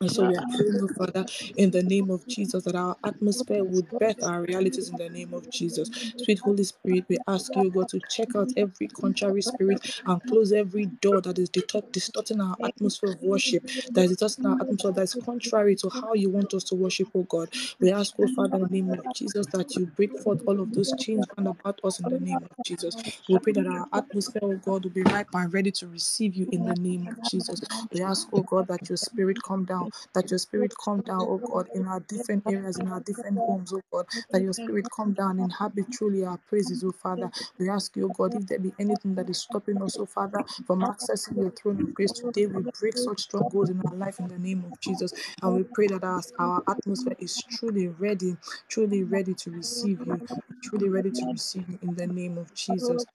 And 0.00 0.12
so 0.12 0.24
we 0.24 0.36
are 0.36 0.44
praying, 0.56 0.88
Father, 0.90 1.26
in 1.56 1.70
the 1.72 1.82
name 1.82 2.10
of 2.10 2.26
Jesus, 2.28 2.64
that 2.64 2.76
our 2.76 2.96
atmosphere 3.04 3.64
would 3.64 3.88
birth 3.98 4.22
our 4.22 4.42
realities 4.42 4.90
in 4.90 4.96
the 4.96 5.08
name 5.08 5.34
of 5.34 5.50
Jesus. 5.50 5.90
Sweet 6.18 6.40
Holy 6.40 6.64
Spirit, 6.64 7.06
we 7.08 7.18
ask 7.26 7.56
you, 7.56 7.70
God, 7.70 7.88
to 7.88 8.00
check 8.10 8.36
out 8.36 8.52
every 8.56 8.88
contrary 8.88 9.42
spirit 9.42 9.80
and 10.06 10.24
close 10.26 10.52
every 10.52 10.86
door 10.86 11.22
that 11.22 11.38
is 11.38 11.50
distor- 11.50 11.90
distorting 11.92 12.40
our 12.42 12.56
atmosphere 12.62 13.10
of 13.12 13.22
worship, 13.22 13.64
that 13.94 14.04
is 14.04 14.16
distorting 14.16 14.46
our 14.52 14.58
atmosphere, 14.60 14.92
that 14.92 15.02
is 15.02 15.14
contrary 15.14 15.74
to 15.76 15.90
how 15.90 16.14
you 16.14 16.30
want 16.30 16.54
us 16.54 16.64
to 16.64 16.74
worship, 16.76 17.08
oh 17.14 17.24
God. 17.24 17.48
We 17.80 17.90
ask, 17.92 18.14
oh 18.20 18.28
Father, 18.28 18.58
in 18.58 18.68
the 18.68 18.74
name 18.82 18.92
of 18.92 19.10
Jesus, 19.14 19.46
that 19.48 19.76
you 19.76 19.86
break 19.86 20.16
forth 20.18 20.42
all 20.46 20.60
of 20.60 20.72
those 20.74 20.92
chains 20.92 21.26
round 21.36 21.48
about 21.48 21.80
us 21.84 22.00
in 22.00 22.08
the 22.08 22.20
name 22.20 22.42
of 22.44 22.50
Jesus. 22.64 22.96
We 23.28 23.38
pray 23.38 23.54
that 23.54 23.66
our 23.66 23.88
atmosphere, 23.92 24.42
oh 24.44 24.56
God, 24.64 24.84
will 24.84 24.90
be 24.92 25.02
ripe 25.02 25.28
and 25.34 25.52
ready 25.52 25.72
to 25.72 25.88
receive 25.88 26.36
you 26.36 26.48
in 26.52 26.64
the 26.64 26.74
name 26.76 27.08
of 27.08 27.22
Jesus. 27.22 27.60
We 27.92 28.02
ask, 28.02 28.28
oh 28.32 28.42
God, 28.42 28.68
that 28.68 28.88
your 28.88 28.98
spirit 28.98 29.42
come 29.56 29.64
down, 29.66 29.88
that 30.14 30.30
your 30.30 30.38
spirit 30.38 30.74
come 30.84 31.00
down, 31.02 31.26
oh 31.28 31.38
God, 31.38 31.68
in 31.74 31.86
our 31.86 32.00
different 32.00 32.44
areas, 32.48 32.78
in 32.78 32.88
our 32.88 33.00
different 33.00 33.40
homes, 33.46 33.72
oh 33.72 33.82
God, 33.92 34.06
that 34.32 34.42
your 34.42 34.52
spirit 34.52 34.88
come 34.94 35.14
down, 35.14 35.38
inhabit 35.40 35.90
truly 35.90 36.24
our 36.24 36.38
praises, 36.38 36.84
oh 36.84 36.92
Father. 36.92 37.30
We 37.58 37.70
ask 37.70 37.96
you, 37.96 38.06
oh 38.06 38.10
God, 38.10 38.34
if 38.34 38.46
there 38.46 38.58
be 38.58 38.72
anything 38.78 39.14
that 39.16 39.30
is 39.30 39.38
stopping 39.38 39.82
us, 39.82 39.98
oh 39.98 40.06
Father, 40.06 40.44
from 40.66 40.82
accessing 40.82 41.40
your 41.40 41.50
throne 41.50 41.80
of 41.80 41.94
grace 41.94 42.12
today, 42.12 42.46
we 42.46 42.64
break 42.80 42.98
such 42.98 43.20
strongholds 43.22 43.70
in 43.70 43.80
our 43.86 43.94
life 43.96 44.20
in 44.20 44.28
the 44.28 44.38
name 44.38 44.64
of 44.66 44.78
Jesus. 44.80 45.12
And 45.42 45.54
we 45.56 45.64
pray 45.64 45.88
that 45.88 46.04
our, 46.04 46.22
our 46.38 46.62
atmosphere 46.68 47.16
is 47.18 47.42
truly 47.42 47.88
ready, 47.88 48.36
truly 48.68 49.04
ready 49.04 49.34
to 49.34 49.50
receive 49.52 50.00
you, 50.06 50.22
truly 50.62 50.88
ready 50.90 51.12
to 51.12 51.26
receive 51.32 51.68
you 51.70 51.78
in 51.82 51.94
the 51.96 52.06
name 52.06 52.38
of 52.38 52.54
Jesus. 52.54 53.06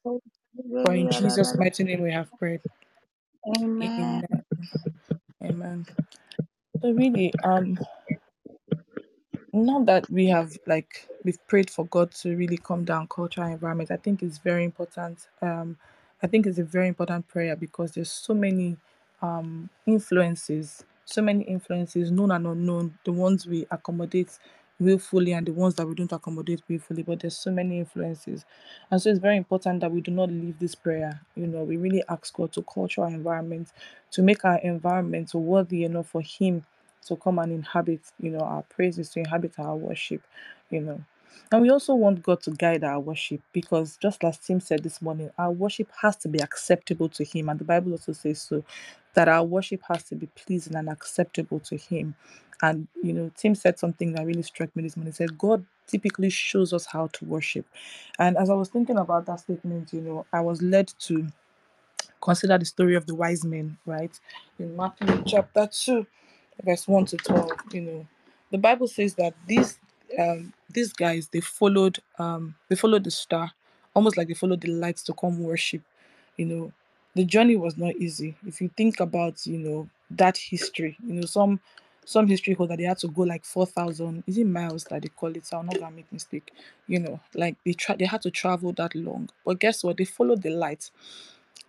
For 0.81 0.93
in 0.95 1.09
Jesus' 1.09 1.55
mighty 1.55 1.83
name 1.83 2.01
we 2.01 2.11
have 2.11 2.29
prayed. 2.39 2.61
Amen. 3.47 4.23
Amen. 4.23 4.45
Amen. 5.43 5.85
So 6.81 6.91
really, 6.91 7.33
um, 7.43 7.77
now 9.53 9.83
that 9.83 10.09
we 10.09 10.27
have 10.27 10.57
like 10.65 11.07
we've 11.23 11.45
prayed 11.47 11.69
for 11.69 11.85
God 11.85 12.11
to 12.11 12.35
really 12.35 12.57
come 12.57 12.85
down 12.85 13.07
culture 13.07 13.41
and 13.41 13.53
environment, 13.53 13.91
I 13.91 13.97
think 13.97 14.23
it's 14.23 14.37
very 14.37 14.63
important. 14.63 15.27
Um, 15.41 15.77
I 16.23 16.27
think 16.27 16.45
it's 16.45 16.59
a 16.59 16.63
very 16.63 16.87
important 16.87 17.27
prayer 17.27 17.55
because 17.55 17.91
there's 17.93 18.11
so 18.11 18.33
many 18.33 18.77
um 19.21 19.69
influences, 19.85 20.83
so 21.05 21.21
many 21.21 21.43
influences, 21.43 22.11
known 22.11 22.31
and 22.31 22.47
unknown, 22.47 22.97
the 23.05 23.11
ones 23.11 23.45
we 23.47 23.65
accommodate 23.71 24.37
willfully 24.81 25.33
and 25.33 25.47
the 25.47 25.53
ones 25.53 25.75
that 25.75 25.87
we 25.87 25.95
don't 25.95 26.11
accommodate 26.11 26.63
willfully, 26.69 27.03
but 27.03 27.21
there's 27.21 27.37
so 27.37 27.51
many 27.51 27.79
influences. 27.79 28.45
And 28.91 29.01
so 29.01 29.09
it's 29.11 29.19
very 29.19 29.37
important 29.37 29.81
that 29.81 29.91
we 29.91 30.01
do 30.01 30.11
not 30.11 30.29
leave 30.31 30.59
this 30.59 30.75
prayer. 30.75 31.21
You 31.35 31.47
know, 31.47 31.63
we 31.63 31.77
really 31.77 32.03
ask 32.09 32.33
God 32.33 32.51
to 32.53 32.63
culture 32.63 33.03
our 33.03 33.09
environment, 33.09 33.69
to 34.11 34.23
make 34.23 34.45
our 34.45 34.59
environment 34.59 35.33
worthy 35.35 35.85
enough 35.85 36.09
for 36.09 36.21
Him 36.21 36.65
to 37.07 37.15
come 37.17 37.39
and 37.39 37.53
inhabit, 37.53 38.01
you 38.19 38.31
know, 38.31 38.41
our 38.41 38.63
praises, 38.63 39.09
to 39.11 39.19
inhabit 39.21 39.53
our 39.59 39.75
worship, 39.77 40.21
you 40.71 40.81
know. 40.81 41.01
And 41.51 41.61
we 41.61 41.69
also 41.69 41.95
want 41.95 42.23
God 42.23 42.41
to 42.41 42.51
guide 42.51 42.83
our 42.83 42.99
worship 42.99 43.41
because, 43.53 43.97
just 43.97 44.23
as 44.23 44.37
Tim 44.37 44.59
said 44.59 44.83
this 44.83 45.01
morning, 45.01 45.31
our 45.37 45.51
worship 45.51 45.89
has 46.01 46.15
to 46.17 46.29
be 46.29 46.39
acceptable 46.39 47.09
to 47.09 47.23
Him. 47.23 47.49
And 47.49 47.59
the 47.59 47.65
Bible 47.65 47.91
also 47.91 48.13
says 48.13 48.41
so 48.41 48.63
that 49.13 49.27
our 49.27 49.43
worship 49.43 49.81
has 49.89 50.03
to 50.05 50.15
be 50.15 50.27
pleasing 50.27 50.75
and 50.75 50.89
acceptable 50.89 51.59
to 51.61 51.77
Him. 51.77 52.15
And, 52.61 52.87
you 53.03 53.13
know, 53.13 53.31
Tim 53.35 53.55
said 53.55 53.79
something 53.79 54.13
that 54.13 54.25
really 54.25 54.43
struck 54.43 54.75
me 54.75 54.83
this 54.83 54.95
morning. 54.95 55.11
He 55.13 55.17
said, 55.17 55.37
God 55.37 55.65
typically 55.87 56.29
shows 56.29 56.73
us 56.73 56.85
how 56.85 57.07
to 57.07 57.25
worship. 57.25 57.65
And 58.19 58.37
as 58.37 58.49
I 58.49 58.53
was 58.53 58.69
thinking 58.69 58.97
about 58.97 59.25
that 59.25 59.41
statement, 59.41 59.91
you 59.93 60.01
know, 60.01 60.25
I 60.31 60.41
was 60.41 60.61
led 60.61 60.93
to 61.01 61.27
consider 62.21 62.57
the 62.57 62.65
story 62.65 62.95
of 62.95 63.05
the 63.05 63.15
wise 63.15 63.43
men, 63.43 63.77
right? 63.85 64.17
In 64.59 64.75
Matthew 64.75 65.23
chapter 65.25 65.67
2, 65.67 66.05
verse 66.63 66.87
1 66.87 67.05
to 67.05 67.17
12, 67.17 67.51
you 67.73 67.81
know, 67.81 68.07
the 68.51 68.57
Bible 68.57 68.87
says 68.87 69.15
that 69.15 69.33
these 69.47 69.79
um 70.19 70.53
these 70.69 70.93
guys 70.93 71.27
they 71.29 71.41
followed 71.41 71.99
um 72.19 72.55
they 72.69 72.75
followed 72.75 73.03
the 73.03 73.11
star, 73.11 73.51
almost 73.95 74.17
like 74.17 74.27
they 74.27 74.33
followed 74.33 74.61
the 74.61 74.69
lights 74.69 75.03
to 75.03 75.13
come 75.13 75.39
worship. 75.39 75.81
You 76.37 76.45
know, 76.45 76.73
the 77.15 77.25
journey 77.25 77.55
was 77.55 77.77
not 77.77 77.95
easy. 77.95 78.35
If 78.47 78.61
you 78.61 78.69
think 78.75 78.99
about, 78.99 79.45
you 79.45 79.57
know, 79.57 79.89
that 80.11 80.37
history, 80.37 80.97
you 81.05 81.13
know, 81.13 81.25
some 81.25 81.59
some 82.03 82.27
history 82.27 82.53
hold 82.55 82.69
that 82.71 82.79
they 82.79 82.83
had 82.85 82.97
to 82.99 83.07
go 83.07 83.21
like 83.23 83.45
four 83.45 83.65
thousand, 83.65 84.23
is 84.27 84.37
it 84.37 84.45
miles 84.47 84.85
that 84.85 85.01
they 85.03 85.09
call 85.09 85.35
it? 85.35 85.45
So 85.45 85.57
I'm 85.57 85.67
not 85.67 85.79
gonna 85.79 85.95
make 85.95 86.11
mistake. 86.11 86.51
You 86.87 86.99
know, 86.99 87.19
like 87.35 87.57
they 87.65 87.73
try 87.73 87.95
they 87.95 88.05
had 88.05 88.21
to 88.23 88.31
travel 88.31 88.73
that 88.73 88.95
long. 88.95 89.29
But 89.45 89.59
guess 89.59 89.83
what? 89.83 89.97
They 89.97 90.05
followed 90.05 90.41
the 90.41 90.49
light 90.51 90.89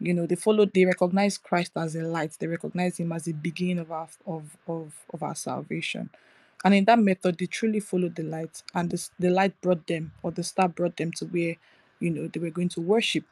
you 0.00 0.14
know 0.14 0.26
they 0.26 0.35
followed 0.35 0.72
they 0.74 0.85
recognized 0.85 1.42
christ 1.42 1.72
as 1.76 1.94
a 1.94 2.02
light 2.02 2.37
they 2.40 2.46
recognized 2.46 2.98
him 2.98 3.12
as 3.12 3.24
the 3.24 3.33
beginning 3.33 3.78
of 3.78 3.92
our 3.92 4.09
of 4.26 4.57
of, 4.66 4.92
of 5.12 5.22
our 5.22 5.35
salvation 5.35 6.11
And 6.64 6.75
in 6.75 6.85
that 6.87 6.98
method, 6.98 7.38
they 7.38 7.46
truly 7.46 7.81
followed 7.81 8.16
the 8.16 8.22
light, 8.25 8.62
and 8.75 8.90
this, 8.90 9.11
the 9.18 9.31
light 9.31 9.61
brought 9.62 9.87
them, 9.87 10.12
or 10.22 10.31
the 10.33 10.44
star 10.44 10.68
brought 10.68 10.96
them 10.96 11.12
to 11.12 11.27
where, 11.27 11.57
you 12.01 12.11
know, 12.11 12.29
they 12.29 12.40
were 12.40 12.51
going 12.51 12.70
to 12.70 12.81
worship. 12.81 13.25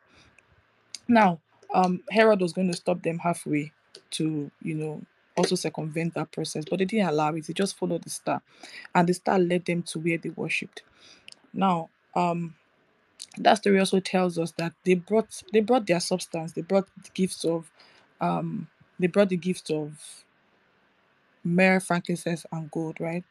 Now, 1.08 1.40
um, 1.74 2.02
Herod 2.10 2.40
was 2.40 2.52
going 2.52 2.68
to 2.70 2.76
stop 2.76 3.02
them 3.02 3.18
halfway 3.18 3.72
to, 4.12 4.50
you 4.62 4.74
know, 4.74 5.02
also 5.36 5.56
circumvent 5.56 6.14
that 6.14 6.32
process, 6.32 6.64
but 6.68 6.80
they 6.80 6.86
didn't 6.86 7.08
allow 7.08 7.34
it. 7.34 7.46
They 7.46 7.52
just 7.54 7.78
followed 7.78 8.04
the 8.04 8.10
star, 8.10 8.42
and 8.94 9.08
the 9.08 9.14
star 9.14 9.38
led 9.38 9.66
them 9.66 9.82
to 9.84 10.00
where 10.00 10.18
they 10.18 10.30
worshipped. 10.30 10.82
Now, 11.54 11.90
um, 12.16 12.54
that 13.38 13.54
story 13.58 13.78
also 13.78 14.00
tells 14.00 14.38
us 14.38 14.52
that 14.52 14.74
they 14.84 14.94
brought 14.94 15.42
they 15.52 15.60
brought 15.60 15.86
their 15.86 16.00
substance. 16.00 16.52
They 16.52 16.62
brought 16.62 16.88
the 17.02 17.10
gifts 17.14 17.44
of, 17.44 17.70
um, 18.20 18.68
they 18.98 19.08
brought 19.08 19.30
the 19.30 19.36
gifts 19.36 19.70
of 19.70 20.24
myrrh, 21.44 21.80
frankincense, 21.80 22.46
and 22.52 22.70
gold, 22.70 23.00
right? 23.00 23.24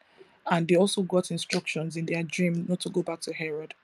And 0.50 0.66
they 0.68 0.76
also 0.76 1.02
got 1.02 1.30
instructions 1.30 1.96
in 1.96 2.06
their 2.06 2.22
dream 2.22 2.66
not 2.68 2.80
to 2.80 2.90
go 2.90 3.02
back 3.02 3.20
to 3.22 3.32
Herod. 3.34 3.74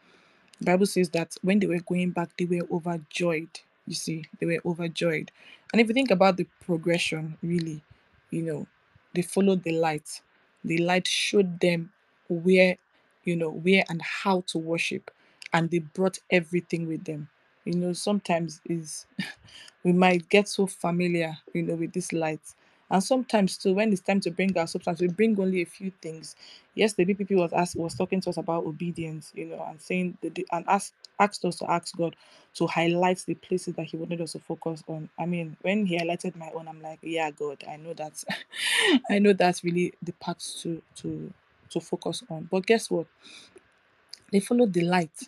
The 0.58 0.64
Bible 0.66 0.86
says 0.86 1.10
that 1.10 1.34
when 1.42 1.58
they 1.58 1.66
were 1.66 1.80
going 1.80 2.10
back, 2.10 2.30
they 2.38 2.44
were 2.46 2.66
overjoyed. 2.70 3.60
You 3.86 3.94
see, 3.94 4.24
they 4.40 4.46
were 4.46 4.60
overjoyed. 4.64 5.30
And 5.72 5.80
if 5.80 5.88
you 5.88 5.94
think 5.94 6.10
about 6.10 6.36
the 6.36 6.46
progression, 6.64 7.36
really, 7.42 7.82
you 8.30 8.42
know, 8.42 8.66
they 9.14 9.22
followed 9.22 9.62
the 9.62 9.72
light. 9.72 10.20
The 10.64 10.78
light 10.78 11.06
showed 11.06 11.60
them 11.60 11.92
where, 12.28 12.76
you 13.24 13.36
know, 13.36 13.50
where 13.50 13.84
and 13.88 14.00
how 14.02 14.42
to 14.48 14.58
worship. 14.58 15.10
And 15.52 15.70
they 15.70 15.78
brought 15.80 16.18
everything 16.30 16.86
with 16.88 17.04
them. 17.04 17.28
You 17.64 17.74
know, 17.74 17.92
sometimes 17.92 18.60
is 18.66 19.06
we 19.84 19.92
might 19.92 20.28
get 20.28 20.48
so 20.48 20.66
familiar, 20.66 21.36
you 21.52 21.62
know, 21.62 21.74
with 21.74 21.92
this 21.92 22.12
light. 22.12 22.40
And 22.90 23.03
sometimes 23.05 23.59
too, 23.59 23.75
when 23.75 23.92
it's 23.92 24.03
time 24.03 24.20
to 24.20 24.31
bring 24.31 24.57
our 24.59 24.66
substance, 24.66 25.01
we 25.01 25.09
bring 25.09 25.38
only 25.40 25.62
a 25.62 25.66
few 25.66 25.92
things. 26.03 26.37
Yes, 26.75 26.94
the 26.94 27.05
BPP 27.07 27.37
was 27.37 27.53
asked 27.53 27.77
was 27.77 27.94
talking 27.94 28.20
to 28.22 28.31
us 28.31 28.38
about 28.38 28.64
obedience, 28.66 29.33
you 29.35 29.46
know, 29.46 29.64
and 29.68 29.81
saying 29.81 30.18
the- 30.22 30.46
and 30.53 30.64
asked 30.68 30.94
asked 31.20 31.44
us 31.46 31.57
to 31.59 31.70
ask 31.70 31.96
God 31.96 32.16
to 32.55 32.66
highlight 32.66 33.18
the 33.27 33.35
places 33.35 33.75
that 33.77 33.87
He 33.87 33.96
wanted 33.96 34.20
us 34.22 34.33
to 34.33 34.40
focus 34.40 34.85
on. 34.88 35.09
I 35.18 35.27
mean, 35.27 35.57
when 35.62 35.87
He 35.87 35.99
highlighted 35.99 36.37
my 36.37 36.51
own, 36.55 36.68
I'm 36.68 36.83
like, 36.83 37.01
yeah, 37.03 37.31
God, 37.33 37.64
I 37.68 37.77
know 37.77 37.94
that's 37.94 38.25
I 39.11 39.18
know 39.20 39.33
that's 39.35 39.64
really 39.64 39.94
the 40.03 40.12
parts 40.14 40.62
to 40.62 40.83
to 40.96 41.33
to 41.70 41.81
focus 41.81 42.22
on. 42.31 42.49
But 42.51 42.66
guess 42.66 42.90
what? 42.90 43.07
They 44.33 44.40
followed 44.40 44.72
the 44.75 44.83
light 44.83 45.22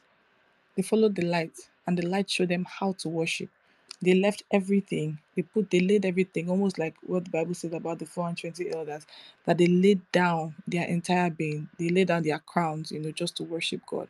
they 0.77 0.83
followed 0.83 1.17
the 1.17 1.27
light, 1.27 1.71
and 1.87 1.99
the 1.99 2.07
light 2.09 2.31
showed 2.31 2.49
them 2.51 2.67
how 2.69 2.95
to 2.95 3.09
worship. 3.11 3.51
They 4.03 4.15
left 4.15 4.45
everything. 4.53 5.19
They 5.37 5.43
put 5.43 5.71
they 5.71 5.81
laid 5.81 6.05
everything, 6.07 6.51
almost 6.51 6.79
like 6.79 6.95
what 7.07 7.25
the 7.25 7.31
Bible 7.31 7.55
says 7.55 7.73
about 7.73 7.99
the 7.99 8.07
420 8.07 8.73
elders, 8.75 9.07
that 9.47 9.59
they 9.59 9.67
laid 9.67 10.01
down 10.13 10.55
their 10.69 10.87
entire 10.87 11.31
being. 11.31 11.69
They 11.79 11.89
laid 11.91 12.09
down 12.09 12.23
their 12.23 12.39
crowns, 12.41 12.93
you 12.93 13.01
know, 13.01 13.11
just 13.13 13.37
to 13.39 13.45
worship 13.45 13.83
God. 13.87 14.09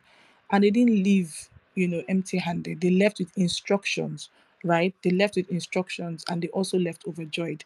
And 0.51 0.63
they 0.63 0.71
didn't 0.71 1.03
leave, 1.03 1.49
you 1.75 1.87
know, 1.87 2.03
empty-handed. 2.09 2.81
They 2.81 2.91
left 2.91 3.19
with 3.19 3.35
instructions, 3.37 4.29
right? 4.63 4.93
They 5.03 5.11
left 5.11 5.37
with 5.37 5.49
instructions 5.51 6.23
and 6.29 6.41
they 6.43 6.49
also 6.49 6.77
left 6.79 7.05
overjoyed. 7.07 7.65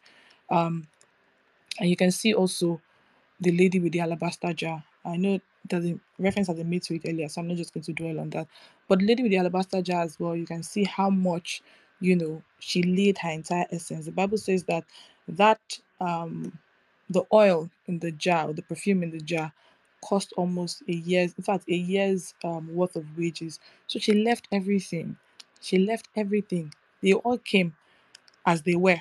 Um, 0.50 0.88
and 1.80 1.90
you 1.90 1.96
can 1.96 2.12
see 2.12 2.34
also 2.34 2.82
the 3.40 3.52
lady 3.52 3.80
with 3.80 3.94
the 3.94 4.02
alabaster 4.02 4.54
jar. 4.54 4.84
I 5.06 5.18
know 5.18 5.40
there's 5.70 5.86
a 5.86 6.00
reference 6.20 6.48
has 6.48 6.58
been 6.58 6.70
made 6.70 6.84
to 6.84 7.00
earlier, 7.08 7.30
so 7.30 7.42
I'm 7.42 7.48
not 7.50 7.58
just 7.58 7.74
going 7.74 7.84
to 7.86 7.94
dwell 7.94 8.20
on 8.20 8.32
that. 8.32 8.48
But 8.88 9.00
the 9.02 9.06
lady 9.08 9.24
with 9.24 9.32
the 9.32 9.40
alabaster 9.40 9.82
jar 9.82 10.04
as 10.04 10.20
well, 10.20 10.36
you 10.36 10.46
can 10.46 10.64
see 10.64 10.84
how 10.86 11.10
much, 11.10 11.62
you 12.04 12.18
know, 12.18 12.44
she 12.60 12.84
laid 12.84 13.20
her 13.20 13.32
entire 13.32 13.68
essence. 13.72 14.06
The 14.08 14.14
Bible 14.14 14.40
says 14.40 14.66
that 14.66 14.86
that 15.30 15.62
um 16.02 16.60
the 17.10 17.24
oil 17.34 17.72
in 17.88 18.00
the 18.00 18.12
jar, 18.14 18.54
the 18.54 18.64
perfume 18.64 19.04
in 19.04 19.12
the 19.12 19.22
jar, 19.22 19.54
cost 20.04 20.34
almost 20.38 20.84
a 20.90 20.94
year's, 20.94 21.34
in 21.38 21.44
fact, 21.46 21.66
a 21.70 21.76
year's 21.76 22.36
um, 22.46 22.74
worth 22.76 22.98
of 22.98 23.06
wages. 23.18 23.60
So 23.88 24.00
she 24.00 24.14
left 24.26 24.48
everything. 24.52 25.18
She 25.62 25.80
left 25.80 26.10
everything. 26.18 26.74
They 27.04 27.14
all 27.14 27.40
came 27.40 27.76
as 28.46 28.64
they 28.64 28.76
were 28.76 29.00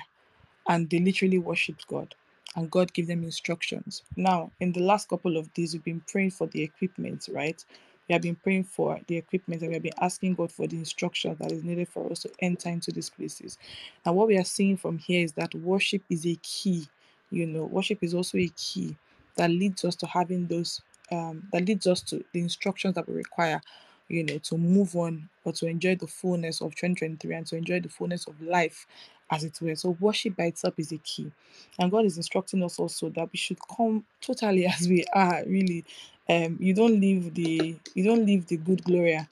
and 0.67 0.89
they 0.89 0.99
literally 0.99 1.39
worshipped 1.39 1.87
God. 1.87 2.15
And 2.55 2.71
God 2.71 2.93
gave 2.93 3.07
them 3.07 3.23
instructions. 3.23 4.03
Now, 4.15 4.51
in 4.59 4.73
the 4.73 4.81
last 4.81 5.09
couple 5.09 5.37
of 5.37 5.53
days, 5.55 5.73
we've 5.73 5.83
been 5.83 6.03
praying 6.07 6.31
for 6.31 6.47
the 6.47 6.63
equipment, 6.63 7.27
right? 7.31 7.63
We 8.09 8.13
have 8.13 8.21
been 8.21 8.35
praying 8.35 8.65
for 8.65 8.99
the 9.07 9.17
equipment 9.17 9.61
and 9.61 9.69
we 9.69 9.75
have 9.75 9.83
been 9.83 9.93
asking 10.01 10.35
God 10.35 10.51
for 10.51 10.67
the 10.67 10.77
instruction 10.77 11.37
that 11.39 11.51
is 11.51 11.63
needed 11.63 11.87
for 11.89 12.11
us 12.11 12.19
to 12.21 12.31
enter 12.39 12.69
into 12.69 12.91
these 12.91 13.09
places. 13.09 13.57
And 14.05 14.15
what 14.15 14.27
we 14.27 14.37
are 14.37 14.43
seeing 14.43 14.77
from 14.77 14.97
here 14.97 15.23
is 15.23 15.33
that 15.33 15.55
worship 15.55 16.03
is 16.09 16.25
a 16.25 16.35
key. 16.43 16.87
You 17.31 17.47
know, 17.47 17.65
worship 17.65 17.99
is 18.01 18.13
also 18.13 18.37
a 18.37 18.49
key 18.57 18.97
that 19.35 19.49
leads 19.49 19.85
us 19.85 19.95
to 19.97 20.07
having 20.07 20.47
those, 20.47 20.81
um, 21.11 21.47
that 21.53 21.65
leads 21.67 21.87
us 21.87 22.01
to 22.03 22.23
the 22.33 22.41
instructions 22.41 22.95
that 22.95 23.07
we 23.07 23.15
require, 23.15 23.61
you 24.09 24.23
know, 24.23 24.37
to 24.39 24.57
move 24.57 24.95
on 24.95 25.29
or 25.45 25.53
to 25.53 25.67
enjoy 25.67 25.95
the 25.95 26.07
fullness 26.07 26.61
of 26.61 26.75
2023 26.75 27.35
and 27.35 27.47
to 27.47 27.55
enjoy 27.57 27.79
the 27.79 27.89
fullness 27.89 28.27
of 28.27 28.39
life 28.41 28.85
as 29.31 29.43
it 29.43 29.57
were. 29.61 29.75
So 29.75 29.97
worship 29.99 30.35
by 30.35 30.45
itself 30.45 30.75
is 30.77 30.91
a 30.91 30.97
key. 30.99 31.31
And 31.79 31.91
God 31.91 32.05
is 32.05 32.17
instructing 32.17 32.63
us 32.63 32.79
also 32.79 33.09
that 33.09 33.29
we 33.31 33.37
should 33.37 33.57
come 33.75 34.05
totally 34.21 34.65
as 34.67 34.87
we 34.87 35.05
are, 35.13 35.43
really. 35.47 35.85
Um, 36.29 36.57
you 36.59 36.73
don't 36.73 36.99
leave 37.01 37.33
the 37.35 37.77
you 37.95 38.03
don't 38.05 38.25
leave 38.25 38.47
the 38.47 38.57
good 38.57 38.83
Gloria 38.83 39.29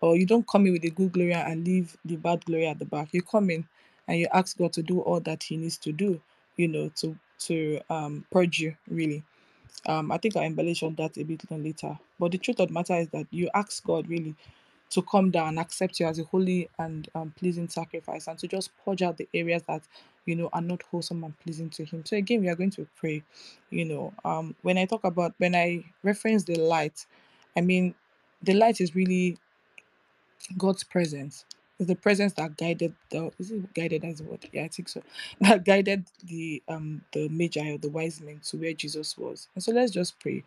or 0.00 0.16
you 0.16 0.26
don't 0.26 0.46
come 0.48 0.66
in 0.66 0.72
with 0.74 0.82
the 0.82 0.90
good 0.90 1.12
Gloria 1.12 1.44
and 1.46 1.66
leave 1.66 1.96
the 2.04 2.16
bad 2.16 2.44
Gloria 2.46 2.70
at 2.70 2.78
the 2.80 2.86
back. 2.86 3.08
You 3.12 3.22
come 3.22 3.50
in 3.50 3.66
and 4.08 4.18
you 4.20 4.28
ask 4.32 4.58
God 4.58 4.72
to 4.74 4.82
do 4.82 5.00
all 5.00 5.20
that 5.20 5.42
He 5.44 5.56
needs 5.56 5.78
to 5.78 5.92
do, 5.92 6.20
you 6.56 6.68
know, 6.68 6.90
to 6.96 7.16
to 7.40 7.80
um 7.90 8.24
purge 8.32 8.60
you 8.60 8.76
really. 8.90 9.24
Um, 9.86 10.12
I 10.12 10.18
think 10.18 10.36
I'll 10.36 10.44
embellish 10.44 10.82
on 10.82 10.94
that 10.96 11.16
a 11.18 11.24
bit 11.24 11.42
later. 11.50 11.98
But 12.20 12.32
the 12.32 12.38
truth 12.38 12.60
of 12.60 12.68
the 12.68 12.74
matter 12.74 12.96
is 12.96 13.08
that 13.10 13.26
you 13.32 13.50
ask 13.54 13.84
God 13.84 14.08
really 14.08 14.34
to 14.90 15.02
come 15.02 15.30
down 15.30 15.58
accept 15.58 16.00
you 16.00 16.06
as 16.06 16.18
a 16.18 16.24
holy 16.24 16.68
and 16.78 17.08
um, 17.14 17.32
pleasing 17.36 17.68
sacrifice 17.68 18.28
and 18.28 18.38
to 18.38 18.48
just 18.48 18.70
purge 18.84 19.02
out 19.02 19.16
the 19.18 19.28
areas 19.34 19.62
that 19.68 19.82
you 20.26 20.36
know 20.36 20.48
are 20.52 20.60
not 20.62 20.82
wholesome 20.90 21.24
and 21.24 21.38
pleasing 21.40 21.70
to 21.70 21.84
him 21.84 22.04
so 22.04 22.16
again 22.16 22.40
we 22.40 22.48
are 22.48 22.56
going 22.56 22.70
to 22.70 22.86
pray 22.96 23.22
you 23.70 23.84
know 23.84 24.12
um 24.24 24.54
when 24.62 24.78
i 24.78 24.84
talk 24.84 25.04
about 25.04 25.34
when 25.38 25.54
i 25.54 25.84
reference 26.02 26.44
the 26.44 26.56
light 26.56 27.06
i 27.56 27.60
mean 27.60 27.94
the 28.42 28.54
light 28.54 28.80
is 28.80 28.94
really 28.94 29.36
God's 30.56 30.84
presence. 30.84 31.44
It's 31.78 31.88
the 31.88 31.96
presence 31.96 32.32
that 32.34 32.56
guided 32.56 32.94
the 33.10 33.30
is 33.38 33.50
it 33.50 33.74
guided 33.74 34.04
as 34.04 34.22
word? 34.22 34.48
Yeah, 34.52 34.64
I 34.64 34.68
think 34.68 34.88
so. 34.88 35.02
That 35.40 35.64
guided 35.64 36.06
the 36.24 36.62
um 36.68 37.02
the 37.12 37.28
magi 37.28 37.70
or 37.72 37.78
the 37.78 37.90
wise 37.90 38.20
men 38.20 38.40
to 38.46 38.56
where 38.56 38.72
Jesus 38.72 39.18
was. 39.18 39.48
And 39.54 39.62
so 39.62 39.72
let's 39.72 39.92
just 39.92 40.18
pray 40.20 40.44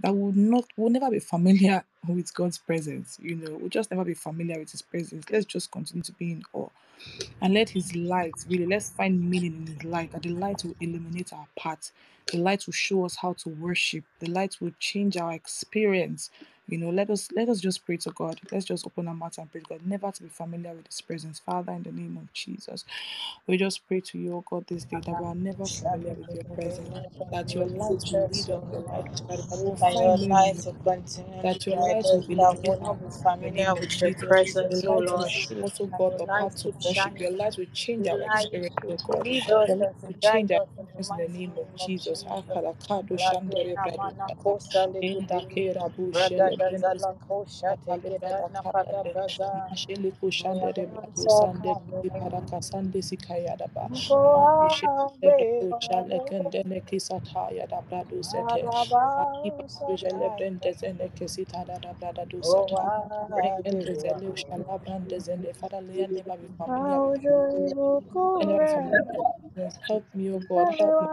that 0.00 0.14
we'll 0.14 0.32
not 0.32 0.64
we'll 0.76 0.90
never 0.90 1.10
be 1.10 1.20
familiar 1.20 1.84
with 2.08 2.32
God's 2.34 2.58
presence. 2.58 3.18
You 3.20 3.36
know, 3.36 3.56
we'll 3.58 3.68
just 3.68 3.90
never 3.90 4.04
be 4.04 4.14
familiar 4.14 4.58
with 4.58 4.72
his 4.72 4.82
presence. 4.82 5.24
Let's 5.30 5.46
just 5.46 5.70
continue 5.70 6.02
to 6.02 6.12
be 6.12 6.32
in 6.32 6.42
awe 6.52 6.68
and 7.40 7.54
let 7.54 7.70
his 7.70 7.94
light 7.94 8.32
really 8.48 8.66
let's 8.66 8.90
find 8.90 9.28
meaning 9.28 9.54
in 9.54 9.66
his 9.74 9.84
light 9.84 10.12
that 10.12 10.22
the 10.22 10.30
light 10.30 10.64
will 10.64 10.76
illuminate 10.80 11.32
our 11.32 11.46
path 11.58 11.92
the 12.30 12.38
light 12.38 12.64
will 12.66 12.72
show 12.72 13.04
us 13.04 13.16
how 13.16 13.32
to 13.32 13.48
worship 13.48 14.04
the 14.20 14.30
light 14.30 14.56
will 14.60 14.72
change 14.78 15.16
our 15.16 15.32
experience 15.32 16.30
you 16.72 16.78
know 16.78 16.90
let 16.90 17.10
us 17.10 17.28
let 17.36 17.48
us 17.50 17.60
just 17.60 17.84
pray 17.86 17.98
to 17.98 18.10
god 18.12 18.40
let's 18.52 18.66
just 18.66 18.86
open 18.86 19.08
our 19.08 19.14
mouth 19.14 19.38
and 19.38 19.52
pray 19.52 19.60
to 19.62 19.68
god 19.68 19.80
never 19.86 20.12
to 20.12 20.24
be 20.24 20.30
familiar 20.30 20.72
with 20.74 20.86
his 20.88 21.00
presence 21.02 21.40
father 21.40 21.72
in 21.74 21.84
the 21.84 21.92
name 21.92 22.18
of 22.18 22.32
jesus 22.34 22.84
we 23.46 23.56
just 23.58 23.86
pray 23.88 24.00
to 24.00 24.18
you 24.18 24.34
oh 24.36 24.44
god 24.50 24.66
this 24.68 24.84
day 24.84 25.00
that 25.06 25.18
we 25.20 25.26
are 25.26 25.34
never 25.36 25.64
familiar 25.66 26.14
with 26.14 26.34
your 26.34 26.44
presence 26.56 26.88
that 27.32 27.54
your 27.54 27.66
light 27.66 28.04
will 28.12 28.28
lead 28.32 28.48
us 28.48 28.48
your 28.48 28.82
light 28.82 29.22
that 29.28 29.58
we 29.58 29.64
will 29.64 29.76
That 29.76 29.96
your 30.00 30.18
light 30.28 30.56
will 30.66 30.74
continue 30.84 31.42
that 31.42 31.66
your 31.66 31.76
light 31.76 32.06
will 32.12 32.20
us, 32.20 32.60
that 32.60 32.68
will 32.68 32.80
not 32.82 33.00
be 33.00 33.10
familiar 33.22 33.74
with 33.74 34.02
your. 34.02 34.14
Presence, 34.28 34.84
O 34.86 34.96
light 34.96 35.06
will 35.06 35.06
Lord. 35.06 35.32
oh 35.80 35.86
God, 35.98 36.18
the 36.18 36.26
path 36.26 36.56
to 36.62 36.74
worship. 36.84 37.20
Your 37.20 37.30
light 37.32 37.56
will 37.58 37.66
change 37.74 38.08
our 38.08 38.22
experience, 38.22 38.74
oh 38.88 38.98
God. 39.06 39.26
Your 39.68 39.76
light 39.76 39.96
will 40.06 40.14
change 40.20 40.52
our 40.52 40.66
in 40.78 40.86
the 40.86 41.00
experience 41.00 41.10
in 41.10 41.16
the 41.16 41.28
name 41.38 41.52
of 41.58 41.66
Jesus. 41.76 42.24
Jesus. 46.70 47.08
Akalakado 47.08 47.10
shandere 47.10 47.10
Radena 47.10 47.10
brado 47.10 47.12
mana 47.12 47.22
sata. 47.22 47.44
kosa 47.44 47.70
Enda 47.72 47.76
lekete. 47.76 47.76
kera 47.76 47.76
bu 47.76 47.76
shele 47.76 47.76
Radada 47.76 47.76
brendo 47.76 47.76
zala 47.76 47.76
kosha 47.76 47.76
Katale 47.86 48.18
tekeda 48.18 48.28
brada 48.28 48.48
kaya 48.62 48.94
napada 48.94 49.04
de 49.04 49.14
braza. 49.14 49.52
mashele 49.66 50.12
We 50.38 50.46
kushande 50.52 50.68
are 50.68 50.74
de 50.74 50.86
not 50.94 51.06
brado 51.16 51.28
so 51.28 51.30
sande 51.30 51.76
paraka 52.10 52.62
sande 52.62 53.02
sikaya 53.02 53.56
ba 53.74 53.90
Go 54.08 54.16
makushe 54.34 54.88
de 55.20 55.30
away, 55.30 55.68
brado 55.70 55.70
chale 55.80 56.20
away. 56.20 56.22
kende 56.28 56.64
ne 56.66 56.80
kisataya 56.80 57.68
da 57.68 57.82
brado 57.82 58.22
sete 58.24 58.70
akipa 59.16 59.64
Alaba 59.64 59.68
kujele 59.86 60.30
sataya. 60.30 60.36
brende 60.36 60.72
da 61.66 61.78
da 61.78 61.94
brada 61.94 62.26
do 62.28 62.42
Oh, 62.42 62.68
sata 62.68 62.90
rekende 63.36 63.94
Adewa. 63.94 63.96
zele 63.96 64.28
ushala 64.30 64.78
brande 64.84 65.18
zene 65.20 65.54
Father 65.54 65.82
let 65.82 66.10
never 66.10 66.36
be 66.38 66.48
familiar 66.58 67.00
with 67.00 67.16
Àwùjọ 67.16 67.36
let 67.54 67.58
ìbùkún 67.66 68.40
never 68.40 68.58
be 68.58 68.66
familiar 68.66 68.98
rẹ̀, 68.98 68.98
with 68.98 69.08
your 69.14 69.26
presence. 69.52 69.78
help 69.88 70.04
me 70.14 70.30
oh 70.32 70.40
God 70.40 70.70
help 70.78 71.00
me 71.00 71.08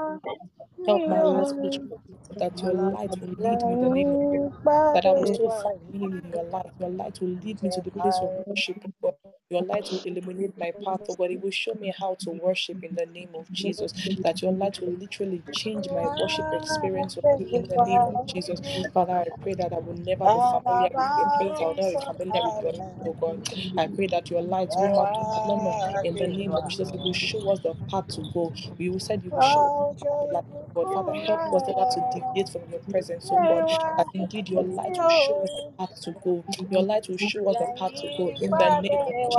help 0.86 1.08
my 1.08 1.22
ò 1.32 1.32
heart 1.32 1.48
ní. 1.58 1.72
spiritual 2.00 2.00
that 2.40 2.64
your 2.64 2.74
light 2.74 3.18
will 3.22 3.36
lead 3.40 3.66
me 3.66 3.76
the 3.78 3.90
name 3.90 4.52
that 4.94 5.06
I 5.06 5.14
will 5.14 5.29
find 5.38 5.80
meaning 5.94 6.22
in 6.24 6.32
your 6.32 6.44
life. 6.46 6.72
Your 6.80 6.90
light 6.90 7.20
will 7.22 7.30
lead 7.30 7.62
me 7.64 7.70
to 7.70 7.82
the 7.82 7.92
place 7.92 8.20
of 8.22 8.30
worship. 8.48 8.78
God. 9.02 9.16
Your 9.50 9.64
light 9.64 9.90
will 9.92 10.02
illuminate 10.06 10.58
my 10.58 10.74
path, 10.84 11.02
oh 11.10 11.16
God. 11.16 11.32
It 11.32 11.44
will 11.44 11.52
show 11.52 11.74
me 11.76 11.94
how 11.98 12.16
to 12.22 12.32
worship 12.32 12.84
in 12.84 12.96
the 12.96 13.06
name 13.08 13.30
of 13.36 13.52
Jesus. 13.54 13.94
That 14.24 14.42
your 14.42 14.52
light 14.54 14.80
will 14.82 14.94
literally 14.94 15.44
change 15.52 15.90
my 15.92 16.08
worship 16.08 16.54
experience 16.54 17.18
in 17.40 17.68
the 17.68 17.80
name 17.80 18.08
of 18.08 18.26
Jesus. 18.28 18.62
Father, 18.94 19.14
I 19.14 19.32
pray 19.42 19.56
that 19.56 19.74
I 19.74 19.80
will 19.80 19.96
never 19.96 20.30
be 20.30 20.42
familiar 20.42 20.90
with 20.98 21.18
your 21.18 21.28
presence. 21.28 21.62
I 21.62 21.68
will 21.68 21.76
never 21.76 21.92
be 21.92 21.98
familiar 22.00 22.44
with 22.44 22.62
your 22.62 22.74
light, 22.74 22.92
oh. 23.06 23.14
God. 23.22 23.50
I 23.78 23.88
pray 23.88 24.08
that 24.08 24.30
your 24.32 24.42
light, 24.44 24.76
will 24.78 24.90
not 24.90 25.14
to 25.16 25.22
in 26.04 26.18
the 26.18 26.28
name 26.28 26.56
of 26.56 26.68
Jesus, 26.68 26.92
it 26.94 27.02
will 27.04 27.14
show 27.14 27.52
us 27.52 27.60
the 27.62 27.76
path 27.90 28.08
to 28.10 28.24
go. 28.34 28.54
We 28.78 28.90
will 28.90 29.00
said 29.00 29.24
you 29.26 29.32
will 29.32 29.42
show 29.42 29.66
us 29.66 29.74
the 30.22 30.28
light, 30.34 30.46
oh 30.56 30.70
God. 30.76 30.92
Father, 30.92 31.14
help 31.14 31.42
us 31.54 31.64
never 31.68 31.86
to 31.86 32.02
deviate 32.02 32.50
from 32.50 32.62
your 32.70 32.80
presence, 32.90 33.30
oh 33.34 33.40
God. 33.48 33.66
That 33.98 34.08
indeed 34.14 34.50
your 34.50 34.64
light 34.64 34.98
will 35.02 35.10
show 35.10 35.44
us 35.44 35.52
the 35.52 35.64
path 35.78 36.02
to 36.04 36.16
go. 36.24 36.46
Your 36.70 36.84
light 36.84 37.08
will 37.10 37.18
show 37.18 37.50
us 37.50 37.58
the 37.58 37.68
path 37.68 37.96
to 37.96 38.08
go 38.18 38.34
in 38.42 38.58
the 38.58 38.70
name 38.72 39.00
of 39.08 39.16
Jesus. 39.30 39.39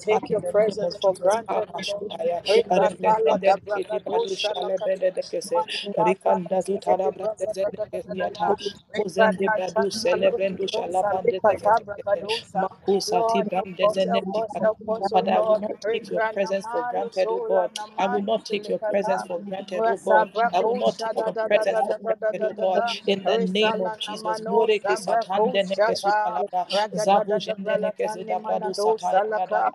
take 0.00 0.30
your 0.30 0.42
presence 0.42 0.96
for 0.96 1.14
granted. 1.14 1.68
I 15.48 15.58
will 15.58 15.72
not 15.82 15.94
take 16.00 16.10
your 16.10 16.22
presence 16.34 16.66
for 16.70 16.84
granted, 16.84 17.30
God. 17.48 17.70
I 17.98 18.06
will 18.08 18.22
not 18.22 18.44
take 18.46 18.68
your 18.68 18.78
presence 18.80 19.22
for 19.24 19.40
granted, 19.40 19.86
O 19.88 19.96
God. 19.98 20.28
I 20.52 20.60
will 20.60 20.74
not 20.74 20.98
take 20.98 21.24
your 21.24 21.34
presence 21.34 21.80
for 21.80 21.96
granted, 22.02 22.44
O 22.44 22.52
God. 22.60 22.84
In 23.06 23.24
the 23.24 23.38
name 23.38 23.80
of 23.80 23.98
Jesus, 23.98 24.42
Satan, 26.04 26.44
Zabu, 26.94 27.36
Satan, 28.94 29.74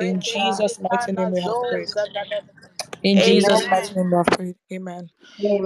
In 0.00 0.20
Jesus' 0.20 0.80
mighty 0.80 1.12
name 1.12 1.32
we 1.32 1.42
have 1.42 1.62
prayed. 1.62 1.88
In 3.02 3.20
Jesus' 3.20 3.66
mighty 3.70 3.94
name 3.94 4.10
we 4.10 4.16
have 4.18 4.26
prayed. 4.26 4.56
Amen. 4.72 5.10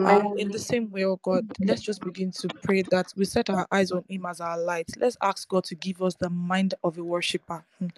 Um, 0.06 0.34
in 0.36 0.50
the 0.50 0.58
same 0.58 0.90
way, 0.90 1.04
oh 1.04 1.20
God, 1.22 1.44
let's 1.60 1.82
just 1.82 2.02
begin 2.02 2.32
to 2.32 2.50
pray 2.62 2.82
that 2.90 3.12
we 3.16 3.24
set 3.26 3.50
our 3.50 3.66
eyes 3.72 3.92
on 3.92 4.04
Him 4.08 4.26
as 4.26 4.40
our 4.40 4.58
light. 4.58 4.90
Let's 4.98 5.16
ask 5.22 5.48
God 5.48 5.64
to 5.64 5.76
give 5.76 6.02
us 6.02 6.14
the 6.16 6.30
mind 6.30 6.74
of 6.84 6.98
a 6.98 7.04
worshiper. 7.04 7.64
Hmm. 7.78 7.88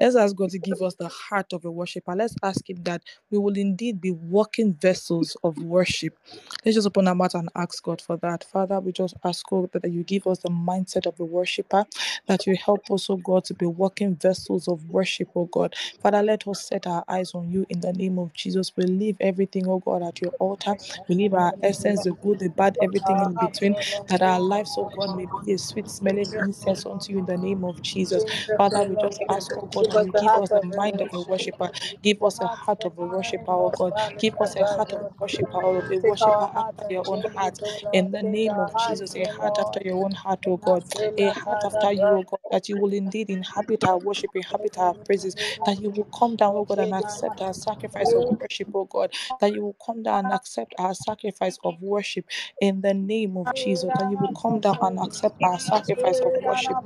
Let's 0.00 0.16
ask 0.16 0.36
God 0.36 0.50
to 0.50 0.58
give 0.58 0.82
us 0.82 0.96
the 0.96 1.08
heart 1.08 1.52
of 1.54 1.64
a 1.64 1.70
worshiper. 1.70 2.14
Let's 2.16 2.36
ask 2.42 2.68
Him 2.70 2.82
that 2.84 3.02
we 3.30 3.38
will 3.38 3.56
indeed 3.58 4.00
be 4.00 4.12
walking 4.12 4.74
vessels 4.74 5.36
of 5.44 5.58
worship. 5.58 6.18
Let's 6.64 6.76
just 6.76 6.86
open 6.88 7.08
our 7.08 7.14
mouth 7.16 7.34
and 7.34 7.50
ask 7.56 7.82
God 7.82 8.02
for 8.02 8.18
that. 8.18 8.44
Father, 8.44 8.80
we 8.80 8.92
just 8.92 9.14
ask 9.24 9.46
God 9.48 9.70
that 9.72 9.90
you 9.90 10.04
give 10.04 10.26
us 10.26 10.40
the 10.40 10.50
mindset 10.50 11.06
of 11.06 11.18
a 11.20 11.24
worshiper, 11.24 11.86
that 12.26 12.46
you 12.46 12.56
help 12.56 12.90
us, 12.90 13.10
oh 13.10 13.16
God, 13.18 13.44
to 13.46 13.54
be 13.54 13.66
walking 13.66 14.16
vessels 14.16 14.68
of 14.68 14.88
worship, 14.90 15.30
oh 15.36 15.46
God. 15.46 15.74
Father, 16.02 16.22
let 16.22 16.46
us 16.48 16.66
set 16.68 16.86
our 16.86 17.04
eyes 17.08 17.32
on 17.34 17.50
you 17.50 17.66
in 17.70 17.80
the 17.80 17.92
name 17.94 18.18
of 18.18 18.32
Jesus. 18.34 18.70
We 18.76 18.84
leave 18.84 19.16
everything, 19.20 19.68
oh 19.68 19.78
God, 19.80 20.02
at 20.02 20.20
your 20.22 20.32
altar. 20.38 20.76
We 21.08 21.16
leave 21.16 21.34
our 21.34 21.54
essence, 21.62 22.04
the 22.04 22.12
good, 22.12 22.40
the 22.40 22.48
bad, 22.50 22.78
everything 22.82 23.20
in 23.20 23.36
between, 23.36 23.76
that 24.08 24.22
our 24.22 24.40
lives, 24.40 24.76
oh 24.78 24.90
God, 24.96 25.14
may 25.14 25.26
be 25.26 25.52
a 25.52 25.58
sweet 25.58 25.88
smelling 25.90 26.32
incense 26.38 26.86
unto 26.86 27.12
you 27.12 27.20
in 27.20 27.26
the 27.26 27.36
name 27.38 27.64
of 27.64 27.82
Jesus. 27.82 28.24
Father, 28.56 28.84
we 28.84 28.96
just 28.96 29.20
ask, 29.28 29.52
oh 29.56 29.68
God, 29.74 29.88
you 29.92 30.12
give 30.12 30.36
us 30.36 30.50
the 30.50 30.62
mind 30.62 31.00
of 31.00 31.12
a 31.14 31.20
worshiper, 31.22 31.70
give 32.02 32.22
us 32.22 32.40
a 32.40 32.48
heart, 32.48 32.84
of 32.84 32.98
a 32.98 33.06
worshiper, 33.06 33.52
oh 33.52 33.70
God, 33.70 33.94
give 34.18 34.40
us 34.40 34.56
a 34.56 34.64
heart 34.64 34.92
of 34.92 35.02
a 35.02 35.10
worshiper, 35.20 35.58
oh, 35.58 35.82
a 35.90 35.98
worshiper 35.98 36.50
after 36.56 36.84
your 36.88 37.04
own 37.08 37.22
heart. 37.22 37.58
In 37.92 38.10
the 38.12 38.22
name 38.22 38.58
of 38.60 38.74
Jesus, 38.76 39.16
a 39.16 39.24
heart 39.26 39.58
after 39.58 39.80
your 39.84 40.04
own 40.04 40.12
heart, 40.12 40.40
oh 40.48 40.58
God, 40.58 40.84
a 41.18 41.30
heart 41.30 41.64
after 41.64 41.92
you, 41.92 42.08
oh 42.16 42.22
God, 42.24 42.40
that 42.50 42.68
you 42.68 42.76
will 42.78 42.92
indeed 42.92 43.30
inhabit 43.30 43.84
our 43.86 43.98
worship, 43.98 44.36
inhabit 44.36 44.78
our 44.78 44.94
praises, 44.94 45.36
that 45.64 45.80
you 45.80 45.90
will 45.90 46.04
come 46.06 46.36
down, 46.36 46.54
oh 46.56 46.64
God, 46.64 46.80
and 46.80 46.94
accept 46.94 47.40
our 47.42 47.54
sacrifice 47.54 48.14
of 48.14 48.26
worship, 48.40 48.65
oh 48.74 48.84
God, 48.86 49.12
that 49.40 49.52
you 49.54 49.62
will 49.62 49.76
come 49.84 50.02
down 50.02 50.26
and 50.26 50.34
accept 50.34 50.74
our 50.78 50.94
sacrifice 50.94 51.58
of 51.64 51.80
worship 51.82 52.26
in 52.60 52.80
the 52.82 52.94
name 52.94 53.36
of 53.36 53.54
Jesus, 53.54 53.92
that 53.96 54.08
you 54.08 54.18
will 54.18 54.32
come 54.40 54.60
down 54.60 54.78
and 54.80 54.98
accept 55.00 55.36
our 55.42 55.58
sacrifice 55.58 56.20
of 56.20 56.34
worship 56.42 56.78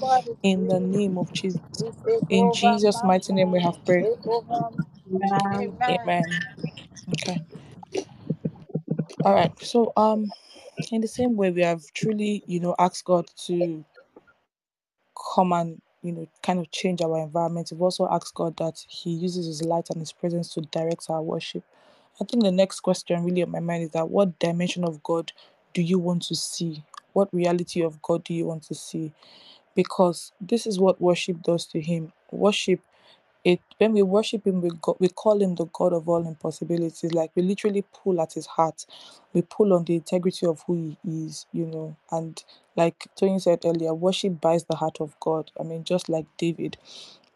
in 0.43 0.69
the 0.69 0.81
name 0.81 1.19
of 1.19 1.33
Jesus. 1.33 1.61
In 2.29 2.51
Jesus' 2.53 3.05
mighty 3.05 3.33
name 3.33 3.51
we 3.53 3.61
have 3.63 3.85
prayed. 3.85 4.09
Amen. 5.13 5.79
Amen. 5.89 6.41
Okay. 7.13 7.43
All 9.25 9.35
right. 9.35 9.53
So 9.63 9.93
um 9.97 10.31
in 10.93 11.01
the 11.03 11.09
same 11.09 11.37
way 11.37 11.51
we 11.51 11.63
have 11.63 11.83
truly, 11.95 12.43
you 12.47 12.61
know, 12.61 12.75
asked 12.79 13.05
God 13.05 13.29
to 13.47 13.85
come 15.35 15.53
and 15.53 15.83
you 16.03 16.13
know 16.13 16.29
kind 16.43 16.59
of 16.61 16.71
change 16.73 17.03
our 17.03 17.19
environment. 17.21 17.71
We've 17.73 17.83
also 17.83 18.09
asked 18.11 18.35
God 18.35 18.57
that 18.59 18.85
He 18.89 19.11
uses 19.13 19.47
His 19.47 19.63
light 19.65 19.91
and 19.91 20.01
His 20.01 20.13
presence 20.13 20.55
to 20.55 20.63
direct 20.63 21.07
our 21.11 21.23
worship. 21.23 21.65
I 22.21 22.25
think 22.25 22.45
the 22.45 22.53
next 22.53 22.81
question 22.81 23.25
really 23.25 23.43
on 23.43 23.51
my 23.51 23.61
mind 23.61 23.85
is 23.85 23.91
that 23.93 24.11
what 24.11 24.39
dimension 24.39 24.85
of 24.85 25.03
God 25.03 25.33
do 25.75 25.83
you 25.83 25.99
want 25.99 26.23
to 26.25 26.37
see? 26.37 26.85
What 27.15 27.33
reality 27.35 27.83
of 27.83 28.03
God 28.03 28.25
do 28.25 28.35
you 28.35 28.47
want 28.47 28.65
to 28.65 28.75
see? 28.77 29.13
Because 29.75 30.33
this 30.41 30.67
is 30.67 30.81
what 30.81 31.01
worship 31.01 31.43
does 31.43 31.67
to 31.69 31.81
Him. 31.81 32.13
Worship 32.33 32.81
it 33.45 33.61
when 33.79 33.93
we 33.95 34.03
worship 34.03 34.47
him 34.47 34.63
we, 34.63 34.71
go, 34.83 34.97
we 35.01 35.09
call 35.09 35.41
him 35.43 35.55
the 35.57 35.67
god 35.67 35.93
of 35.95 36.09
all 36.09 36.27
impossibilities. 36.27 37.13
Like 37.15 37.33
we 37.35 37.43
literally 37.43 37.85
pull 38.05 38.21
at 38.21 38.35
his 38.35 38.47
heart. 38.47 38.87
We 39.35 39.43
pull 39.43 39.75
on 39.75 39.85
the 39.85 39.97
integrity 39.97 40.47
of 40.47 40.63
who 40.67 40.97
he 41.05 41.27
is 41.27 41.47
you 41.53 41.67
know. 41.67 41.97
And 42.13 42.43
like 42.77 43.09
tony 43.17 43.39
said 43.41 43.61
earlier 43.65 43.95
worship 43.95 44.41
buys 44.41 44.65
the 44.65 44.77
heart 44.77 44.99
of 45.01 45.19
god. 45.21 45.51
I 45.61 45.65
mean 45.65 45.85
just 45.85 46.09
like 46.09 46.27
david. 46.39 46.79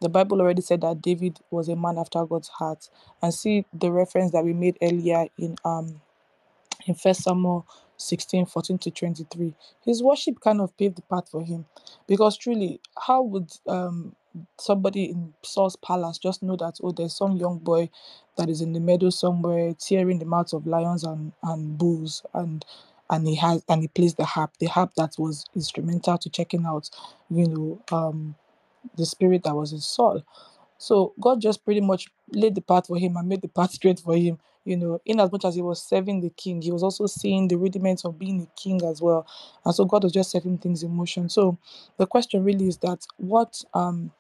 The 0.01 0.11
bible 0.11 0.41
already 0.43 0.63
said 0.63 0.83
that 0.83 1.03
david 1.03 1.41
was 1.51 1.69
a 1.69 1.77
man 1.77 1.99
after 1.99 2.25
god's 2.27 2.49
heart. 2.49 2.89
And 3.23 3.35
see 3.35 3.67
the 3.73 3.93
reference 3.93 4.33
that 4.33 4.45
we 4.45 4.55
made 4.55 4.79
earlier 4.83 5.27
in 5.39 5.57
um 5.65 5.97
in 6.87 6.95
First 6.95 7.23
Samuel 7.25 7.67
16 7.97 8.47
14 8.47 8.79
to 8.79 8.91
23. 8.93 9.55
His 9.85 10.03
worship 10.03 10.41
kind 10.41 10.61
of 10.61 10.77
paved 10.79 10.97
the 10.97 11.03
path 11.03 11.31
for 11.31 11.45
him 11.45 11.67
because 12.07 12.37
truly, 12.39 12.81
how 12.99 13.23
would 13.23 13.51
um 13.69 14.15
somebody 14.59 15.05
in 15.07 15.35
Saul's 15.43 15.77
palace 15.77 16.19
just 16.19 16.43
know 16.43 16.57
that 16.57 16.77
oh 16.83 16.93
there's 16.93 17.17
some 17.17 17.37
young 17.37 17.59
boy 17.59 17.91
that 18.37 18.51
is 18.51 18.61
in 18.63 18.73
the 18.73 18.81
meadow 18.81 19.11
somewhere 19.11 19.75
tearing 19.75 20.19
the 20.19 20.25
mouths 20.27 20.53
of 20.53 20.67
lions 20.67 21.05
and, 21.05 21.33
and 21.43 21.79
bulls 21.79 22.23
and 22.35 22.65
and 23.11 23.29
he 23.29 23.37
has 23.37 23.63
and 23.69 23.83
he 23.83 23.89
plays 23.89 24.15
the 24.15 24.25
harp, 24.25 24.53
the 24.61 24.67
harp 24.67 24.93
that 24.97 25.15
was 25.19 25.45
instrumental 25.55 26.19
to 26.19 26.31
checking 26.31 26.65
out, 26.67 26.91
you 27.31 27.49
know, 27.49 27.83
um 27.93 28.35
the 28.97 29.07
spirit 29.07 29.45
that 29.45 29.55
was 29.57 29.73
in 29.73 29.81
Saul. 29.81 30.25
So 30.79 31.15
God 31.21 31.41
just 31.41 31.65
pretty 31.65 31.81
much 31.83 32.09
laid 32.33 32.55
the 32.55 32.61
path 32.63 32.87
for 32.89 32.99
him 32.99 33.17
and 33.17 33.29
made 33.29 33.43
the 33.43 33.49
path 33.49 33.73
straight 33.79 34.01
for 34.01 34.17
him. 34.17 34.39
You 34.65 34.77
know, 34.79 35.01
in 35.07 35.21
as 35.21 35.33
much 35.33 35.45
as 35.45 35.57
he 35.57 35.63
was 35.63 35.83
serving 35.83 36.21
the 36.23 36.31
king, 36.31 36.63
he 36.63 36.73
was 36.73 36.83
also 36.85 37.07
seeing 37.07 37.49
the 37.49 37.57
rudiments 37.57 38.05
of 38.05 38.19
being 38.19 38.43
a 38.43 38.61
king 38.61 38.81
as 38.85 39.03
well. 39.03 39.27
And 39.65 39.75
so 39.75 39.85
God 39.87 40.05
was 40.05 40.13
just 40.13 40.31
setting 40.33 40.59
things 40.59 40.83
in 40.85 40.95
motion. 40.95 41.29
So 41.31 41.59
the 41.99 42.07
question 42.07 42.45
really 42.45 42.69
is 42.69 42.79
that 42.79 43.07
what 43.19 43.63
um 43.75 44.11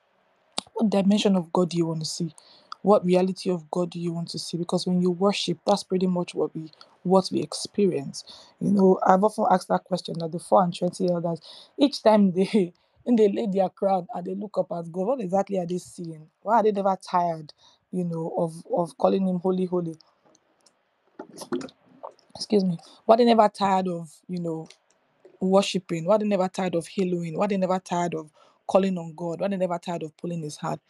what 0.74 0.90
dimension 0.90 1.36
of 1.36 1.52
God 1.52 1.70
do 1.70 1.78
you 1.78 1.86
want 1.86 2.00
to 2.00 2.06
see? 2.06 2.34
What 2.82 3.04
reality 3.04 3.50
of 3.50 3.70
God 3.70 3.90
do 3.90 4.00
you 4.00 4.12
want 4.12 4.28
to 4.30 4.38
see? 4.40 4.58
Because 4.58 4.86
when 4.86 5.00
you 5.00 5.10
worship, 5.10 5.58
that's 5.66 5.84
pretty 5.84 6.06
much 6.08 6.34
what 6.34 6.54
we 6.54 6.70
what 7.04 7.28
we 7.32 7.40
experience. 7.42 8.24
You 8.60 8.72
know, 8.72 9.00
I've 9.06 9.24
often 9.24 9.46
asked 9.50 9.68
that 9.68 9.84
question 9.84 10.16
that 10.20 10.32
the 10.32 10.38
four 10.40 10.64
and 10.64 10.76
twenty 10.76 11.10
elders, 11.10 11.40
each 11.78 12.02
time 12.02 12.32
they 12.32 12.74
when 13.04 13.16
they 13.16 13.28
lay 13.28 13.48
their 13.52 13.70
crown 13.70 14.06
and 14.14 14.26
they 14.26 14.34
look 14.36 14.58
up 14.58 14.72
at 14.72 14.92
God, 14.92 15.06
what 15.06 15.20
exactly 15.20 15.58
are 15.58 15.66
they 15.66 15.78
seeing? 15.78 16.28
Why 16.42 16.56
are 16.60 16.64
they 16.64 16.72
never 16.72 16.96
tired, 17.02 17.54
you 17.92 18.04
know, 18.04 18.34
of 18.38 18.54
of 18.76 18.98
calling 18.98 19.28
him 19.28 19.38
holy, 19.40 19.66
holy? 19.66 19.96
Excuse 22.36 22.64
me. 22.64 22.78
Why 23.06 23.16
they 23.16 23.24
never 23.26 23.48
tired 23.48 23.88
of, 23.88 24.10
you 24.28 24.40
know, 24.40 24.68
worshiping? 25.40 26.06
Why 26.06 26.18
they 26.18 26.26
never 26.26 26.48
tired 26.48 26.74
of 26.76 26.86
haloing? 26.86 27.36
Why 27.36 27.48
they 27.48 27.58
never 27.58 27.78
tired 27.80 28.14
of 28.14 28.30
calling 28.66 28.98
on 28.98 29.14
God? 29.16 29.40
Why 29.40 29.48
they 29.48 29.56
never 29.58 29.78
tired 29.78 30.04
of 30.04 30.16
pulling 30.18 30.42
His 30.42 30.56
heart? 30.56 30.80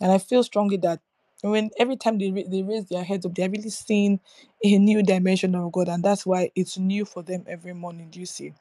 And 0.00 0.12
I 0.12 0.18
feel 0.18 0.44
strongly 0.44 0.78
that 0.78 1.00
when 1.42 1.70
every 1.78 1.96
time 1.96 2.18
they 2.18 2.30
they 2.30 2.62
raise 2.62 2.86
their 2.86 3.04
heads 3.04 3.26
up, 3.26 3.34
they're 3.34 3.50
really 3.50 3.70
seeing 3.70 4.20
a 4.64 4.78
new 4.78 5.02
dimension 5.02 5.54
of 5.54 5.72
God, 5.72 5.88
and 5.88 6.04
that's 6.04 6.26
why 6.26 6.50
it's 6.56 6.78
new 6.78 7.04
for 7.04 7.22
them 7.22 7.44
every 7.48 7.74
morning. 7.74 8.10
Do 8.10 8.20
you 8.20 8.26
see? 8.26 8.54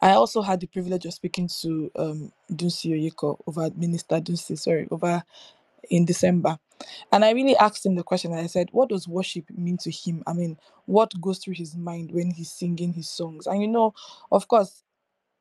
I 0.00 0.12
also 0.12 0.42
had 0.42 0.60
the 0.60 0.68
privilege 0.68 1.06
of 1.06 1.14
speaking 1.14 1.48
to 1.62 1.90
um 1.96 2.32
Dunsin 2.52 2.92
Oyekan 3.00 3.38
over 3.46 3.70
Minister 3.76 4.20
Dunsin, 4.20 4.58
sorry, 4.58 4.88
over 4.90 5.22
in 5.90 6.04
December. 6.06 6.58
And 7.12 7.24
I 7.24 7.32
really 7.32 7.56
asked 7.56 7.86
him 7.86 7.94
the 7.94 8.02
question 8.02 8.32
and 8.32 8.40
I 8.40 8.46
said, 8.46 8.68
What 8.72 8.88
does 8.88 9.08
worship 9.08 9.50
mean 9.50 9.78
to 9.78 9.90
him? 9.90 10.22
I 10.26 10.32
mean, 10.32 10.58
what 10.86 11.18
goes 11.20 11.38
through 11.38 11.54
his 11.54 11.76
mind 11.76 12.10
when 12.12 12.30
he's 12.30 12.50
singing 12.52 12.92
his 12.92 13.08
songs? 13.08 13.46
And 13.46 13.60
you 13.60 13.68
know, 13.68 13.94
of 14.30 14.48
course, 14.48 14.82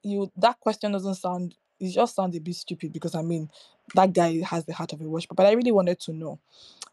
you 0.03 0.31
that 0.38 0.59
question 0.59 0.91
doesn't 0.91 1.15
sound 1.15 1.55
it 1.79 1.91
just 1.91 2.15
sounds 2.15 2.36
a 2.38 2.39
bit 2.39 2.55
stupid 2.55 2.93
because 2.93 3.15
I 3.15 3.21
mean 3.21 3.49
that 3.95 4.13
guy 4.13 4.41
has 4.41 4.63
the 4.65 4.73
heart 4.73 4.93
of 4.93 5.01
a 5.01 5.03
worshiper. 5.03 5.36
But 5.36 5.47
I 5.47 5.51
really 5.51 5.71
wanted 5.71 5.99
to 6.01 6.13
know. 6.13 6.39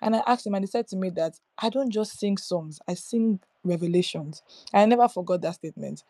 And 0.03 0.17
I 0.17 0.23
asked 0.27 0.47
him 0.47 0.55
and 0.55 0.65
he 0.65 0.67
said 0.67 0.89
to 0.89 0.97
me 0.97 1.11
that 1.11 1.39
I 1.59 1.69
don't 1.69 1.91
just 1.91 2.19
sing 2.19 2.37
songs, 2.39 2.81
I 2.89 2.95
sing 2.95 3.41
revelations. 3.63 4.43
I 4.73 4.85
never 4.87 5.09
forgot 5.09 5.43
that 5.43 5.57
statement. 5.57 6.03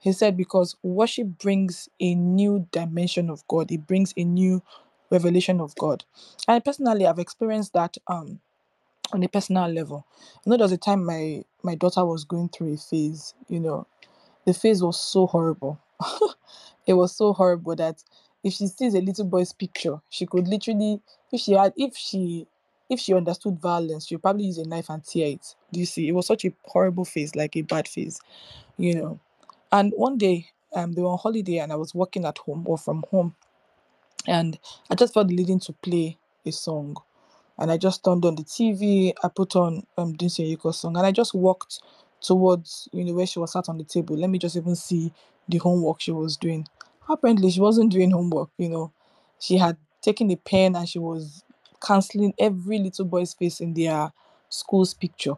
He 0.00 0.12
said 0.12 0.36
because 0.36 0.76
worship 0.82 1.28
brings 1.38 1.88
a 2.00 2.14
new 2.14 2.66
dimension 2.72 3.30
of 3.30 3.46
God, 3.48 3.70
it 3.70 3.86
brings 3.86 4.12
a 4.16 4.24
new 4.24 4.62
revelation 5.10 5.60
of 5.60 5.74
God. 5.76 6.04
And 6.48 6.64
personally 6.64 7.06
I've 7.06 7.18
experienced 7.18 7.72
that 7.74 7.96
um 8.08 8.40
on 9.12 9.22
a 9.22 9.28
personal 9.28 9.68
level. 9.68 10.06
You 10.44 10.50
know, 10.50 10.56
there 10.58 10.64
was 10.64 10.72
a 10.72 10.78
time 10.78 11.04
my 11.04 11.44
my 11.62 11.74
daughter 11.74 12.04
was 12.04 12.24
going 12.24 12.48
through 12.50 12.74
a 12.74 12.76
phase, 12.76 13.34
you 13.48 13.60
know, 13.60 13.86
the 14.46 14.54
phase 14.54 14.82
was 14.82 15.00
so 15.00 15.26
horrible. 15.26 15.78
it 16.86 16.94
was 16.94 17.14
so 17.16 17.32
horrible 17.32 17.76
that 17.76 18.02
if 18.44 18.54
she 18.54 18.66
sees 18.68 18.94
a 18.94 19.00
little 19.00 19.24
boy's 19.24 19.52
picture, 19.52 20.00
she 20.10 20.26
could 20.26 20.48
literally, 20.48 21.00
if 21.32 21.40
she 21.40 21.52
had, 21.52 21.72
if 21.76 21.96
she, 21.96 22.46
if 22.88 23.00
she 23.00 23.14
understood 23.14 23.58
violence, 23.60 24.06
she'd 24.06 24.22
probably 24.22 24.44
use 24.44 24.58
a 24.58 24.68
knife 24.68 24.88
and 24.88 25.04
tear 25.04 25.28
it. 25.28 25.54
Do 25.72 25.80
you 25.80 25.86
see? 25.86 26.08
It 26.08 26.12
was 26.12 26.26
such 26.26 26.44
a 26.44 26.52
horrible 26.64 27.04
phase, 27.04 27.34
like 27.34 27.56
a 27.56 27.62
bad 27.62 27.88
phase, 27.88 28.20
you 28.78 28.94
know. 28.94 29.20
And 29.72 29.92
one 29.96 30.18
day, 30.18 30.48
um, 30.74 30.92
they 30.92 31.02
were 31.02 31.08
on 31.08 31.18
holiday 31.18 31.58
and 31.58 31.72
I 31.72 31.76
was 31.76 31.94
working 31.94 32.24
at 32.24 32.38
home 32.38 32.64
or 32.66 32.78
from 32.78 33.04
home, 33.10 33.34
and 34.26 34.58
I 34.90 34.94
just 34.94 35.14
felt 35.14 35.28
the 35.28 35.36
leading 35.36 35.60
to 35.60 35.72
play 35.74 36.18
a 36.46 36.52
song 36.52 36.96
and 37.58 37.70
I 37.70 37.76
just 37.76 38.04
turned 38.04 38.24
on 38.24 38.36
the 38.36 38.44
TV. 38.44 39.14
I 39.22 39.28
put 39.28 39.56
on 39.56 39.86
um 39.96 40.14
Dunsin 40.16 40.56
Oyekan's 40.56 40.78
song, 40.78 40.96
and 40.96 41.06
I 41.06 41.12
just 41.12 41.34
walked 41.34 41.80
towards 42.20 42.88
you 42.92 43.04
know 43.04 43.14
where 43.14 43.26
she 43.26 43.38
was 43.38 43.52
sat 43.52 43.68
on 43.68 43.78
the 43.78 43.84
table. 43.84 44.16
Let 44.16 44.30
me 44.30 44.38
just 44.38 44.56
even 44.56 44.76
see 44.76 45.12
the 45.48 45.58
homework 45.58 46.00
she 46.00 46.12
was 46.12 46.36
doing. 46.36 46.66
Apparently, 47.08 47.50
she 47.50 47.60
wasn't 47.60 47.92
doing 47.92 48.10
homework. 48.10 48.50
You 48.58 48.68
know, 48.68 48.92
she 49.38 49.56
had 49.58 49.76
taken 50.02 50.30
a 50.30 50.36
pen 50.36 50.76
and 50.76 50.88
she 50.88 50.98
was 50.98 51.44
canceling 51.84 52.34
every 52.38 52.78
little 52.78 53.04
boy's 53.04 53.34
face 53.34 53.60
in 53.60 53.74
their 53.74 54.12
school's 54.48 54.94
picture. 54.94 55.34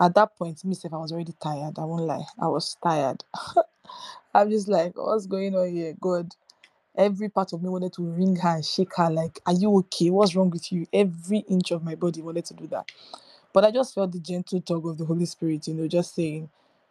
At 0.00 0.14
that 0.16 0.36
point, 0.36 0.64
me, 0.64 0.76
I 0.92 0.96
was 0.96 1.12
already 1.12 1.34
tired. 1.42 1.78
I 1.78 1.84
won't 1.84 2.02
lie, 2.04 2.24
I 2.40 2.48
was 2.48 2.76
tired. 2.82 3.24
I'm 4.34 4.50
just 4.50 4.68
like, 4.68 4.96
what's 4.96 5.26
going 5.26 5.54
on 5.56 5.70
here, 5.70 5.94
God? 6.00 6.34
Every 6.96 7.28
part 7.30 7.52
of 7.54 7.62
me 7.62 7.70
wanted 7.70 7.94
to 7.94 8.04
ring 8.04 8.36
her 8.36 8.56
and 8.56 8.64
shake 8.66 8.96
her, 8.96 9.10
like, 9.10 9.40
Are 9.46 9.54
you 9.54 9.76
okay? 9.78 10.10
What's 10.10 10.36
wrong 10.36 10.50
with 10.50 10.72
you? 10.72 10.86
Every 10.92 11.38
inch 11.48 11.70
of 11.72 11.84
my 11.84 11.94
body 11.96 12.22
wanted 12.22 12.46
to 12.46 12.54
do 12.54 12.66
that. 12.68 12.86
But 13.52 13.64
I 13.64 13.72
just 13.72 13.94
felt 13.94 14.12
the 14.12 14.20
gentle 14.20 14.62
tug 14.62 14.86
of 14.86 14.98
the 14.98 15.06
Holy 15.06 15.26
Spirit, 15.26 15.68
you 15.68 15.74
know, 15.74 15.88
just 15.88 16.14
saying, 16.14 16.50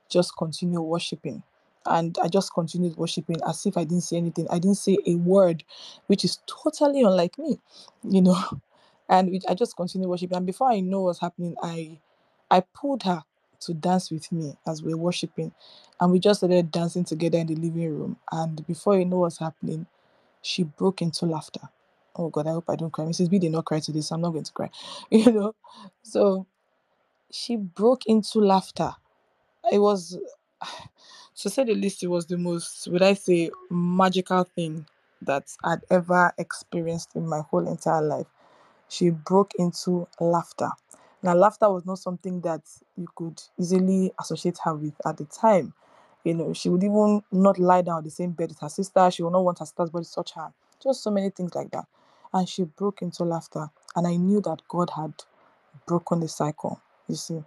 just 0.10 0.38
continue 0.38 0.82
worshiping. 0.82 1.44
And 1.86 2.18
I 2.24 2.28
just 2.30 2.54
continued 2.54 2.98
worshiping 2.98 3.38
as 3.48 3.66
if 3.66 3.78
I 3.78 3.86
didn't 3.86 4.04
say 4.04 4.18
anything. 4.18 4.48
I 4.52 4.60
didn't 4.60 4.78
say 4.78 4.98
a 5.08 5.16
word, 5.16 5.64
which 6.08 6.26
is 6.26 6.40
totally 6.48 7.04
unlike 7.04 7.40
me, 7.40 7.60
you 8.04 8.24
know. 8.24 8.38
And 9.12 9.44
I 9.50 9.56
just 9.56 9.76
continued 9.76 10.10
worshiping. 10.10 10.38
And 10.38 10.46
before 10.46 10.72
I 10.72 10.82
know 10.82 11.02
what's 11.02 11.20
happening, 11.20 11.56
I 11.64 12.00
I 12.52 12.62
pulled 12.62 13.04
her 13.06 13.24
to 13.62 13.74
dance 13.74 14.12
with 14.12 14.32
me 14.32 14.56
as 14.68 14.84
we 14.84 14.94
were 14.94 15.00
worshiping. 15.02 15.52
And 16.00 16.12
we 16.12 16.20
just 16.20 16.42
started 16.42 16.72
dancing 16.72 17.06
together 17.06 17.40
in 17.40 17.48
the 17.48 17.56
living 17.56 17.90
room. 18.00 18.18
And 18.32 18.68
before 18.68 19.00
you 19.00 19.06
know 19.06 19.18
what's 19.22 19.40
happening, 19.40 19.88
she 20.44 20.64
broke 20.66 21.04
into 21.04 21.28
laughter. 21.28 21.62
Oh 22.18 22.30
God, 22.30 22.48
I 22.48 22.52
hope 22.52 22.66
I 22.70 22.78
don't 22.78 22.92
cry. 22.92 23.06
Mrs. 23.06 23.32
B 23.32 23.40
did 23.40 23.54
not 23.54 23.66
cry 23.66 23.82
today, 23.82 24.02
so 24.02 24.16
I'm 24.16 24.22
not 24.22 24.32
going 24.34 24.46
to 24.46 24.54
cry. 24.54 24.72
You 25.12 25.32
know? 25.34 25.56
So 26.04 26.48
she 27.32 27.58
broke 27.58 28.06
into 28.08 28.40
laughter. 28.40 28.96
It 29.72 29.80
was 29.80 30.18
to 31.38 31.50
say 31.50 31.64
the 31.66 31.76
least, 31.76 32.04
it 32.04 32.08
was 32.08 32.28
the 32.28 32.38
most, 32.38 32.88
would 32.90 33.04
I 33.04 33.14
say, 33.16 33.52
magical 33.70 34.46
thing 34.46 34.86
that 35.24 35.46
I'd 35.64 35.82
ever 35.92 36.34
experienced 36.38 37.16
in 37.16 37.28
my 37.28 37.42
whole 37.42 37.68
entire 37.68 38.02
life. 38.04 38.28
She 38.90 39.10
broke 39.12 39.54
into 39.60 40.08
laughter. 40.20 40.70
Now, 41.24 41.36
laughter 41.36 41.72
was 41.72 41.86
not 41.86 42.00
something 42.00 42.42
that 42.42 42.62
you 42.98 43.08
could 43.16 43.42
easily 43.60 44.14
associate 44.20 44.60
her 44.66 44.76
with 44.76 44.96
at 45.06 45.18
the 45.18 45.26
time. 45.26 45.74
You 46.24 46.36
know, 46.36 46.54
she 46.54 46.70
would 46.70 46.84
even 46.84 47.24
not 47.32 47.60
lie 47.60 47.82
down 47.82 47.98
on 47.98 48.04
the 48.04 48.12
same 48.12 48.32
bed 48.32 48.50
with 48.50 48.60
her 48.60 48.70
sister. 48.70 49.12
She 49.12 49.24
would 49.24 49.34
not 49.34 49.44
want 49.44 49.60
her 49.60 49.66
sister's 49.66 49.90
body 49.90 50.06
to 50.06 50.14
touch 50.14 50.34
her. 50.34 50.54
Just 50.82 51.04
so 51.04 51.12
many 51.12 51.30
things 51.32 51.56
like 51.56 51.72
that. 51.72 51.86
And 52.34 52.48
she 52.48 52.64
broke 52.64 53.02
into 53.02 53.24
laughter. 53.24 53.70
And 53.96 54.08
I 54.08 54.16
knew 54.18 54.42
that 54.42 54.62
God 54.70 54.92
had 54.96 55.14
broken 55.88 56.20
the 56.22 56.28
cycle. 56.30 56.82
You 57.08 57.16
see. 57.16 57.44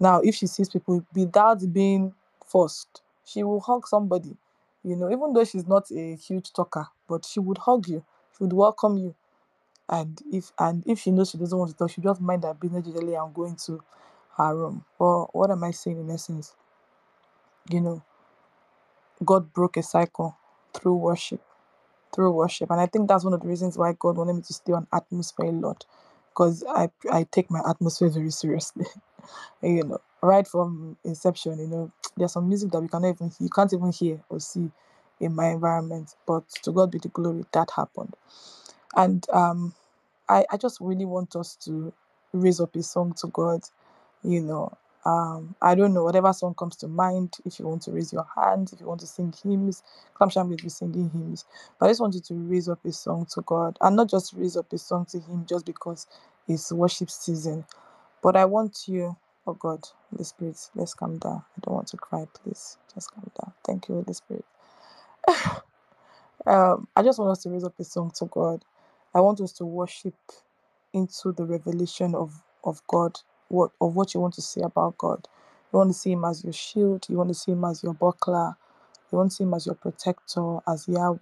Now, 0.00 0.20
if 0.20 0.34
she 0.36 0.46
sees 0.46 0.68
people 0.68 1.04
without 1.14 1.60
being 1.72 2.14
forced, 2.46 3.02
she 3.24 3.42
will 3.42 3.60
hug 3.60 3.86
somebody. 3.88 4.36
You 4.84 4.96
know, 4.96 5.10
even 5.10 5.32
though 5.32 5.44
she's 5.44 5.66
not 5.66 5.90
a 5.90 6.16
huge 6.16 6.52
talker, 6.52 6.88
but 7.08 7.24
she 7.24 7.40
would 7.40 7.58
hug 7.58 7.88
you. 7.88 8.04
She 8.36 8.44
would 8.44 8.52
welcome 8.52 8.98
you. 8.98 9.14
And 9.88 10.20
if 10.32 10.52
and 10.58 10.82
if 10.86 11.00
she 11.00 11.10
knows 11.12 11.30
she 11.30 11.38
doesn't 11.38 11.58
want 11.58 11.70
to 11.72 11.76
talk, 11.76 11.90
she 11.90 12.00
just 12.00 12.20
mind 12.20 12.44
her 12.44 12.54
business 12.54 12.86
usually 12.86 13.14
and 13.14 13.34
go 13.34 13.44
into 13.44 13.82
her 14.36 14.56
room. 14.56 14.84
Well, 14.98 15.30
what 15.32 15.50
am 15.50 15.64
I 15.64 15.72
saying 15.72 16.00
in 16.00 16.10
essence? 16.10 16.54
You 17.70 17.80
know, 17.82 18.02
God 19.24 19.52
broke 19.54 19.78
a 19.78 19.84
cycle 19.84 20.36
through 20.74 20.96
worship. 20.96 21.42
Through 22.14 22.32
worship. 22.32 22.70
And 22.70 22.80
I 22.80 22.86
think 22.86 23.08
that's 23.08 23.24
one 23.24 23.34
of 23.34 23.42
the 23.42 23.48
reasons 23.48 23.78
why 23.78 23.94
God 23.98 24.18
wanted 24.18 24.34
me 24.34 24.42
to 24.42 24.54
stay 24.54 24.72
on 24.74 24.86
atmosphere 24.92 25.46
a 25.48 25.52
lot. 25.52 25.86
Because 26.30 26.64
I 26.68 26.90
I 27.12 27.24
take 27.30 27.50
my 27.50 27.62
atmosphere 27.68 28.10
very 28.10 28.30
seriously. 28.30 28.86
you 29.62 29.84
know, 29.84 29.98
right 30.22 30.46
from 30.48 30.96
inception, 31.04 31.58
you 31.60 31.68
know, 31.68 31.92
there's 32.16 32.32
some 32.34 32.48
music 32.48 32.72
that 32.72 32.80
we 32.82 32.88
cannot 32.88 33.10
even 33.16 33.32
you 33.40 33.50
can't 33.50 33.72
even 33.72 33.92
hear 33.92 34.20
or 34.30 34.40
see 34.40 34.70
in 35.20 35.34
my 35.34 35.48
environment. 35.50 36.14
But 36.26 36.48
to 36.64 36.72
God 36.72 36.90
be 36.92 36.98
the 36.98 37.08
glory, 37.08 37.44
that 37.52 37.70
happened. 37.76 38.14
And 38.96 39.26
um 39.32 39.74
I, 40.28 40.46
I 40.52 40.58
just 40.58 40.80
really 40.82 41.06
want 41.06 41.36
us 41.36 41.56
to 41.66 41.94
raise 42.34 42.60
up 42.60 42.76
a 42.76 42.84
song 42.84 43.14
to 43.22 43.28
God, 43.28 43.62
you 44.24 44.42
know. 44.42 44.72
Um, 45.04 45.56
I 45.62 45.74
don't 45.74 45.94
know, 45.94 46.04
whatever 46.04 46.32
song 46.32 46.54
comes 46.54 46.76
to 46.78 46.88
mind, 46.88 47.36
if 47.46 47.58
you 47.58 47.66
want 47.68 47.82
to 47.84 47.92
raise 47.92 48.12
your 48.12 48.26
hand, 48.36 48.70
if 48.72 48.80
you 48.80 48.86
want 48.86 49.00
to 49.00 49.06
sing 49.08 49.34
hymns, 49.42 49.82
come 50.18 50.30
shall 50.30 50.46
we 50.46 50.56
be 50.56 50.68
singing 50.70 51.10
hymns. 51.10 51.46
But 51.80 51.86
I 51.86 51.90
just 51.90 52.00
want 52.02 52.14
you 52.14 52.20
to 52.22 52.34
raise 52.34 52.68
up 52.68 52.84
a 52.84 52.92
song 52.92 53.26
to 53.34 53.42
God 53.42 53.78
and 53.80 53.96
not 53.96 54.10
just 54.10 54.34
raise 54.34 54.56
up 54.56 54.72
a 54.72 54.78
song 54.78 55.06
to 55.12 55.20
Him 55.20 55.46
just 55.48 55.66
because 55.66 56.06
it's 56.48 56.72
worship 56.72 57.10
season. 57.10 57.66
But 58.22 58.36
I 58.36 58.46
want 58.46 58.84
you, 58.88 59.16
oh 59.46 59.54
God, 59.54 59.84
Holy 60.12 60.24
Spirit, 60.24 60.58
let's 60.74 60.94
calm 60.94 61.18
down. 61.18 61.44
I 61.56 61.60
don't 61.64 61.74
want 61.76 61.88
to 61.88 61.98
cry, 61.98 62.26
please. 62.34 62.78
Just 62.94 63.12
calm 63.12 63.30
down. 63.42 63.52
Thank 63.66 63.88
you, 63.88 63.96
Holy 63.96 64.14
Spirit. 64.14 64.46
Um, 66.46 66.88
I 66.96 67.02
just 67.02 67.18
want 67.18 67.32
us 67.32 67.42
to 67.44 67.50
raise 67.50 67.64
up 67.64 67.74
a 67.80 67.84
song 67.84 68.12
to 68.16 68.26
God. 68.26 68.64
I 69.14 69.20
want 69.20 69.40
us 69.40 69.52
to 69.54 69.66
worship 69.66 70.14
into 70.94 71.32
the 71.32 71.44
revelation 71.44 72.14
of 72.14 72.42
of 72.64 72.82
God, 72.88 73.18
what 73.52 73.72
of 73.80 73.96
what 73.96 74.14
you 74.14 74.20
want 74.20 74.34
to 74.36 74.42
say 74.42 74.62
about 74.62 74.98
God. 74.98 75.28
You 75.72 75.78
want 75.78 75.90
to 75.92 75.98
see 75.98 76.12
Him 76.12 76.26
as 76.26 76.44
your 76.44 76.54
shield. 76.54 77.06
You 77.10 77.18
want 77.18 77.30
to 77.30 77.34
see 77.34 77.52
Him 77.52 77.64
as 77.66 77.82
your 77.84 77.94
buckler. 77.94 78.56
You 79.12 79.18
want 79.18 79.32
to 79.32 79.36
see 79.36 79.44
Him 79.44 79.54
as 79.54 79.66
your 79.66 79.76
protector, 79.76 80.58
as 80.68 80.88
Yahweh. 80.88 81.20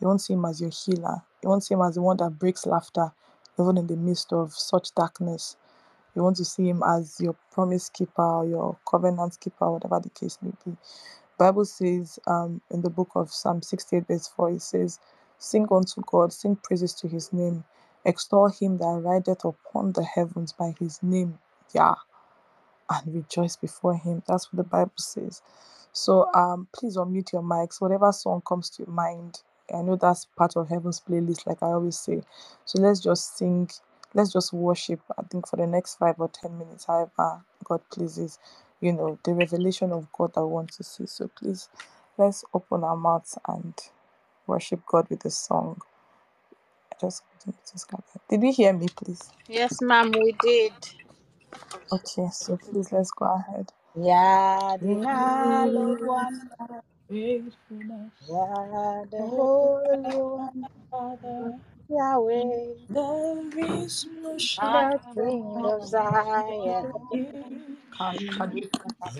You 0.00 0.08
want 0.08 0.20
to 0.20 0.26
see 0.26 0.34
Him 0.34 0.46
as 0.46 0.60
your 0.60 0.70
healer. 0.70 1.22
You 1.42 1.50
want 1.50 1.62
to 1.62 1.66
see 1.66 1.74
Him 1.74 1.82
as 1.82 1.96
the 1.96 2.02
one 2.02 2.18
that 2.18 2.38
breaks 2.38 2.66
laughter. 2.66 3.12
Even 3.60 3.78
in 3.78 3.86
the 3.88 3.96
midst 3.96 4.32
of 4.32 4.52
such 4.54 4.94
darkness. 4.94 5.56
You 6.16 6.24
want 6.24 6.36
to 6.38 6.46
see 6.46 6.68
him 6.68 6.82
as 6.86 7.20
your 7.20 7.36
promise 7.52 7.88
keeper 7.90 8.22
or 8.22 8.46
your 8.46 8.78
covenant 8.90 9.38
keeper, 9.40 9.70
whatever 9.72 10.00
the 10.00 10.10
case 10.10 10.38
may 10.42 10.52
be. 10.66 10.76
Bible 11.38 11.64
says 11.64 12.18
um, 12.26 12.60
in 12.70 12.82
the 12.82 12.90
book 12.90 13.10
of 13.16 13.32
Psalm 13.32 13.62
68, 13.62 14.06
verse 14.08 14.28
4, 14.36 14.50
it 14.52 14.62
says, 14.62 15.00
Sing 15.38 15.66
unto 15.72 16.02
God, 16.06 16.32
sing 16.32 16.56
praises 16.56 16.94
to 16.96 17.08
his 17.08 17.32
name, 17.32 17.64
extol 18.04 18.50
him 18.50 18.78
that 18.78 19.02
rideth 19.04 19.44
upon 19.44 19.92
the 19.92 20.04
heavens 20.04 20.52
by 20.52 20.74
his 20.80 21.02
name, 21.02 21.38
Yah 21.74 21.96
and 22.90 23.14
rejoice 23.14 23.56
before 23.56 23.96
him. 23.96 24.22
That's 24.28 24.52
what 24.52 24.58
the 24.58 24.68
Bible 24.70 24.92
says. 24.98 25.42
So 25.92 26.32
um 26.34 26.68
please 26.74 26.98
unmute 26.98 27.32
your 27.34 27.42
mics. 27.42 27.80
Whatever 27.80 28.12
song 28.12 28.42
comes 28.46 28.70
to 28.72 28.84
your 28.84 28.92
mind. 28.94 29.42
I 29.74 29.82
know 29.82 29.96
that's 29.96 30.26
part 30.38 30.56
of 30.56 30.68
heaven's 30.68 31.00
playlist, 31.00 31.46
like 31.48 31.62
I 31.62 31.68
always 31.68 31.98
say. 31.98 32.22
So 32.66 32.80
let's 32.80 33.00
just 33.00 33.36
sing, 33.36 33.68
let's 34.14 34.32
just 34.32 34.52
worship. 34.52 35.00
I 35.18 35.24
think 35.24 35.48
for 35.48 35.56
the 35.56 35.66
next 35.66 35.96
five 35.96 36.16
or 36.20 36.28
ten 36.28 36.56
minutes, 36.56 36.84
however 36.86 37.42
God 37.64 37.82
pleases, 37.92 38.38
you 38.80 38.92
know, 38.92 39.18
the 39.24 39.34
revelation 39.34 39.92
of 39.92 40.06
God 40.12 40.32
we 40.36 40.44
want 40.44 40.72
to 40.74 40.84
see. 40.84 41.06
So 41.06 41.28
please 41.36 41.68
let's 42.16 42.44
open 42.54 42.84
our 42.84 42.96
mouths 42.96 43.38
and 43.48 43.74
worship 44.46 44.82
God 44.86 45.08
with 45.10 45.24
a 45.26 45.30
song. 45.30 45.80
I 47.02 47.06
just 47.06 47.22
just 47.72 47.90
got 47.90 48.04
that. 48.12 48.22
Did 48.28 48.42
you 48.46 48.52
hear 48.52 48.72
me, 48.72 48.88
please? 48.96 49.30
Yes, 49.48 49.80
ma'am, 49.82 50.12
we 50.12 50.32
did. 50.42 50.72
Okay, 51.92 52.28
so 52.32 52.58
please 52.58 52.92
let's 52.92 53.10
go 53.12 53.26
ahead. 53.26 53.72
Yeah, 53.96 54.76
the 54.80 54.86
Great 54.86 55.04
one. 56.06 56.50
Yeah, 58.28 59.04
the 59.10 59.18
holy 59.18 60.16
one. 60.22 60.66
Father. 60.90 61.58
Yahweh, 61.88 62.74
There 62.90 63.74
is 63.84 64.06
no 64.22 64.38
shadow 64.38 65.00
of 65.56 65.64
of 65.66 65.86
Zion. 65.86 66.86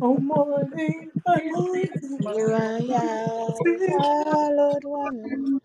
Oh, 0.01 0.17
morning 0.19 1.11
by 1.25 1.41
morning, 1.51 2.19
You 2.35 2.53
are. 2.53 2.79
Yahweh, 2.81 3.89
hallowed 3.99 4.83
one. 4.85 5.61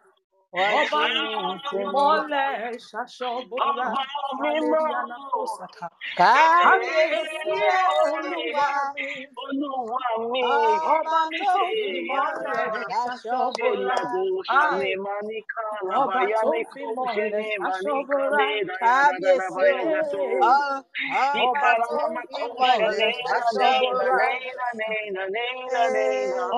Ole 0.53 2.43
ṣaṣọ́bùrà 2.89 3.85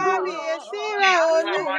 kárí 0.03 0.33
èsì 0.53 0.81
rẹ̀ 1.01 1.17
olúwa 1.35 1.75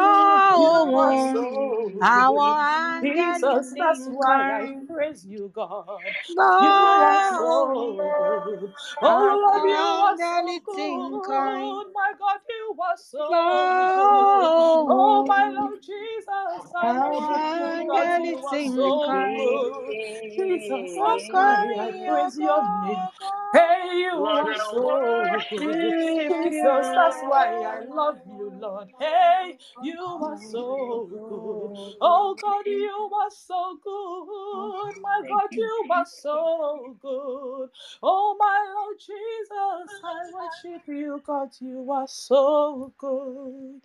you 0.55 0.95
are 0.97 1.17
so 1.17 1.91
I 2.01 2.29
want 2.29 2.59
Jesus, 3.01 3.75
that's 3.77 4.07
why 4.09 4.49
I 4.51 4.69
praise 4.87 5.25
you, 5.25 5.51
God. 5.53 6.15
Lord, 6.29 6.61
you 6.61 6.71
are 7.01 7.19
so 7.21 7.69
good. 7.73 8.73
Oh, 9.01 9.39
Lord, 9.43 9.63
you 9.69 9.77
are 9.77 10.17
so 10.17 11.05
good. 11.09 11.87
My 11.93 12.13
God, 12.19 12.39
you 12.49 12.77
are 12.81 12.97
so 12.97 13.79
good. 13.93 14.53
Oh, 14.87 15.25
my 15.27 15.51
Lord 15.55 15.79
Jesus, 15.85 16.71
I 16.75 16.93
want 16.93 17.27
anything. 17.35 17.99
God. 18.01 18.19
You 18.21 18.45
are 18.47 18.61
so 18.61 19.31
good. 19.35 19.97
Jesus, 20.29 20.97
that's 21.03 21.29
why 21.31 21.73
I 21.79 21.91
praise 22.05 22.37
your 22.39 22.63
name. 22.63 23.09
Hey, 23.53 23.91
you 23.97 24.11
are 24.27 24.53
so 24.55 25.41
good. 25.57 25.87
Jesus, 26.03 26.91
that's 26.95 27.21
why 27.23 27.47
I 27.65 27.81
love 27.87 28.19
you, 28.27 28.51
Lord. 28.55 28.89
Hey, 28.99 29.57
you 29.79 29.97
are 30.23 30.37
so 30.37 31.09
good. 31.29 31.88
Oh 32.01 32.37
God, 32.41 32.65
you 32.67 33.09
are 33.13 33.31
so 33.31 33.75
good. 33.83 33.91
Oh, 33.91 34.93
my 35.03 35.23
God, 35.27 35.49
you 35.55 35.85
are 35.91 36.05
so 36.05 36.97
good. 37.01 37.69
Oh 38.03 38.37
my 38.39 38.73
Lord 38.75 38.97
Jesus, 38.99 39.99
I 40.03 40.27
worship 40.31 40.87
you, 40.87 41.21
God. 41.25 41.49
You 41.59 41.91
are 41.91 42.07
so 42.07 42.93
good. 42.97 43.81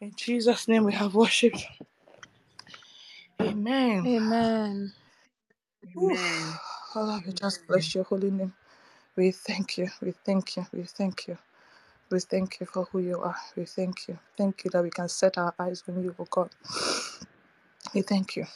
In 0.00 0.12
Jesus' 0.16 0.68
name 0.68 0.84
we 0.84 0.94
have 0.94 1.14
worshiped. 1.14 1.64
Amen. 3.40 4.06
Amen. 4.06 4.92
Amen. 5.96 6.54
Father, 6.94 7.22
we 7.26 7.32
just 7.32 7.66
bless 7.68 7.94
your 7.94 8.04
holy 8.04 8.30
name. 8.30 8.54
We 9.16 9.32
thank 9.32 9.78
you. 9.78 9.88
We 10.02 10.12
thank 10.12 10.56
you. 10.56 10.66
We 10.72 10.84
thank 10.84 11.28
you. 11.28 11.38
We 12.10 12.20
thank 12.20 12.60
you 12.60 12.66
for 12.66 12.84
who 12.86 13.00
you 13.00 13.20
are. 13.20 13.36
We 13.56 13.66
thank 13.66 14.08
you. 14.08 14.18
Thank 14.38 14.64
you 14.64 14.70
that 14.72 14.82
we 14.82 14.90
can 14.90 15.08
set 15.08 15.38
our 15.38 15.54
eyes 15.58 15.82
on 15.88 16.04
you, 16.04 16.14
oh 16.18 16.26
God. 16.30 16.50
We 17.94 18.02
thank 18.02 18.36
you. 18.36 18.46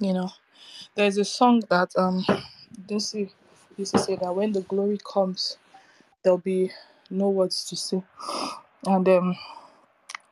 You 0.00 0.14
know, 0.14 0.30
there's 0.96 1.18
a 1.18 1.24
song 1.24 1.62
that 1.70 1.90
um 1.98 2.24
Lucy 2.90 3.32
used 3.76 3.94
to 3.94 4.00
say 4.00 4.16
that 4.16 4.34
when 4.34 4.52
the 4.52 4.62
glory 4.62 4.98
comes, 5.12 5.58
there'll 6.24 6.38
be 6.38 6.70
no 7.10 7.30
words 7.30 7.64
to 7.66 7.76
say. 7.76 8.02
And 8.86 9.08
um 9.08 9.36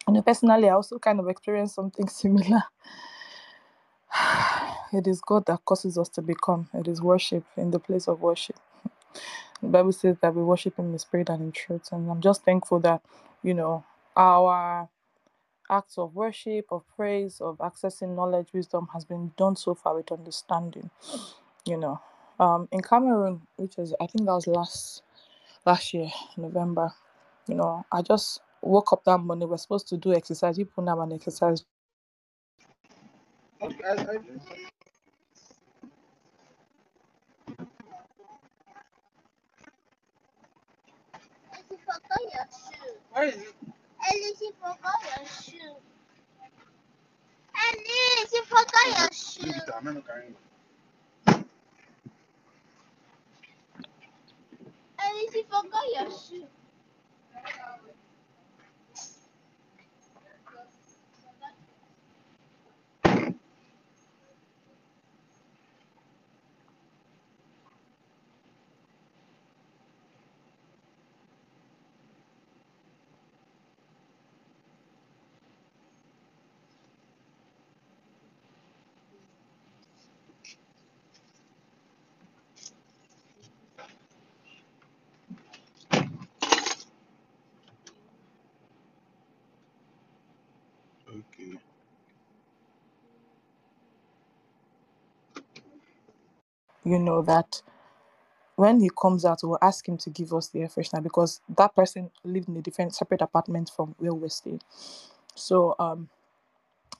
you 0.09 0.14
know, 0.14 0.22
personally 0.22 0.68
I 0.68 0.74
also 0.74 0.99
kind 0.99 1.20
of 1.20 1.29
experienced 1.29 1.76
something 1.76 2.09
similar. 2.22 2.62
It 4.93 5.07
is 5.09 5.20
God 5.22 5.47
that 5.47 5.64
causes 5.66 5.99
us 5.99 6.09
to 6.11 6.22
become. 6.22 6.68
It 6.74 6.89
is 6.89 7.03
worship 7.03 7.45
in 7.57 7.72
the 7.72 7.81
place 7.81 8.09
of 8.09 8.20
worship. 8.22 8.57
Bible 9.63 9.93
says 9.93 10.17
that 10.23 10.35
we 10.35 10.43
worship 10.43 10.79
in 10.79 10.93
the 10.93 10.99
spirit 10.99 11.31
and 11.31 11.43
in 11.43 11.53
truth. 11.53 11.89
And 11.93 12.11
I'm 12.11 12.21
just 12.21 12.45
thankful 12.45 12.81
that, 12.81 13.03
you 13.43 13.55
know, 13.55 13.85
our 14.17 14.89
acts 15.71 15.99
of 15.99 16.15
worship, 16.15 16.67
of 16.73 16.85
praise, 16.97 17.41
of 17.41 17.59
accessing 17.59 18.17
knowledge, 18.17 18.49
wisdom 18.55 18.89
has 18.95 19.05
been 19.05 19.33
done 19.39 19.57
so 19.57 19.75
far 19.75 19.97
with 19.97 20.13
understanding. 20.13 20.91
You 21.67 21.79
know, 21.79 22.01
um, 22.41 22.69
in 22.73 22.81
Cameroon, 22.83 23.43
which 23.57 23.79
is 23.79 23.95
I 24.01 24.07
think 24.07 24.27
that 24.27 24.35
was 24.35 24.47
last 24.49 25.03
last 25.67 25.95
year, 25.95 26.11
November. 26.37 26.93
You 27.49 27.57
know, 27.57 27.87
I 27.93 28.03
just 28.03 28.41
woke 28.63 28.93
up 28.93 29.05
that 29.05 29.19
morning. 29.19 29.49
We're 29.49 29.59
supposed 29.59 29.89
to 29.91 29.99
do 29.99 30.15
exercise. 30.15 30.59
You 30.59 30.67
put 30.67 30.85
now 30.85 31.01
an 31.03 31.13
exercise. 31.13 31.65
Okay, 33.63 33.85
I, 33.85 33.93
I 33.93 34.19
do. 41.89 41.95
Alice 41.97 42.24
forgot 42.24 42.34
your 42.34 42.47
shoe. 42.53 42.95
Where 43.12 43.24
is 43.24 43.36
it? 43.36 43.55
Alice, 44.07 44.41
you 44.43 44.53
forgot 44.61 45.03
your 45.05 45.26
shoe. 45.26 45.76
Alice, 47.57 48.32
you 48.32 48.45
forgot 48.45 48.86
your 48.86 49.09
Leave 49.47 49.55
shoe. 49.55 49.62
it. 49.62 49.70
I'm 49.76 49.84
not 49.84 50.07
carrying 50.07 50.30
it. 50.32 50.36
Alice, 55.01 55.34
you 55.34 55.45
forgot 55.45 55.84
your 55.95 56.11
shoe. 56.11 56.47
You 96.89 96.99
know 97.01 97.22
that 97.22 97.62
when 98.57 98.80
he 98.80 98.91
comes 99.01 99.24
out, 99.24 99.41
we'll 99.43 99.59
ask 99.62 99.89
him 99.89 99.99
to 99.99 100.11
give 100.11 100.32
us 100.34 100.49
the 100.49 100.61
air 100.62 100.68
freshener 100.68 101.03
because 101.03 101.41
that 101.57 101.74
person 101.76 102.11
lived 102.24 102.49
in 102.49 102.57
a 102.57 102.62
different 102.62 102.95
separate 102.95 103.22
apartment 103.22 103.70
from 103.74 103.95
where 103.99 104.14
we're 104.14 104.28
staying. 104.28 104.62
So 105.36 105.76
um 105.78 106.11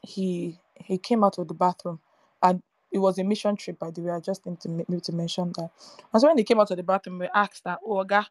he 0.03 0.59
he 0.77 0.99
came 0.99 1.25
out 1.25 1.39
of 1.39 1.49
the 1.49 1.55
bathroom 1.55 2.01
and 2.43 2.63
it 2.93 2.99
was 2.99 3.19
a 3.19 3.25
mission 3.25 3.57
trip 3.57 3.79
by 3.79 3.91
the 3.91 4.03
way. 4.03 4.13
I 4.13 4.21
just 4.21 4.47
need 4.47 4.61
to 4.63 4.71
maybe 4.71 5.01
to 5.03 5.13
mention 5.13 5.53
that. 5.59 5.71
And 6.13 6.21
so 6.23 6.29
when 6.29 6.39
he 6.39 6.45
came 6.45 6.61
out 6.61 6.71
of 6.71 6.77
the 6.79 6.85
bathroom, 6.85 7.21
we 7.21 7.29
asked 7.35 7.65
that, 7.65 7.81
oh 7.87 8.05
Oga, 8.05 8.27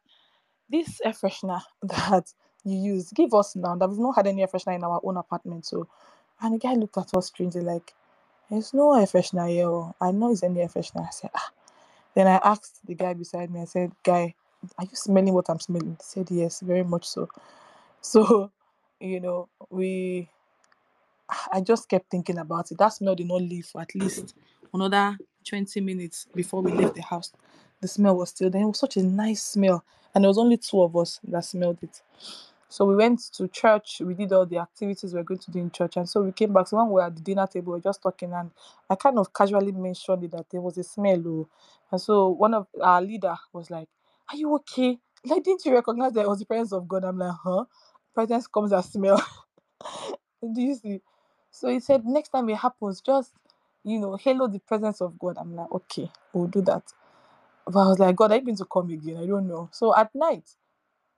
this 0.70 1.02
air 1.06 1.14
freshener 1.14 1.62
that 1.84 2.34
you 2.66 2.78
use, 2.96 3.12
give 3.14 3.34
us 3.34 3.56
now 3.56 3.76
that 3.78 3.90
we've 3.90 4.00
not 4.00 4.16
had 4.18 4.28
any 4.28 4.42
air 4.44 4.50
freshener 4.50 4.76
in 4.76 4.84
our 4.86 5.02
own 5.04 5.18
apartment. 5.18 5.66
So 5.66 5.88
and 6.42 6.56
the 6.56 6.60
guy 6.60 6.74
looked 6.76 6.98
at 6.98 7.16
us 7.16 7.28
strangely 7.28 7.62
like, 7.62 7.94
There's 8.50 8.74
no 8.74 8.94
air 8.94 9.06
freshener 9.06 9.50
here. 9.50 9.94
I 10.00 10.12
know 10.12 10.32
it's 10.32 10.44
any 10.44 10.62
air 10.62 10.68
freshener. 10.70 11.08
I 11.08 11.12
said, 11.12 11.32
ah. 11.36 11.52
Then 12.16 12.28
I 12.28 12.38
asked 12.44 12.86
the 12.86 12.96
guy 12.96 13.14
beside 13.14 13.52
me, 13.52 13.62
I 13.62 13.66
said, 13.66 13.92
Guy, 14.04 14.34
are 14.78 14.84
you 14.86 14.96
smelling 14.96 15.34
what 15.34 15.50
I'm 15.50 15.60
smelling? 15.60 15.98
He 16.00 16.04
said, 16.04 16.28
Yes, 16.32 16.62
very 16.62 16.84
much 16.84 17.06
so. 17.08 17.30
So, 18.02 18.52
you 19.00 19.20
know, 19.20 19.50
we 19.70 20.30
I 21.52 21.62
just 21.62 21.90
kept 21.90 22.10
thinking 22.10 22.38
about 22.38 22.72
it. 22.72 22.78
That 22.78 22.90
smell 22.90 23.16
did 23.16 23.28
not 23.28 23.42
leave 23.42 23.66
for 23.66 23.82
at 23.82 23.94
least 23.96 24.36
another 24.74 25.18
20 25.48 25.82
minutes 25.82 26.28
before 26.34 26.62
we 26.62 26.72
left 26.72 26.96
the 26.96 27.02
house. 27.02 27.32
The 27.82 27.88
smell 27.88 28.16
was 28.18 28.30
still 28.30 28.50
there. 28.50 28.62
It 28.62 28.68
was 28.68 28.80
such 28.80 28.98
a 28.98 29.04
nice 29.04 29.44
smell. 29.44 29.84
And 30.16 30.24
there 30.24 30.30
was 30.30 30.38
only 30.38 30.58
two 30.58 30.82
of 30.82 30.96
us 30.96 31.20
that 31.28 31.44
smelled 31.46 31.80
it. 31.82 32.02
So 32.70 32.86
we 32.86 32.96
went 32.96 33.22
to 33.34 33.48
church. 33.48 34.02
We 34.04 34.14
did 34.14 34.34
all 34.34 34.46
the 34.46 34.58
activities 34.58 35.14
we 35.14 35.20
were 35.20 35.24
going 35.24 35.40
to 35.40 35.52
do 35.52 35.60
in 35.60 35.72
church. 35.72 35.98
And 35.98 36.08
so 36.08 36.22
we 36.22 36.32
came 36.32 36.54
back. 36.54 36.68
So 36.68 36.78
when 36.78 36.88
we 36.88 36.94
were 36.94 37.04
at 37.04 37.16
the 37.16 37.22
dinner 37.22 37.48
table, 37.48 37.74
we 37.74 37.80
were 37.80 37.84
just 37.84 38.02
talking. 38.02 38.34
And 38.34 38.52
I 38.90 38.96
kind 38.96 39.18
of 39.20 39.34
casually 39.34 39.72
mentioned 39.72 40.24
it 40.26 40.32
that 40.32 40.50
there 40.52 40.62
was 40.62 40.78
a 40.78 40.84
smell. 40.84 41.24
Oh. 41.26 41.48
And 41.92 42.02
so 42.02 42.30
one 42.30 42.54
of 42.54 42.68
our 42.82 43.02
leader 43.02 43.36
was 43.54 43.70
like, 43.72 43.88
Are 44.30 44.38
you 44.38 44.54
okay? 44.56 45.00
Like, 45.26 45.44
didn't 45.44 45.66
you 45.66 45.74
recognize 45.74 46.14
that 46.14 46.22
it 46.22 46.30
was 46.30 46.40
the 46.40 46.46
presence 46.46 46.74
of 46.74 46.88
God? 46.88 47.06
I'm 47.06 47.18
like, 47.18 47.36
Huh? 47.44 47.66
Presence 48.14 48.48
comes 48.48 48.74
as 48.74 48.92
smell. 48.92 49.22
Do 50.42 50.62
you 50.62 50.76
see? 50.76 51.02
So 51.52 51.70
he 51.70 51.80
said, 51.80 52.06
next 52.06 52.30
time 52.30 52.50
it 52.50 52.58
happens, 52.58 53.02
just 53.02 53.32
you 53.84 54.00
know, 54.00 54.18
hello 54.18 54.48
the 54.48 54.60
presence 54.60 55.02
of 55.02 55.18
God. 55.18 55.38
I'm 55.40 55.56
like, 55.56 55.72
okay, 55.72 56.12
we'll 56.34 56.48
do 56.48 56.62
that. 56.62 56.84
But 57.66 57.80
I 57.80 57.88
was 57.88 58.00
like, 58.00 58.16
God, 58.16 58.34
you 58.34 58.42
going 58.42 58.58
to 58.58 58.66
come 58.66 58.90
again? 58.90 59.18
I 59.18 59.26
don't 59.26 59.48
know. 59.48 59.70
So 59.72 59.96
at 59.96 60.14
night, 60.14 60.44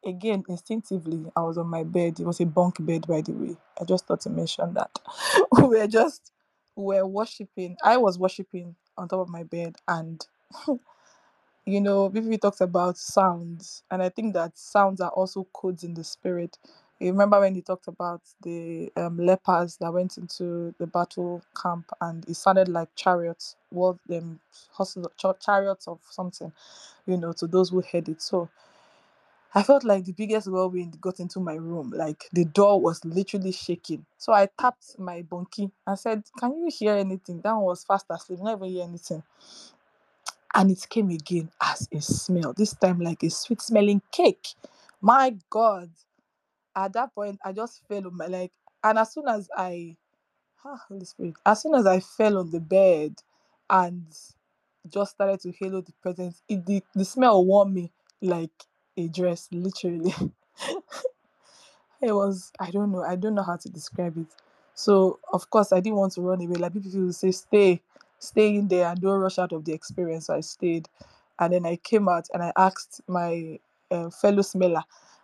again, 0.05 0.43
instinctively, 0.49 1.25
I 1.35 1.41
was 1.41 1.57
on 1.57 1.67
my 1.67 1.83
bed. 1.83 2.19
It 2.19 2.25
was 2.25 2.41
a 2.41 2.45
bunk 2.45 2.77
bed, 2.79 3.07
by 3.07 3.21
the 3.21 3.33
way. 3.33 3.57
I 3.81 3.85
just 3.85 4.07
thought 4.07 4.21
to 4.21 4.29
mention 4.31 4.73
that. 4.75 4.91
we 5.57 5.67
were 5.79 5.87
just 5.87 6.31
we 6.75 6.95
were 6.97 7.07
worshiping. 7.07 7.77
I 7.83 7.97
was 7.97 8.19
worshiping 8.19 8.75
on 8.97 9.09
top 9.09 9.21
of 9.21 9.29
my 9.29 9.43
bed 9.43 9.77
and 9.87 10.25
you 11.65 11.81
know, 11.81 12.09
BBB 12.11 12.41
talks 12.41 12.61
about 12.61 12.97
sounds, 12.97 13.83
and 13.91 14.03
I 14.03 14.09
think 14.09 14.35
that 14.35 14.57
sounds 14.57 15.01
are 15.01 15.11
also 15.11 15.47
codes 15.53 15.85
in 15.85 15.95
the 15.95 16.03
spirit. 16.03 16.57
You 16.99 17.11
remember 17.11 17.39
when 17.41 17.55
he 17.55 17.61
talked 17.63 17.87
about 17.89 18.21
the 18.43 18.91
um, 18.97 19.17
lepers 19.19 19.77
that 19.77 19.93
went 19.93 20.17
into 20.17 20.75
the 20.79 20.87
battle 20.87 21.43
camp, 21.61 21.89
and 22.01 22.27
it 22.29 22.35
sounded 22.35 22.69
like 22.69 22.89
chariots, 22.95 23.55
well, 23.71 23.99
them 24.07 24.41
cha- 25.17 25.33
chariots 25.35 25.87
of 25.87 25.99
something, 26.11 26.51
you 27.07 27.17
know, 27.17 27.33
to 27.33 27.47
those 27.47 27.69
who 27.71 27.81
heard 27.81 28.09
it. 28.09 28.21
So 28.21 28.49
I 29.55 29.63
felt 29.63 29.83
like 29.85 30.05
the 30.05 30.13
biggest 30.13 30.47
whirlwind 30.51 31.01
got 31.01 31.19
into 31.19 31.39
my 31.39 31.55
room, 31.55 31.91
like 31.95 32.25
the 32.33 32.45
door 32.45 32.81
was 32.81 33.03
literally 33.05 33.51
shaking. 33.53 34.05
So 34.17 34.33
I 34.33 34.49
tapped 34.59 34.99
my 34.99 35.23
bunkie 35.23 35.71
and 35.87 35.99
said, 35.99 36.23
"Can 36.39 36.57
you 36.57 36.69
hear 36.71 36.95
anything?" 36.95 37.41
That 37.41 37.53
one 37.55 37.63
was 37.65 37.83
fast 37.85 38.07
asleep, 38.11 38.39
not 38.41 38.57
even 38.57 38.69
hear 38.69 38.83
anything 38.83 39.21
and 40.55 40.71
it 40.71 40.85
came 40.89 41.09
again 41.11 41.51
as 41.61 41.87
a 41.93 42.01
smell 42.01 42.53
this 42.57 42.73
time 42.75 42.99
like 43.01 43.23
a 43.23 43.29
sweet 43.29 43.61
smelling 43.61 44.01
cake 44.11 44.49
my 45.01 45.35
god 45.49 45.89
at 46.75 46.93
that 46.93 47.13
point 47.15 47.39
i 47.45 47.51
just 47.53 47.81
fell 47.87 48.07
on 48.07 48.17
my 48.17 48.27
leg 48.27 48.51
and 48.83 48.99
as 48.99 49.13
soon 49.13 49.27
as 49.27 49.49
i 49.57 49.95
ah, 50.65 50.81
holy 50.89 51.05
spirit 51.05 51.35
as 51.45 51.61
soon 51.63 51.75
as 51.75 51.87
i 51.87 51.99
fell 51.99 52.37
on 52.39 52.51
the 52.51 52.61
bed 52.61 53.15
and 53.69 54.05
just 54.89 55.11
started 55.13 55.39
to 55.41 55.51
halo 55.59 55.81
the 55.81 55.93
presence 56.01 56.41
it 56.49 56.65
the, 56.65 56.83
the 56.95 57.05
smell 57.05 57.45
warmed 57.45 57.73
me 57.73 57.91
like 58.21 58.51
a 58.99 59.09
dress 59.09 59.49
literally. 59.53 60.13
It 62.01 62.13
was 62.13 62.51
i 62.59 62.71
don't 62.71 62.91
know 62.91 63.03
i 63.03 63.15
don't 63.17 63.35
know 63.35 63.43
how 63.43 63.57
to 63.57 63.69
describe 63.69 64.17
it. 64.17 64.27
So 64.75 65.19
of 65.33 65.49
course 65.49 65.73
i 65.73 65.79
didn't 65.81 65.97
want 65.99 66.13
to 66.13 66.21
run 66.21 66.41
away. 66.41 66.55
Like 66.55 66.73
people 66.73 66.91
will 67.01 67.13
say 67.13 67.31
stay 67.31 67.81
stay 68.19 68.55
in 68.55 68.67
there 68.69 68.87
and 68.87 69.01
don't 69.01 69.19
rush 69.19 69.39
out 69.39 69.53
of 69.53 69.65
the 69.65 69.73
experience. 69.73 70.27
So 70.27 70.35
i 70.35 70.41
stayed. 70.41 70.89
And 71.39 71.53
then 71.53 71.65
i 71.65 71.77
came 71.77 72.09
out 72.09 72.27
and 72.33 72.43
i 72.43 72.53
asked 72.57 73.01
my 73.07 73.59
uh, 73.91 74.11
fellow 74.11 74.43
smeller. 74.43 74.83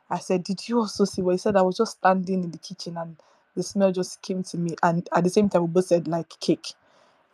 I 0.10 0.20
said 0.20 0.44
did 0.44 0.68
you 0.70 0.80
also 0.80 1.06
see? 1.06 1.22
What 1.24 1.34
he 1.34 1.38
said 1.40 1.58
i 1.58 1.62
was 1.64 1.78
just 1.78 2.00
standing 2.00 2.44
in 2.44 2.52
the 2.52 2.60
kitchen 2.60 2.98
and 2.98 3.18
the 3.56 3.64
smell 3.64 3.92
just 3.94 4.22
came 4.22 4.44
to 4.44 4.58
me. 4.58 4.76
And 4.84 5.08
at 5.16 5.24
the 5.24 5.30
same 5.32 5.50
time 5.50 5.64
we 5.64 5.68
both 5.70 5.88
said 5.88 6.08
like 6.10 6.30
cake. 6.42 6.74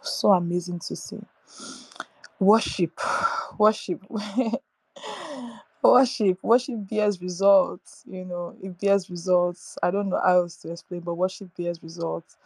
So 0.01 0.31
amazing 0.31 0.79
to 0.87 0.95
see. 0.95 1.19
Worship 2.39 2.99
worship 3.59 4.01
worship 5.83 6.37
worship 6.43 6.75
bears 6.89 7.21
results 7.21 8.03
you 8.07 8.25
know 8.25 8.55
it 8.61 8.79
bears 8.79 9.09
results. 9.09 9.77
I 9.83 9.91
don't 9.91 10.09
know 10.09 10.21
how 10.23 10.39
else 10.41 10.57
to 10.57 10.71
explain 10.71 11.01
but 11.01 11.15
worship 11.15 11.49
bears 11.57 11.81
results 11.83 12.37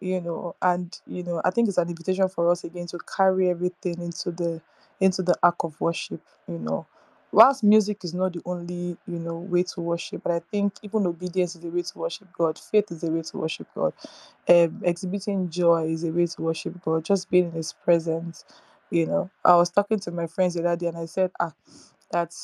you 0.00 0.20
know 0.20 0.54
and 0.62 0.98
you 1.06 1.22
know 1.22 1.40
i 1.44 1.50
think 1.50 1.68
it's 1.68 1.78
an 1.78 1.88
invitation 1.88 2.28
for 2.28 2.50
us 2.50 2.64
again 2.64 2.86
to 2.86 2.98
carry 3.16 3.48
everything 3.50 4.00
into 4.02 4.30
the 4.30 4.60
into 5.00 5.22
the 5.22 5.34
ark 5.42 5.56
of 5.64 5.80
worship 5.80 6.20
you 6.48 6.58
know. 6.58 6.86
Whilst 7.32 7.64
music 7.64 8.04
is 8.04 8.14
not 8.14 8.32
the 8.34 8.42
only 8.46 8.96
you 9.06 9.18
know 9.18 9.36
way 9.38 9.62
to 9.64 9.80
worship 9.80 10.22
but 10.22 10.32
i 10.32 10.40
think 10.52 10.74
even 10.82 11.06
obedience 11.06 11.56
is 11.56 11.64
a 11.64 11.68
way 11.68 11.82
to 11.82 11.98
worship 11.98 12.28
god 12.38 12.58
faith 12.58 12.90
is 12.92 13.04
a 13.04 13.10
way 13.10 13.22
to 13.22 13.38
worship 13.38 13.66
god 13.74 13.92
um, 14.48 14.80
exhibiting 14.84 15.50
joy 15.50 15.86
is 15.88 16.04
a 16.04 16.12
way 16.12 16.26
to 16.26 16.42
worship 16.42 16.80
god 16.84 17.04
just 17.04 17.30
being 17.30 17.46
in 17.46 17.52
his 17.52 17.72
presence 17.72 18.44
you 18.90 19.06
know. 19.06 19.28
I 19.44 19.56
was 19.56 19.70
talking 19.70 19.98
to 20.00 20.12
my 20.12 20.28
friends 20.28 20.54
the 20.54 20.60
other 20.60 20.76
day 20.76 20.86
and 20.86 20.98
i 20.98 21.06
said 21.06 21.30
ah 21.40 21.52
that 22.12 22.34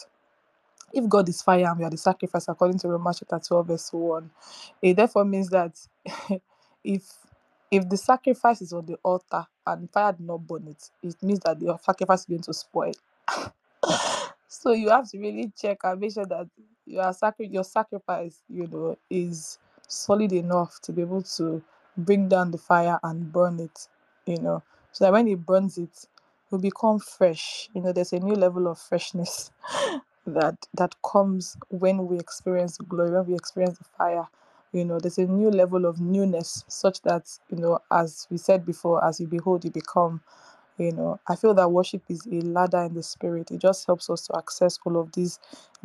if 0.92 1.08
god 1.08 1.28
is 1.28 1.42
fire 1.42 1.66
and 1.66 1.78
we 1.78 1.84
are 1.84 1.90
the 1.90 1.96
sacrifice 1.96 2.48
according 2.48 2.78
to 2.78 2.88
romans 2.88 3.18
chapter 3.20 3.40
12 3.46 3.66
verse 3.66 3.92
1 3.92 4.30
it 4.82 4.96
therefore 4.96 5.24
means 5.24 5.48
that 5.50 5.78
if 6.84 7.02
if 7.70 7.88
the 7.88 7.96
sacrifice 7.96 8.62
is 8.62 8.72
on 8.72 8.86
the 8.86 8.96
altar 9.04 9.46
and 9.66 9.90
fire 9.90 10.12
did 10.12 10.26
not 10.26 10.46
burn 10.46 10.66
it 10.68 10.90
it 11.02 11.16
means 11.22 11.40
that 11.40 11.60
the 11.60 11.76
sacrifice 11.82 12.20
is 12.20 12.26
going 12.26 12.42
to 12.42 12.54
spoil 12.54 12.92
so 14.48 14.72
you 14.72 14.90
have 14.90 15.08
to 15.10 15.18
really 15.18 15.52
check 15.60 15.78
and 15.84 16.00
make 16.00 16.12
sure 16.14 16.26
that 16.26 16.48
your 16.86 17.12
sacri- 17.12 17.48
your 17.48 17.64
sacrifice, 17.64 18.42
you 18.48 18.66
know, 18.68 18.96
is 19.10 19.58
solid 19.88 20.32
enough 20.32 20.78
to 20.82 20.92
be 20.92 21.02
able 21.02 21.22
to 21.22 21.62
bring 21.96 22.28
down 22.28 22.50
the 22.50 22.58
fire 22.58 22.98
and 23.02 23.32
burn 23.32 23.60
it, 23.60 23.88
you 24.26 24.38
know, 24.40 24.62
so 24.92 25.04
that 25.04 25.12
when 25.12 25.28
it 25.28 25.44
burns 25.46 25.78
it, 25.78 25.90
it 25.90 26.08
will 26.52 26.60
become 26.60 26.98
fresh. 26.98 27.68
You 27.74 27.82
know, 27.82 27.92
there's 27.92 28.12
a 28.12 28.20
new 28.20 28.34
level 28.34 28.68
of 28.68 28.78
freshness 28.78 29.50
that 30.26 30.56
that 30.74 30.94
comes 31.02 31.56
when 31.68 32.06
we 32.06 32.18
experience 32.18 32.78
glory, 32.78 33.10
when 33.12 33.26
we 33.26 33.34
experience 33.34 33.78
the 33.78 33.84
fire. 33.98 34.28
You 34.72 34.84
know, 34.86 34.98
there's 34.98 35.18
a 35.18 35.26
new 35.26 35.50
level 35.50 35.84
of 35.86 36.00
newness, 36.00 36.64
such 36.68 37.02
that 37.02 37.28
you 37.50 37.58
know, 37.58 37.80
as 37.90 38.26
we 38.30 38.38
said 38.38 38.64
before, 38.66 39.04
as 39.04 39.20
you 39.20 39.26
behold, 39.28 39.64
you 39.64 39.70
become 39.70 40.22
you 40.78 40.92
know. 40.92 41.20
I 41.28 41.36
feel 41.36 41.54
that 41.54 41.70
worship 41.70 42.02
is 42.08 42.26
a 42.26 42.40
ladder 42.42 42.82
in 42.82 42.94
the 42.94 43.02
spirit. 43.02 43.50
It 43.50 43.60
just 43.60 43.86
helps 43.86 44.10
us 44.10 44.26
to 44.28 44.36
access 44.38 44.78
all 44.86 44.98
of 44.98 45.12
these 45.12 45.38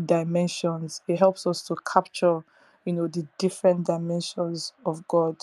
dimensions. 0.04 1.02
It 1.08 1.20
helps 1.20 1.48
us 1.48 1.62
to 1.64 1.76
capture 1.92 2.44
you 2.86 2.94
know 2.94 3.08
the 3.08 3.28
different 3.38 3.86
dimensions 3.88 4.74
of 4.86 5.08
god. 5.08 5.38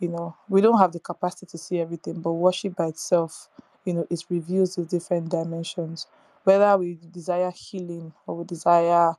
You 0.00 0.08
know 0.08 0.36
we 0.48 0.60
don't 0.60 0.78
have 0.78 0.92
the 0.92 1.00
capacity 1.00 1.46
to 1.46 1.58
see 1.58 1.80
everything 1.80 2.20
but 2.20 2.32
worship 2.32 2.76
by 2.76 2.86
itself 2.88 3.48
you 3.86 3.94
know 3.94 4.06
it 4.10 4.24
reveals 4.28 4.74
the 4.76 4.84
different 4.84 5.30
dimensions 5.30 6.06
whether 6.44 6.76
we 6.78 6.98
desire 7.12 7.52
healing 7.52 8.12
or 8.26 8.36
we 8.38 8.44
desire 8.44 9.14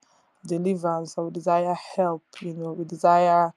deliverance 0.46 1.16
or 1.18 1.26
we 1.26 1.32
desire 1.32 1.76
help 1.96 2.24
you 2.42 2.54
know 2.54 2.74
we 2.74 2.86
desire 2.86 3.54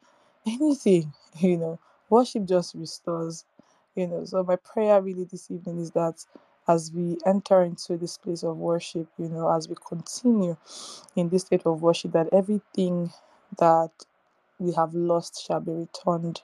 anything 0.46 1.12
you 1.40 1.56
know 1.58 1.78
worship 2.10 2.44
just 2.46 2.74
restores 2.74 3.44
you 3.96 4.06
know. 4.06 4.24
So 4.24 4.42
my 4.44 4.56
prayer 4.56 5.02
really 5.02 5.24
this 5.24 5.50
evening 5.50 5.80
is 5.80 5.90
that 5.92 6.24
as 6.68 6.92
we 6.92 7.18
enter 7.26 7.62
into 7.62 7.96
this 7.96 8.18
place 8.18 8.42
of 8.44 8.56
worship 8.58 9.08
you 9.18 9.28
know 9.28 9.52
as 9.54 9.68
we 9.68 9.76
continue 9.86 10.56
in 11.16 11.28
this 11.30 11.42
state 11.42 11.62
of 11.66 11.82
worship 11.82 12.12
that 12.12 12.28
everything 12.32 13.12
that 13.58 13.90
we 14.58 14.72
have 14.74 14.94
lost 14.94 15.44
shall 15.46 15.60
be 15.60 15.72
returned. 15.72 16.42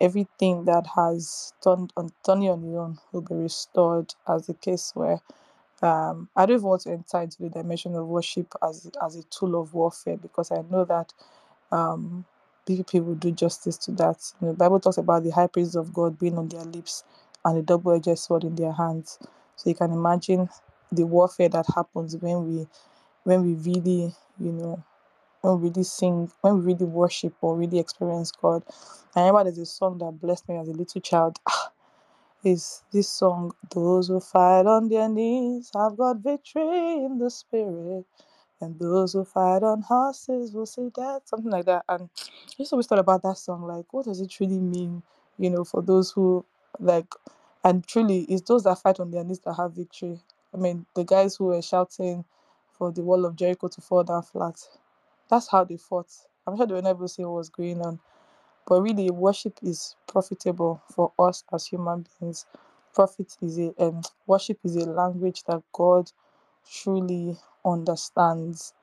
Everything 0.00 0.64
that 0.66 0.86
has 0.96 1.52
turned 1.62 1.92
on 1.96 2.10
turning 2.24 2.50
on 2.50 2.64
its 2.64 2.76
own 2.76 2.98
will 3.12 3.22
be 3.22 3.34
restored 3.36 4.14
as 4.28 4.46
the 4.46 4.54
case 4.54 4.92
where 4.94 5.20
um 5.82 6.28
i 6.36 6.46
don't 6.46 6.56
even 6.56 6.66
want 6.68 6.82
to 6.82 6.90
enter 6.92 7.20
into 7.22 7.42
the 7.42 7.50
dimension 7.50 7.94
of 7.96 8.06
worship 8.06 8.52
as 8.68 8.90
as 9.04 9.16
a 9.16 9.22
tool 9.24 9.60
of 9.60 9.74
warfare 9.74 10.16
because 10.18 10.52
i 10.52 10.62
know 10.70 10.84
that 10.84 11.12
um 11.72 12.24
PvP 12.68 13.04
will 13.04 13.14
do 13.16 13.32
justice 13.32 13.78
to 13.78 13.92
that. 13.92 14.18
The 14.40 14.52
Bible 14.54 14.80
talks 14.80 14.98
about 14.98 15.24
the 15.24 15.30
high 15.30 15.48
praises 15.48 15.76
of 15.76 15.92
God 15.94 16.18
being 16.18 16.38
on 16.38 16.48
their 16.48 16.64
lips 16.64 17.04
and 17.44 17.58
a 17.58 17.62
double-edged 17.62 18.18
sword 18.18 18.44
in 18.44 18.56
their 18.56 18.72
hands. 18.72 19.18
So 19.56 19.70
you 19.70 19.76
can 19.76 19.92
imagine 19.92 20.48
the 20.92 21.06
warfare 21.06 21.48
that 21.50 21.66
happens 21.74 22.16
when 22.16 22.46
we 22.48 22.66
when 23.24 23.44
we 23.44 23.54
really, 23.54 24.14
you 24.40 24.52
know, 24.52 24.84
when 25.42 25.60
we 25.60 25.70
really 25.70 25.84
sing, 25.84 26.30
when 26.42 26.58
we 26.58 26.72
really 26.74 26.86
worship 26.86 27.34
or 27.42 27.56
really 27.56 27.78
experience 27.80 28.32
God. 28.32 28.64
I 29.16 29.20
remember 29.22 29.44
there's 29.44 29.58
a 29.58 29.66
song 29.66 29.98
that 29.98 30.20
blessed 30.20 30.48
me 30.48 30.56
as 30.58 30.68
a 30.68 30.72
little 30.72 31.00
child. 31.00 31.38
Is 32.44 32.84
this 32.92 33.10
song, 33.10 33.52
Those 33.70 34.08
who 34.08 34.20
fight 34.20 34.66
on 34.66 34.88
their 34.88 35.10
knees 35.10 35.70
have 35.76 35.98
got 35.98 36.18
victory 36.18 37.04
in 37.04 37.18
the 37.18 37.30
spirit, 37.30 38.06
and 38.62 38.78
those 38.80 39.12
who 39.14 39.24
fight 39.26 39.62
on 39.62 39.82
horses 39.82 40.54
will 40.54 40.66
see 40.66 40.90
death, 40.90 41.22
something 41.26 41.52
like 41.52 41.66
that. 41.66 41.84
And 41.90 42.08
I 42.14 42.54
just 42.58 42.72
always 42.72 42.86
thought 42.86 43.00
about 43.00 43.22
that 43.24 43.38
song, 43.38 43.64
like, 43.64 43.92
what 43.92 44.06
does 44.06 44.22
it 44.22 44.40
really 44.40 44.60
mean, 44.60 45.02
you 45.38 45.50
know, 45.50 45.64
for 45.64 45.82
those 45.82 46.12
who, 46.12 46.46
like, 46.80 47.14
and 47.64 47.86
truly, 47.86 48.22
it's 48.22 48.42
those 48.48 48.64
that 48.64 48.78
fight 48.78 49.00
on 49.00 49.10
their 49.10 49.24
knees 49.24 49.40
that 49.40 49.54
have 49.54 49.74
victory. 49.74 50.18
I 50.54 50.58
mean, 50.58 50.86
the 50.96 51.04
guys 51.04 51.36
who 51.36 51.46
were 51.46 51.62
shouting 51.62 52.24
for 52.72 52.92
the 52.92 53.02
wall 53.02 53.26
of 53.26 53.36
Jericho 53.36 53.68
to 53.68 53.82
fall 53.82 54.04
down 54.04 54.22
flat, 54.22 54.56
that's 55.30 55.48
how 55.50 55.64
they 55.64 55.76
fought. 55.76 56.08
I'm 56.46 56.56
sure 56.56 56.66
they 56.66 56.74
were 56.74 56.82
never 56.82 57.08
seeing 57.08 57.28
what 57.28 57.38
was 57.38 57.50
going 57.50 57.82
on. 57.82 58.00
But 58.66 58.82
really, 58.82 59.10
worship 59.10 59.58
is 59.62 59.96
profitable 60.06 60.82
for 60.94 61.12
us 61.18 61.44
as 61.52 61.66
human 61.66 62.06
beings. 62.20 62.46
Profit 62.94 63.36
is 63.42 63.58
a 63.58 63.74
um, 63.78 64.02
worship 64.26 64.58
is 64.64 64.76
a 64.76 64.86
language 64.90 65.44
that 65.44 65.62
God 65.72 66.10
truly 66.70 67.38
understands. 67.64 68.74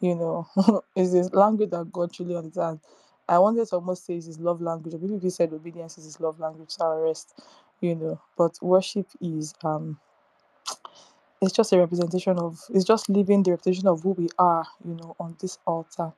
You 0.00 0.14
know, 0.16 0.48
is 0.96 1.14
a 1.14 1.24
language 1.36 1.70
that 1.70 1.92
God 1.92 2.12
truly 2.12 2.36
understands. 2.36 2.82
I 3.28 3.38
wanted 3.38 3.68
to 3.68 3.76
almost 3.76 4.06
say 4.06 4.16
it's 4.16 4.26
his 4.26 4.40
love 4.40 4.60
language. 4.62 4.94
Maybe 5.00 5.30
said 5.30 5.52
obedience 5.52 5.98
is 5.98 6.04
his 6.04 6.20
love 6.20 6.40
language, 6.40 6.70
so 6.70 6.98
rest. 7.00 7.34
You 7.80 7.94
know, 7.96 8.20
but 8.36 8.58
worship 8.62 9.08
is 9.20 9.54
um 9.64 10.00
it's 11.40 11.52
just 11.52 11.72
a 11.72 11.78
representation 11.78 12.38
of 12.38 12.60
it's 12.74 12.84
just 12.84 13.08
living 13.08 13.42
the 13.42 13.52
representation 13.52 13.88
of 13.88 14.02
who 14.02 14.10
we 14.10 14.28
are 14.38 14.66
you 14.84 14.94
know 14.94 15.14
on 15.20 15.36
this 15.40 15.58
altar. 15.66 16.12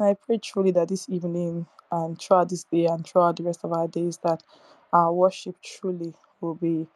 And 0.00 0.08
i 0.08 0.14
pray 0.14 0.38
truly 0.38 0.72
that 0.72 0.88
this 0.88 1.08
evening 1.08 1.66
and 1.92 2.20
throughout 2.20 2.48
this 2.48 2.64
day 2.64 2.86
and 2.86 3.06
throughout 3.06 3.36
the 3.36 3.44
rest 3.44 3.60
of 3.64 3.72
our 3.72 3.88
days 3.88 4.18
that 4.24 4.42
our 4.92 5.12
worship 5.12 5.56
truly 5.62 6.14
will 6.40 6.54
be 6.54 6.86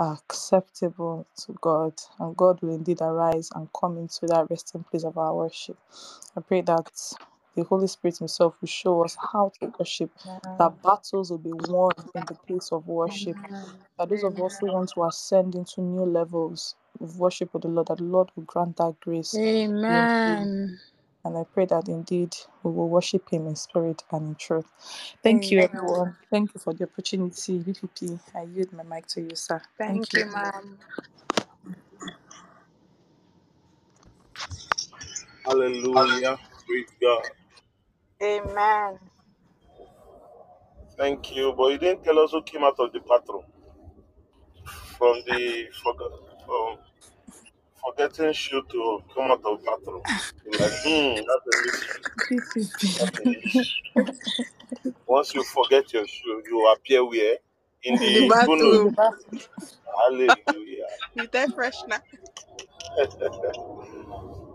acceptable 0.00 1.26
to 1.36 1.54
god 1.60 1.94
and 2.18 2.36
god 2.36 2.60
will 2.62 2.74
indeed 2.74 3.00
arise 3.00 3.50
and 3.54 3.68
come 3.78 3.96
into 3.98 4.26
that 4.26 4.46
resting 4.50 4.84
place 4.84 5.04
of 5.04 5.16
our 5.16 5.34
worship. 5.34 5.78
I 6.36 6.40
pray 6.40 6.62
that 6.62 6.90
the 7.56 7.64
holy 7.64 7.86
spirit 7.88 8.18
himself 8.18 8.54
will 8.60 8.68
show 8.68 9.04
us 9.04 9.16
how 9.32 9.52
to 9.60 9.72
worship 9.78 10.10
that 10.58 10.82
battles 10.82 11.30
will 11.30 11.38
be 11.38 11.52
won 11.68 11.92
in 12.14 12.24
the 12.28 12.34
place 12.46 12.70
of 12.72 12.86
worship 12.88 13.36
that 13.98 14.08
those 14.10 14.24
of 14.24 14.40
us 14.40 14.58
who 14.58 14.68
want 14.68 14.90
to 14.94 15.04
ascend 15.04 15.54
into 15.54 15.80
new 15.82 16.04
levels 16.04 16.76
of 17.00 17.18
worship 17.18 17.52
with 17.54 17.62
the 17.62 17.68
Lord, 17.68 17.88
that 17.88 17.98
the 17.98 18.04
Lord 18.04 18.30
will 18.36 18.44
grant 18.44 18.76
that 18.78 18.96
grace. 19.00 19.34
Amen. 19.36 20.80
And 21.24 21.38
I 21.38 21.44
pray 21.54 21.66
that 21.66 21.88
indeed 21.88 22.36
we 22.62 22.72
will 22.72 22.88
worship 22.88 23.30
Him 23.30 23.46
in 23.46 23.56
spirit 23.56 24.04
and 24.12 24.28
in 24.28 24.34
truth. 24.36 24.66
Thank 25.22 25.52
you, 25.52 25.60
everyone. 25.60 26.16
Thank 26.30 26.54
you 26.54 26.60
for 26.60 26.74
the 26.74 26.84
opportunity. 26.84 27.60
VPP, 27.60 28.20
I 28.34 28.42
yield 28.44 28.72
my 28.72 28.84
mic 28.84 29.06
to 29.08 29.22
you, 29.22 29.36
sir. 29.36 29.62
Thank 29.78 30.12
Thank 30.12 30.14
you. 30.14 30.24
you, 30.24 30.32
ma'am. 30.32 30.78
Hallelujah. 35.44 36.38
Praise 36.66 36.88
God. 37.02 37.22
Amen. 38.24 38.98
Thank 40.98 41.36
you. 41.36 41.54
But 41.56 41.72
you 41.72 41.78
didn't 41.78 42.04
tell 42.04 42.18
us 42.20 42.32
who 42.32 42.42
came 42.42 42.64
out 42.64 42.80
of 42.80 42.92
the 42.92 43.00
bathroom 43.00 43.44
from 44.98 45.22
the 45.26 45.66
forg- 45.84 46.46
from 46.46 46.78
forgetting 47.84 48.32
shoe 48.34 48.62
to 48.70 49.02
come 49.14 49.30
out 49.32 49.42
of 49.44 49.64
bathroom. 49.64 50.02
You're 50.44 50.56
like, 50.58 50.74
hmm, 50.84 51.22
that's 51.28 51.46
a 51.48 51.64
mystery. 51.64 52.04
That's 52.98 53.18
a 53.18 53.22
VPP. 53.22 53.34
mystery. 53.34 53.66
Once 55.06 55.34
you 55.34 55.44
forget 55.44 55.92
your 55.92 56.06
shoe, 56.06 56.42
you 56.48 56.72
appear 56.72 57.04
where? 57.04 57.38
In 57.84 57.98
In 58.00 58.12
the 58.12 58.22
the 58.22 58.22
in 58.22 58.40
guno. 58.46 58.78
the 58.84 58.90
bathroom. 58.90 58.94
back. 58.96 59.14
Hallelujah. 60.08 60.90
With 61.14 61.32
that 61.32 61.50
freshener. 61.56 62.00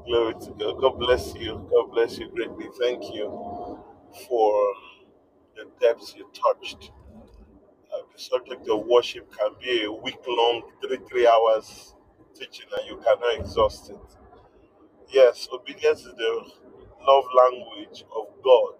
Glory 0.09 0.35
to 0.35 0.51
God. 0.59 0.81
God 0.81 0.99
bless 0.99 1.35
you. 1.35 1.69
God 1.71 1.91
bless 1.93 2.19
you 2.19 2.29
greatly. 2.31 2.67
Thank 2.81 3.15
you 3.15 3.79
for 4.27 4.53
the 5.55 5.65
depths 5.81 6.15
you 6.17 6.29
touched. 6.33 6.91
Uh, 7.93 7.99
the 8.15 8.21
subject 8.21 8.67
of 8.69 8.85
worship 8.87 9.31
can 9.37 9.51
be 9.61 9.83
a 9.85 9.91
week 9.91 10.19
long, 10.27 10.63
three, 10.81 10.99
three 11.09 11.27
hours 11.27 11.95
teaching, 12.39 12.67
and 12.77 12.87
you 12.89 12.97
cannot 12.97 13.39
exhaust 13.39 13.91
it. 13.91 13.97
Yes, 15.09 15.47
obedience 15.53 16.01
is 16.01 16.15
the 16.15 16.51
love 17.07 17.25
language 17.37 18.05
of 18.15 18.27
God, 18.43 18.75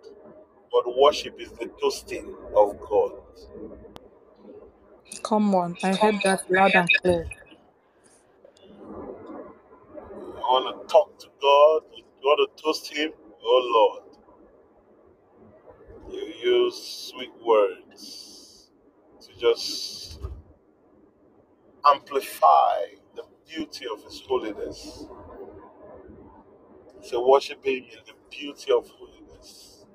but 0.72 0.98
worship 1.00 1.40
is 1.42 1.52
the 1.54 1.72
toasting 1.82 2.36
of 2.56 2.80
God. 2.90 3.14
Come 5.24 5.56
on, 5.56 5.78
I 5.84 5.96
heard 5.96 6.22
that 6.24 6.42
loud 6.50 6.76
and 6.76 6.90
clear. 7.02 7.28
You 10.38 10.39
want 10.50 10.82
to 10.88 10.94
talk 10.94 11.20
to 11.20 11.28
God, 11.42 11.84
you 11.98 12.04
want 12.24 12.52
to 12.58 12.64
toast 12.64 12.94
Him, 12.94 13.12
oh 13.44 14.02
Lord. 16.06 16.14
You 16.14 16.34
use 16.44 17.10
sweet 17.14 17.32
words 17.46 18.72
to 19.22 19.40
just 19.40 20.20
amplify 21.86 22.86
the 23.16 23.24
beauty 23.48 23.86
of 23.94 24.04
His 24.04 24.22
holiness 24.28 25.06
So 27.02 27.28
worship 27.28 27.66
Him 27.66 27.86
in 27.86 28.00
the 28.08 28.14
beauty 28.32 28.72
of 28.74 28.90
holiness. 28.90 29.86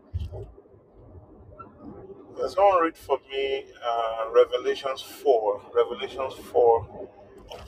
Can 2.36 2.50
someone 2.50 2.82
read 2.84 2.96
for 2.96 3.18
me 3.30 3.66
uh, 3.86 4.30
Revelations 4.32 5.02
4? 5.02 5.62
Revelations 5.74 6.34
4, 6.34 7.03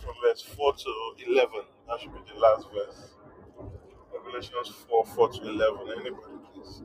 from 0.06 0.16
verse 0.24 0.42
4 0.42 0.74
to 0.74 0.92
11. 1.28 1.50
That 1.88 2.00
should 2.00 2.14
be 2.14 2.20
the 2.32 2.40
last 2.40 2.68
verse. 2.74 3.10
Revelations 4.14 4.68
4, 4.88 5.06
4 5.06 5.28
to 5.34 5.42
11. 5.42 5.78
Anybody, 5.92 6.16
please? 6.54 6.82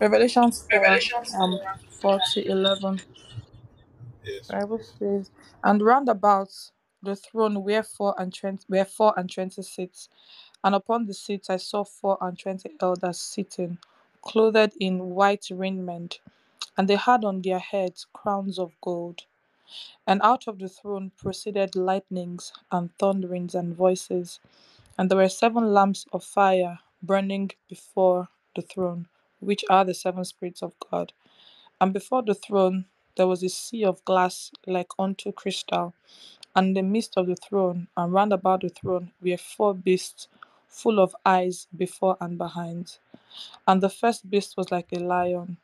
Revelation 0.00 0.52
4, 0.52 1.02
um, 1.34 1.60
4 2.02 2.20
to 2.34 2.48
11. 2.48 3.00
Yes, 4.24 4.52
Bible 4.52 4.78
please. 4.78 4.92
says, 4.98 5.30
And 5.64 5.82
round 5.82 6.08
about 6.08 6.50
the 7.02 7.16
throne 7.16 7.62
were 7.64 7.82
four 7.82 8.14
and 8.18 8.34
twenty 8.34 8.64
were 8.68 8.84
four 8.84 9.14
and 9.18 9.32
twenty 9.32 9.62
seats, 9.62 10.08
and 10.64 10.74
upon 10.74 11.06
the 11.06 11.14
seats 11.14 11.50
I 11.50 11.58
saw 11.58 11.84
four 11.84 12.18
and 12.20 12.38
twenty 12.38 12.70
elders 12.80 13.20
sitting, 13.20 13.78
clothed 14.22 14.74
in 14.80 15.10
white 15.10 15.46
raiment, 15.50 16.20
and 16.76 16.88
they 16.88 16.96
had 16.96 17.24
on 17.24 17.42
their 17.42 17.60
heads 17.60 18.06
crowns 18.12 18.58
of 18.58 18.72
gold. 18.82 19.24
And 20.06 20.20
out 20.22 20.48
of 20.48 20.58
the 20.58 20.68
throne 20.68 21.12
proceeded 21.18 21.76
lightnings 21.76 22.52
and 22.72 22.94
thunderings 22.98 23.54
and 23.54 23.76
voices, 23.76 24.40
and 24.98 25.10
there 25.10 25.18
were 25.18 25.28
seven 25.28 25.74
lamps 25.74 26.06
of 26.12 26.24
fire 26.24 26.80
burning 27.02 27.52
before 27.68 28.28
the 28.56 28.62
throne, 28.62 29.08
which 29.40 29.64
are 29.70 29.84
the 29.84 29.94
seven 29.94 30.24
spirits 30.24 30.62
of 30.62 30.74
God. 30.90 31.12
And 31.80 31.92
before 31.92 32.22
the 32.22 32.34
throne 32.34 32.86
there 33.16 33.28
was 33.28 33.42
a 33.42 33.48
sea 33.50 33.84
of 33.84 34.04
glass 34.04 34.52
like 34.66 34.92
unto 34.98 35.32
crystal, 35.32 35.94
and 36.56 36.68
in 36.68 36.74
the 36.74 36.82
midst 36.82 37.14
of 37.16 37.26
the 37.26 37.36
throne 37.36 37.88
and 37.96 38.12
round 38.12 38.32
about 38.32 38.62
the 38.62 38.70
throne 38.70 39.12
were 39.22 39.36
four 39.38 39.74
beasts 39.74 40.28
full 40.68 41.00
of 41.00 41.16
eyes 41.26 41.68
before 41.76 42.16
and 42.20 42.38
behind. 42.38 42.98
And 43.66 43.82
the 43.82 43.90
first 43.90 44.30
beast 44.30 44.56
was 44.56 44.70
like 44.72 44.92
a 44.92 44.98
lion, 45.00 45.58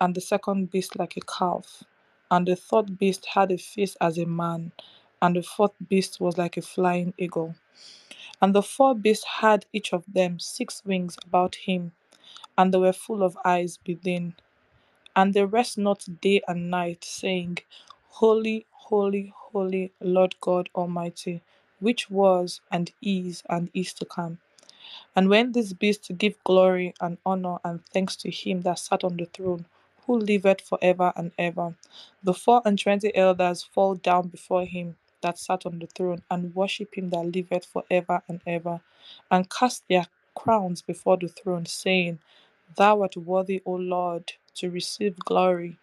and 0.00 0.14
the 0.14 0.20
second 0.22 0.70
beast 0.70 0.98
like 0.98 1.16
a 1.16 1.20
calf, 1.22 1.84
and 2.30 2.48
the 2.48 2.56
third 2.56 2.98
beast 2.98 3.26
had 3.34 3.52
a 3.52 3.58
face 3.58 3.96
as 4.00 4.18
a 4.18 4.26
man, 4.26 4.72
and 5.22 5.36
the 5.36 5.42
fourth 5.42 5.74
beast 5.88 6.20
was 6.20 6.38
like 6.38 6.56
a 6.56 6.62
flying 6.62 7.14
eagle. 7.18 7.56
And 8.42 8.54
the 8.54 8.62
four 8.62 8.94
beasts 8.94 9.26
had 9.40 9.66
each 9.72 9.92
of 9.94 10.04
them 10.12 10.40
six 10.40 10.84
wings 10.84 11.16
about 11.26 11.56
him, 11.56 11.92
and 12.58 12.74
they 12.74 12.78
were 12.78 12.92
full 12.94 13.22
of 13.22 13.38
eyes 13.44 13.78
within 13.86 14.34
and 15.16 15.34
they 15.34 15.44
rest 15.44 15.78
not 15.78 16.06
day 16.22 16.42
and 16.48 16.70
night, 16.70 17.04
saying, 17.04 17.58
Holy, 18.08 18.66
holy, 18.70 19.32
holy, 19.36 19.92
Lord 20.00 20.36
God 20.40 20.70
Almighty, 20.74 21.42
which 21.80 22.10
was 22.10 22.60
and 22.72 22.92
is 23.02 23.42
and 23.48 23.70
is 23.74 23.92
to 23.94 24.06
come. 24.06 24.38
And 25.18 25.28
when 25.30 25.52
these 25.52 25.74
beasts 25.74 26.10
give 26.16 26.42
glory 26.44 26.94
and 27.02 27.18
honor 27.26 27.58
and 27.64 27.84
thanks 27.86 28.16
to 28.18 28.30
him 28.30 28.62
that 28.62 28.78
sat 28.78 29.04
on 29.04 29.18
the 29.18 29.26
throne, 29.26 29.66
who 30.06 30.16
liveth 30.16 30.62
for 30.62 30.78
ever 30.80 31.12
and 31.16 31.32
ever, 31.40 31.74
the 32.22 32.34
four 32.34 32.62
and 32.64 32.78
twenty 32.78 33.12
elders 33.16 33.64
fall 33.64 33.96
down 33.96 34.28
before 34.28 34.64
him 34.64 34.96
that 35.22 35.40
sat 35.40 35.66
on 35.66 35.80
the 35.80 35.88
throne, 35.88 36.22
and 36.30 36.54
worship 36.54 36.94
him 36.96 37.10
that 37.10 37.24
liveth 37.34 37.66
for 37.66 37.84
ever 37.90 38.22
and 38.28 38.42
ever, 38.46 38.80
and 39.32 39.50
cast 39.50 39.88
their 39.88 40.06
crowns 40.36 40.82
before 40.82 41.16
the 41.18 41.28
throne, 41.28 41.66
saying, 41.66 42.20
Thou 42.76 43.02
art 43.02 43.18
worthy, 43.18 43.60
O 43.66 43.72
Lord, 43.72 44.34
to 44.54 44.70
receive 44.70 45.18
glory 45.18 45.78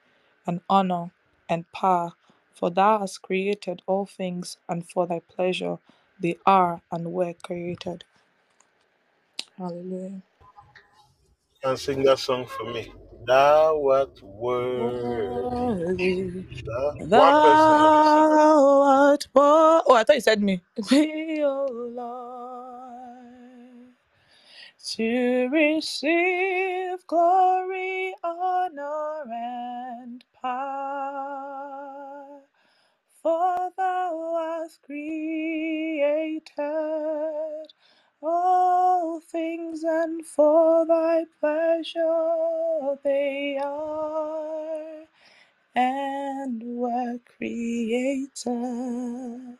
and 0.47 0.61
honor 0.69 1.11
and 1.49 1.69
power, 1.73 2.13
for 2.53 2.71
thou 2.71 2.99
hast 3.01 3.21
created 3.23 3.81
all 3.87 4.05
things, 4.07 4.57
and 4.69 4.89
for 4.89 5.05
thy 5.07 5.19
pleasure 5.19 5.79
they 6.21 6.37
are 6.47 6.81
and 6.93 7.11
were 7.13 7.33
created. 7.43 8.05
Hallelujah. 9.57 10.21
And 11.63 11.79
sing 11.79 12.03
that 12.05 12.19
song 12.19 12.47
for 12.47 12.73
me. 12.73 12.91
Thou 13.27 13.89
art 13.91 14.23
worthy. 14.23 14.75
Worthy 14.75 16.33
Thou- 16.65 16.95
One 17.11 17.37
person. 17.37 17.91
thou 18.31 18.81
art 18.83 19.27
wo- 19.33 19.83
Oh, 19.87 19.95
I 19.95 20.05
thought 20.05 20.17
you 20.17 20.21
said 20.21 20.41
me. 20.41 20.61
We, 20.91 21.43
O 21.43 21.67
Lord, 21.93 23.93
to 24.95 25.49
receive 25.51 27.05
glory, 27.07 28.15
honor, 28.23 29.23
and 29.31 30.23
power. 30.41 32.41
For 33.23 33.71
thou 33.77 34.59
hast 34.63 34.83
created 34.83 36.49
things, 39.35 39.83
and 39.83 40.25
for 40.25 40.87
thy 40.87 41.25
pleasure 41.41 42.97
they 43.03 43.59
are 43.63 45.05
and 45.75 46.61
were 46.63 47.19
created. 47.37 49.57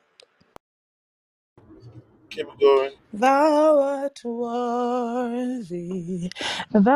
Keep 2.31 2.47
going. 2.59 2.91
Thou 3.13 3.79
art 3.79 4.21
worthy, 4.23 6.31
thou 6.71 6.93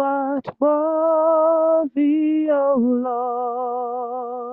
art 0.00 0.46
worthy, 0.60 2.48
O 2.52 2.76
Lord 2.78 4.51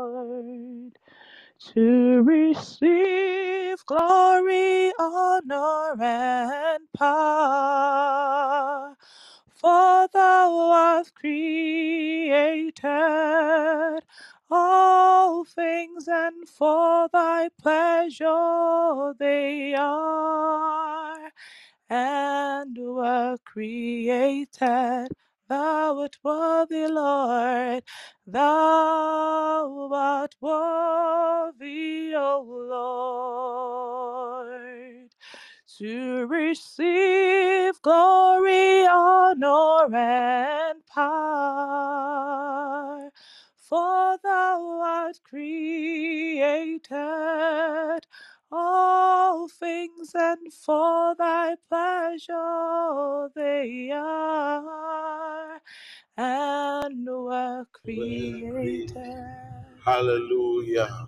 to 1.60 2.24
receive 2.24 3.86
glory, 3.86 4.91
honor, 4.99 5.95
and 6.01 6.84
power. 6.97 8.95
For 9.49 10.07
thou 10.14 10.72
hast 10.74 11.16
created 11.16 12.82
all 14.51 15.45
things, 15.45 16.07
and 16.07 16.47
for 16.49 17.10
thy 17.12 17.49
pleasure 17.62 19.14
they 19.20 19.76
are 19.76 21.32
and 21.89 22.78
were 22.78 23.38
created. 23.45 25.10
Thou 25.50 26.02
art 26.02 26.18
worthy, 26.26 26.88
Lord. 26.89 27.84
Thou 28.28 29.89
art 29.93 30.36
worthy, 30.41 32.14
O 32.18 32.43
Lord, 34.45 35.12
to 35.80 36.28
receive 36.28 37.82
glory, 37.84 38.88
honor, 38.88 39.95
and 39.95 40.86
power. 40.88 41.10
For 43.58 44.18
thou 44.24 44.82
art 44.84 45.20
created 45.24 46.82
all 48.52 49.47
things, 49.50 50.12
and 50.16 50.54
for 50.54 51.16
thy 51.18 51.56
pleasure 51.70 53.30
they 53.36 53.91
are 53.93 55.62
and 56.18 57.08
were 57.08 57.66
created. 57.74 59.26
Hallelujah. 59.86 61.08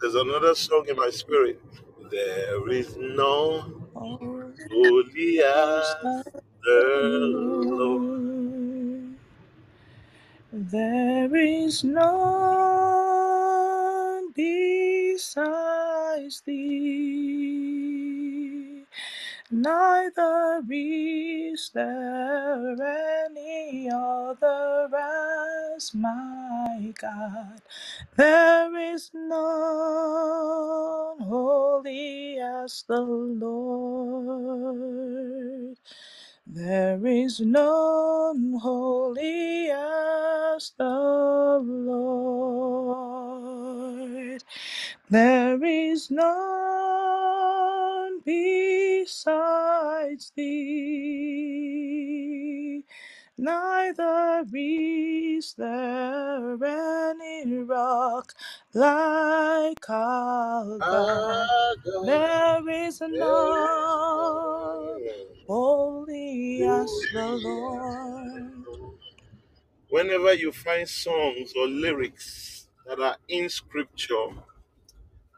There's 0.00 0.14
another 0.16 0.54
song 0.54 0.86
in 0.88 0.96
my 0.96 1.10
spirit. 1.10 1.60
There 2.10 2.68
is 2.70 2.96
no 2.98 3.72
Holy 4.70 5.40
as 5.40 5.96
the 6.64 7.18
Lord. 7.78 9.16
There 10.52 11.36
is 11.36 11.84
none 11.84 12.02
besides 16.20 16.42
thee. 16.42 17.84
Neither 19.50 20.62
is 20.70 21.70
there 21.74 22.76
any 23.26 23.90
other 23.92 24.90
as 25.76 25.94
my 25.94 26.92
God. 27.00 27.62
There 28.16 28.76
is 28.94 29.10
none 29.14 29.30
holy 31.20 32.38
as 32.40 32.84
the 32.88 33.00
Lord. 33.00 33.46
There 36.46 37.06
is 37.06 37.40
none 37.40 38.58
holy 38.62 39.70
as 39.70 40.72
the 40.78 41.60
Lord. 41.64 43.09
There 45.10 45.64
is 45.64 46.12
none 46.12 46.20
besides 48.26 50.34
thee. 50.36 50.44
Neither 53.38 54.44
is 54.54 55.54
there 55.54 56.58
any 56.64 57.58
rock 57.58 58.34
like 58.74 59.90
our. 59.90 60.78
There 62.04 62.68
is 62.68 63.00
none 63.00 63.10
holy 65.48 66.64
as 66.64 66.90
the. 67.14 67.40
Lord. 67.42 68.52
Whenever 69.90 70.34
you 70.34 70.52
find 70.52 70.88
songs 70.88 71.52
or 71.56 71.66
lyrics 71.68 72.66
that 72.86 72.98
are 73.00 73.16
in 73.28 73.48
scripture, 73.48 74.28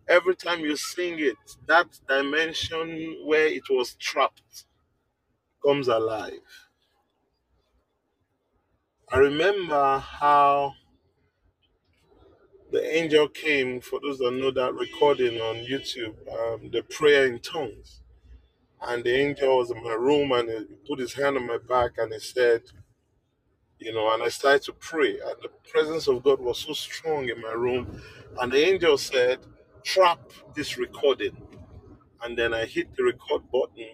every 0.09 0.37
time 0.37 0.61
you 0.61 0.77
sing 0.77 1.19
it, 1.19 1.37
that 1.67 1.87
dimension 2.09 3.19
where 3.25 3.47
it 3.47 3.65
was 3.71 3.95
trapped 3.95 4.65
comes 5.65 5.89
alive. 5.89 6.41
I 9.13 9.19
remember 9.19 9.99
how 9.99 10.75
the 12.71 12.97
angel 12.97 13.29
came, 13.29 13.81
for 13.81 14.01
those 14.01 14.19
that 14.19 14.33
know 14.33 14.51
that 14.51 14.75
recording 14.75 15.41
on 15.41 15.57
YouTube, 15.57 16.17
um, 16.33 16.71
the 16.71 16.83
prayer 16.83 17.27
in 17.27 17.39
tongues. 17.41 18.01
And 18.81 19.05
the 19.05 19.15
angel 19.15 19.59
was 19.59 19.71
in 19.71 19.83
my 19.85 19.93
room 19.93 20.33
and 20.33 20.49
he 20.49 20.65
put 20.89 20.99
his 20.99 21.15
hand 21.15 21.37
on 21.37 21.47
my 21.47 21.59
back 21.59 21.93
and 21.99 22.13
he 22.13 22.19
said, 22.19 22.63
you 23.79 23.93
know, 23.93 24.13
and 24.15 24.23
I 24.23 24.29
started 24.29 24.63
to 24.65 24.73
pray. 24.73 25.19
And 25.21 25.37
the 25.43 25.51
presence 25.71 26.09
of 26.09 26.23
God 26.23 26.41
was 26.41 26.59
so 26.59 26.73
strong 26.73 27.29
in 27.29 27.41
my 27.41 27.53
room. 27.53 28.01
And 28.41 28.53
the 28.53 28.67
angel 28.67 28.99
said, 28.99 29.41
trap 29.85 30.21
this 30.55 30.79
recording. 30.79 31.37
And 32.23 32.39
then 32.39 32.55
I 32.55 32.67
hit 32.67 32.95
the 32.97 33.05
record 33.05 33.43
button. 33.51 33.91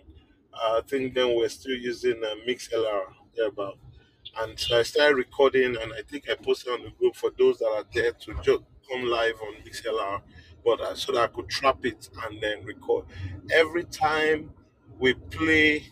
Uh, 0.52 0.78
I 0.78 0.80
think 0.86 1.14
then 1.14 1.34
we're 1.36 1.48
still 1.48 1.76
using 1.76 2.22
uh, 2.24 2.34
MixLR 2.46 3.02
thereabout. 3.36 3.78
And 4.38 4.58
so 4.58 4.78
I 4.78 4.82
started 4.82 5.16
recording, 5.16 5.76
and 5.76 5.92
I 5.92 6.02
think 6.02 6.28
I 6.30 6.34
posted 6.34 6.72
on 6.72 6.84
the 6.84 6.90
group 6.90 7.16
for 7.16 7.30
those 7.38 7.58
that 7.58 7.66
are 7.66 7.84
there 7.94 8.12
to 8.12 8.34
just 8.42 8.62
come 8.90 9.04
live 9.04 9.34
on 9.42 9.54
MixLR, 9.66 10.20
but 10.64 10.80
uh, 10.80 10.94
so 10.94 11.12
that 11.12 11.22
I 11.22 11.26
could 11.28 11.48
trap 11.48 11.84
it 11.84 12.08
and 12.24 12.40
then 12.42 12.64
record. 12.64 13.06
Every 13.52 13.84
time 13.84 14.50
we 14.98 15.14
play 15.14 15.86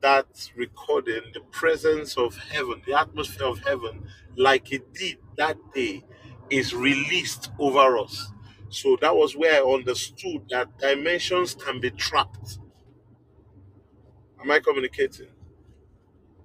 that 0.00 0.50
recording, 0.56 1.22
the 1.34 1.40
presence 1.50 2.16
of 2.16 2.36
heaven, 2.36 2.82
the 2.86 2.94
atmosphere 2.98 3.46
of 3.46 3.60
heaven, 3.60 4.06
like 4.36 4.72
it 4.72 4.94
did 4.94 5.18
that 5.36 5.56
day, 5.74 6.04
is 6.50 6.74
released 6.74 7.50
over 7.58 7.98
us. 7.98 8.30
So 8.70 8.96
that 9.00 9.14
was 9.16 9.36
where 9.36 9.62
I 9.62 9.72
understood 9.74 10.48
that 10.50 10.78
dimensions 10.78 11.54
can 11.54 11.80
be 11.80 11.90
trapped. 11.90 12.58
Am 14.40 14.50
I 14.50 14.60
communicating? 14.60 15.28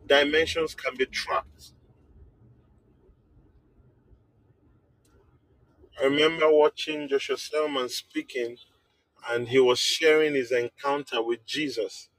Dimensions 0.07 0.75
can 0.75 0.95
be 0.95 1.05
trapped. 1.05 1.73
I 5.99 6.05
remember 6.05 6.51
watching 6.51 7.07
Joshua 7.07 7.37
Selman 7.37 7.89
speaking, 7.89 8.57
and 9.29 9.49
he 9.49 9.59
was 9.59 9.79
sharing 9.79 10.35
his 10.35 10.51
encounter 10.51 11.21
with 11.21 11.45
Jesus. 11.45 12.09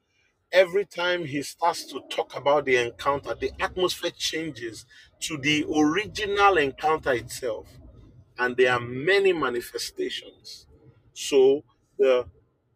Every 0.52 0.86
time 0.86 1.26
he 1.26 1.42
starts 1.42 1.84
to 1.86 2.02
talk 2.10 2.36
about 2.36 2.66
the 2.66 2.76
encounter, 2.76 3.34
the 3.34 3.52
atmosphere 3.60 4.12
changes 4.16 4.86
to 5.22 5.38
the 5.38 5.66
original 5.74 6.58
encounter 6.58 7.12
itself. 7.12 7.68
And 8.38 8.56
there 8.56 8.72
are 8.72 8.80
many 8.80 9.32
manifestations. 9.32 10.66
So 11.12 11.64
the 11.98 12.26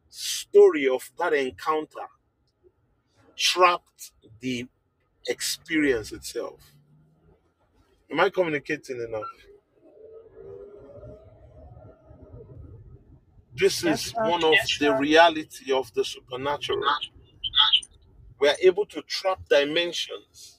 story 0.08 0.88
of 0.88 1.10
that 1.18 1.32
encounter 1.34 2.06
trapped 3.36 4.12
the 4.40 4.66
experience 5.28 6.12
itself. 6.12 6.72
Am 8.10 8.20
I 8.20 8.30
communicating 8.30 9.00
enough? 9.00 9.26
This 13.56 13.84
is 13.84 14.12
one 14.12 14.44
of 14.44 14.54
the 14.80 14.94
reality 14.94 15.72
of 15.72 15.92
the 15.94 16.04
supernatural. 16.04 16.82
We 18.40 18.48
are 18.48 18.56
able 18.62 18.86
to 18.86 19.02
trap 19.02 19.40
dimensions 19.50 20.57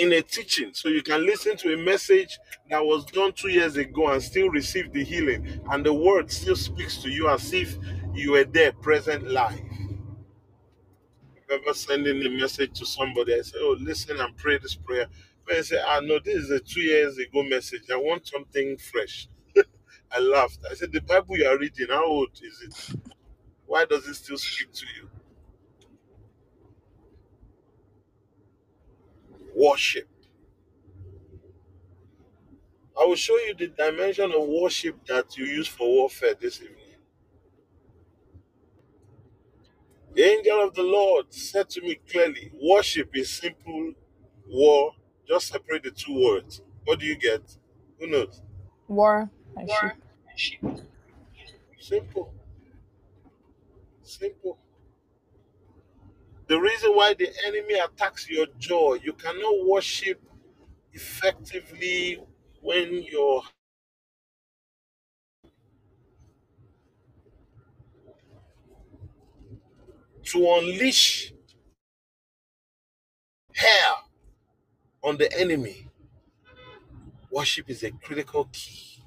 in 0.00 0.12
a 0.12 0.22
teaching. 0.22 0.70
So 0.74 0.88
you 0.88 1.02
can 1.02 1.26
listen 1.26 1.56
to 1.58 1.74
a 1.74 1.78
message 1.78 2.38
that 2.70 2.84
was 2.84 3.04
done 3.06 3.32
two 3.32 3.48
years 3.50 3.76
ago 3.76 4.08
and 4.12 4.22
still 4.22 4.50
receive 4.50 4.92
the 4.92 5.04
healing, 5.04 5.60
and 5.70 5.84
the 5.86 5.94
word 5.94 6.30
still 6.32 6.56
speaks 6.56 7.02
to 7.02 7.10
you 7.10 7.28
as 7.30 7.52
if 7.52 7.76
you 8.14 8.32
were 8.32 8.44
there 8.44 8.72
present 8.72 9.28
live. 9.30 9.60
remember 11.48 11.74
sending 11.74 12.24
a 12.24 12.30
message 12.30 12.78
to 12.78 12.86
somebody. 12.86 13.34
I 13.34 13.42
said, 13.42 13.60
Oh, 13.62 13.76
listen 13.80 14.20
and 14.20 14.36
pray 14.36 14.58
this 14.58 14.74
prayer. 14.74 15.06
When 15.44 15.58
I 15.58 15.62
said, 15.62 15.82
Ah, 15.86 16.00
no, 16.02 16.18
this 16.24 16.36
is 16.36 16.50
a 16.50 16.60
two 16.60 16.80
years 16.80 17.18
ago 17.18 17.42
message. 17.42 17.82
I 17.92 17.96
want 17.96 18.26
something 18.28 18.76
fresh. 18.78 19.28
I 20.12 20.20
laughed. 20.20 20.60
I 20.70 20.74
said, 20.74 20.92
The 20.92 21.00
Bible 21.00 21.38
you 21.38 21.46
are 21.48 21.58
reading, 21.58 21.88
how 21.90 22.04
old 22.06 22.30
is 22.42 22.62
it? 22.62 23.00
Why 23.66 23.84
does 23.86 24.06
it 24.08 24.14
still 24.14 24.38
speak 24.38 24.72
to 24.74 24.86
you? 24.96 25.10
Worship. 29.58 30.08
I 33.00 33.04
will 33.04 33.16
show 33.16 33.36
you 33.38 33.54
the 33.54 33.68
dimension 33.68 34.30
of 34.32 34.46
worship 34.46 35.04
that 35.06 35.36
you 35.36 35.46
use 35.46 35.66
for 35.66 35.86
warfare 35.88 36.34
this 36.40 36.60
evening. 36.60 36.76
The 40.14 40.22
angel 40.22 40.62
of 40.62 40.74
the 40.74 40.82
Lord 40.82 41.32
said 41.32 41.68
to 41.70 41.80
me 41.80 41.98
clearly, 42.10 42.52
Worship 42.62 43.10
is 43.14 43.30
simple 43.32 43.94
war. 44.48 44.92
Just 45.26 45.48
separate 45.48 45.82
the 45.82 45.90
two 45.90 46.14
words. 46.14 46.62
What 46.84 47.00
do 47.00 47.06
you 47.06 47.16
get? 47.16 47.42
Who 47.98 48.06
knows? 48.06 48.40
War 48.86 49.28
and 49.56 49.70
sheep. 50.36 50.60
Simple. 51.80 52.32
Simple. 54.02 54.58
The 56.48 56.58
reason 56.58 56.92
why 56.94 57.14
the 57.14 57.28
enemy 57.46 57.74
attacks 57.74 58.28
your 58.28 58.46
joy, 58.58 58.98
you 59.04 59.12
cannot 59.12 59.66
worship 59.66 60.22
effectively 60.92 62.18
when 62.62 63.02
you're 63.02 63.42
to 70.24 70.38
unleash 70.58 71.32
hell 73.54 74.08
on 75.02 75.16
the 75.18 75.30
enemy. 75.38 75.88
Worship 77.30 77.68
is 77.68 77.82
a 77.82 77.90
critical 77.90 78.48
key. 78.52 78.97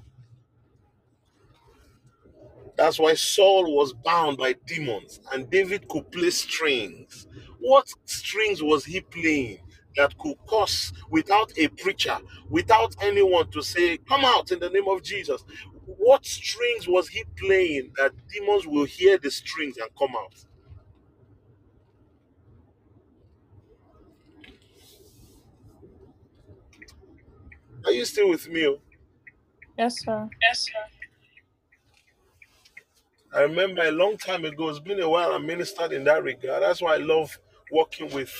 That's 2.82 2.98
why 2.98 3.14
Saul 3.14 3.76
was 3.76 3.92
bound 3.92 4.38
by 4.38 4.54
demons 4.66 5.20
and 5.32 5.48
David 5.48 5.88
could 5.88 6.10
play 6.10 6.30
strings. 6.30 7.28
What 7.60 7.88
strings 8.06 8.60
was 8.60 8.84
he 8.84 9.02
playing 9.02 9.60
that 9.96 10.18
could 10.18 10.34
cause 10.48 10.92
without 11.08 11.52
a 11.56 11.68
preacher, 11.68 12.18
without 12.50 12.96
anyone 13.00 13.48
to 13.52 13.62
say, 13.62 13.98
Come 13.98 14.24
out 14.24 14.50
in 14.50 14.58
the 14.58 14.68
name 14.68 14.88
of 14.88 15.04
Jesus? 15.04 15.44
What 15.86 16.26
strings 16.26 16.88
was 16.88 17.06
he 17.08 17.22
playing 17.38 17.92
that 17.98 18.14
demons 18.34 18.66
will 18.66 18.86
hear 18.86 19.16
the 19.16 19.30
strings 19.30 19.76
and 19.76 19.88
come 19.96 20.16
out? 20.16 20.34
Are 27.86 27.92
you 27.92 28.04
still 28.04 28.30
with 28.30 28.48
me? 28.48 28.76
Yes, 29.78 30.00
sir. 30.04 30.30
Yes, 30.42 30.60
sir. 30.66 31.01
I 33.34 33.40
remember 33.42 33.82
a 33.82 33.90
long 33.90 34.18
time 34.18 34.44
ago, 34.44 34.68
it's 34.68 34.78
been 34.78 35.00
a 35.00 35.08
while 35.08 35.32
I 35.32 35.38
ministered 35.38 35.92
in 35.92 36.04
that 36.04 36.22
regard. 36.22 36.62
That's 36.62 36.82
why 36.82 36.94
I 36.94 36.98
love 36.98 37.38
working 37.70 38.12
with 38.12 38.30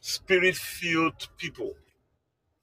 spirit 0.00 0.56
filled 0.56 1.28
people 1.36 1.74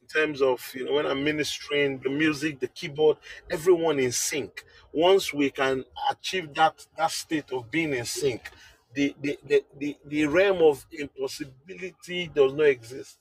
in 0.01 0.07
terms 0.07 0.41
of, 0.41 0.59
you 0.73 0.85
know, 0.85 0.93
when 0.93 1.05
I'm 1.05 1.23
ministering, 1.23 1.99
the 1.99 2.09
music, 2.09 2.59
the 2.59 2.68
keyboard, 2.68 3.18
everyone 3.51 3.99
in 3.99 4.11
sync. 4.11 4.64
Once 4.91 5.31
we 5.31 5.51
can 5.51 5.85
achieve 6.09 6.53
that, 6.55 6.88
that 6.97 7.11
state 7.11 7.51
of 7.51 7.69
being 7.69 7.93
in 7.93 8.05
sync, 8.05 8.49
the, 8.95 9.15
the, 9.22 9.38
the, 9.45 9.64
the, 9.77 9.97
the 10.07 10.26
realm 10.26 10.64
of 10.64 10.88
impossibility 10.91 12.31
does 12.34 12.53
not 12.53 12.65
exist. 12.68 13.18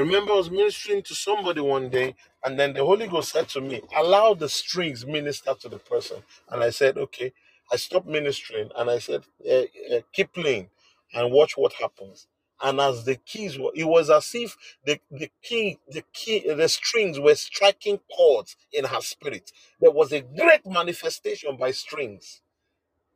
Remember 0.00 0.32
I 0.34 0.36
was 0.38 0.50
ministering 0.50 1.02
to 1.04 1.14
somebody 1.14 1.60
one 1.62 1.90
day, 1.90 2.16
and 2.44 2.58
then 2.58 2.74
the 2.74 2.84
Holy 2.84 3.08
Ghost 3.08 3.32
said 3.32 3.48
to 3.50 3.62
me, 3.62 3.82
Allow 3.96 4.34
the 4.34 4.48
strings 4.50 5.06
minister 5.06 5.54
to 5.60 5.70
the 5.70 5.78
person. 5.80 6.18
And 6.50 6.62
I 6.64 6.70
said, 6.70 6.98
Okay. 6.98 7.32
I 7.72 7.76
stopped 7.76 8.06
ministering 8.08 8.70
and 8.76 8.90
I 8.90 8.98
said, 9.00 9.24
"Eh, 9.46 9.66
eh, 9.90 10.00
Keep 10.12 10.34
playing 10.34 10.70
and 11.14 11.32
watch 11.32 11.56
what 11.56 11.74
happens. 11.74 12.28
And 12.62 12.80
as 12.80 13.04
the 13.04 13.16
keys 13.16 13.58
were, 13.58 13.72
it 13.74 13.84
was 13.84 14.10
as 14.10 14.30
if 14.34 14.56
the, 14.86 15.00
the 15.10 15.30
key, 15.42 15.78
the 15.90 16.04
key, 16.14 16.44
the 16.52 16.68
strings 16.68 17.20
were 17.20 17.36
striking 17.36 18.00
chords 18.16 18.56
in 18.72 18.86
her 18.86 19.02
spirit. 19.02 19.52
There 19.80 19.92
was 19.92 20.12
a 20.12 20.22
great 20.22 20.66
manifestation 20.66 21.56
by 21.58 21.72
strings. 21.72 22.42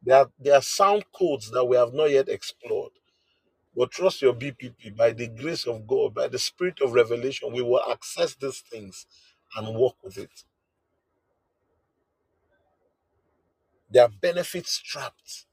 There 0.03 0.19
are, 0.19 0.31
there 0.41 0.57
are 0.57 0.63
sound 0.63 1.05
codes 1.15 1.51
that 1.53 1.65
we 1.67 1.77
have 1.77 1.95
not 1.95 2.11
yet 2.11 2.29
explored. 2.29 2.93
But 3.77 3.93
trust 3.93 4.23
your 4.23 4.35
BPP 4.35 4.97
by 4.97 5.13
the 5.13 5.29
grace 5.29 5.67
of 5.67 5.87
God, 5.87 6.15
by 6.15 6.29
the 6.29 6.39
spirit 6.39 6.81
of 6.83 6.93
revelation, 6.95 7.53
we 7.53 7.63
will 7.63 7.83
access 7.91 8.35
these 8.37 8.61
things 8.61 9.07
and 9.57 9.77
walk 9.77 9.97
with 10.05 10.19
it. 10.19 10.31
There 13.91 14.05
are 14.05 14.11
benefits 14.23 14.79
trapped. 14.81 15.47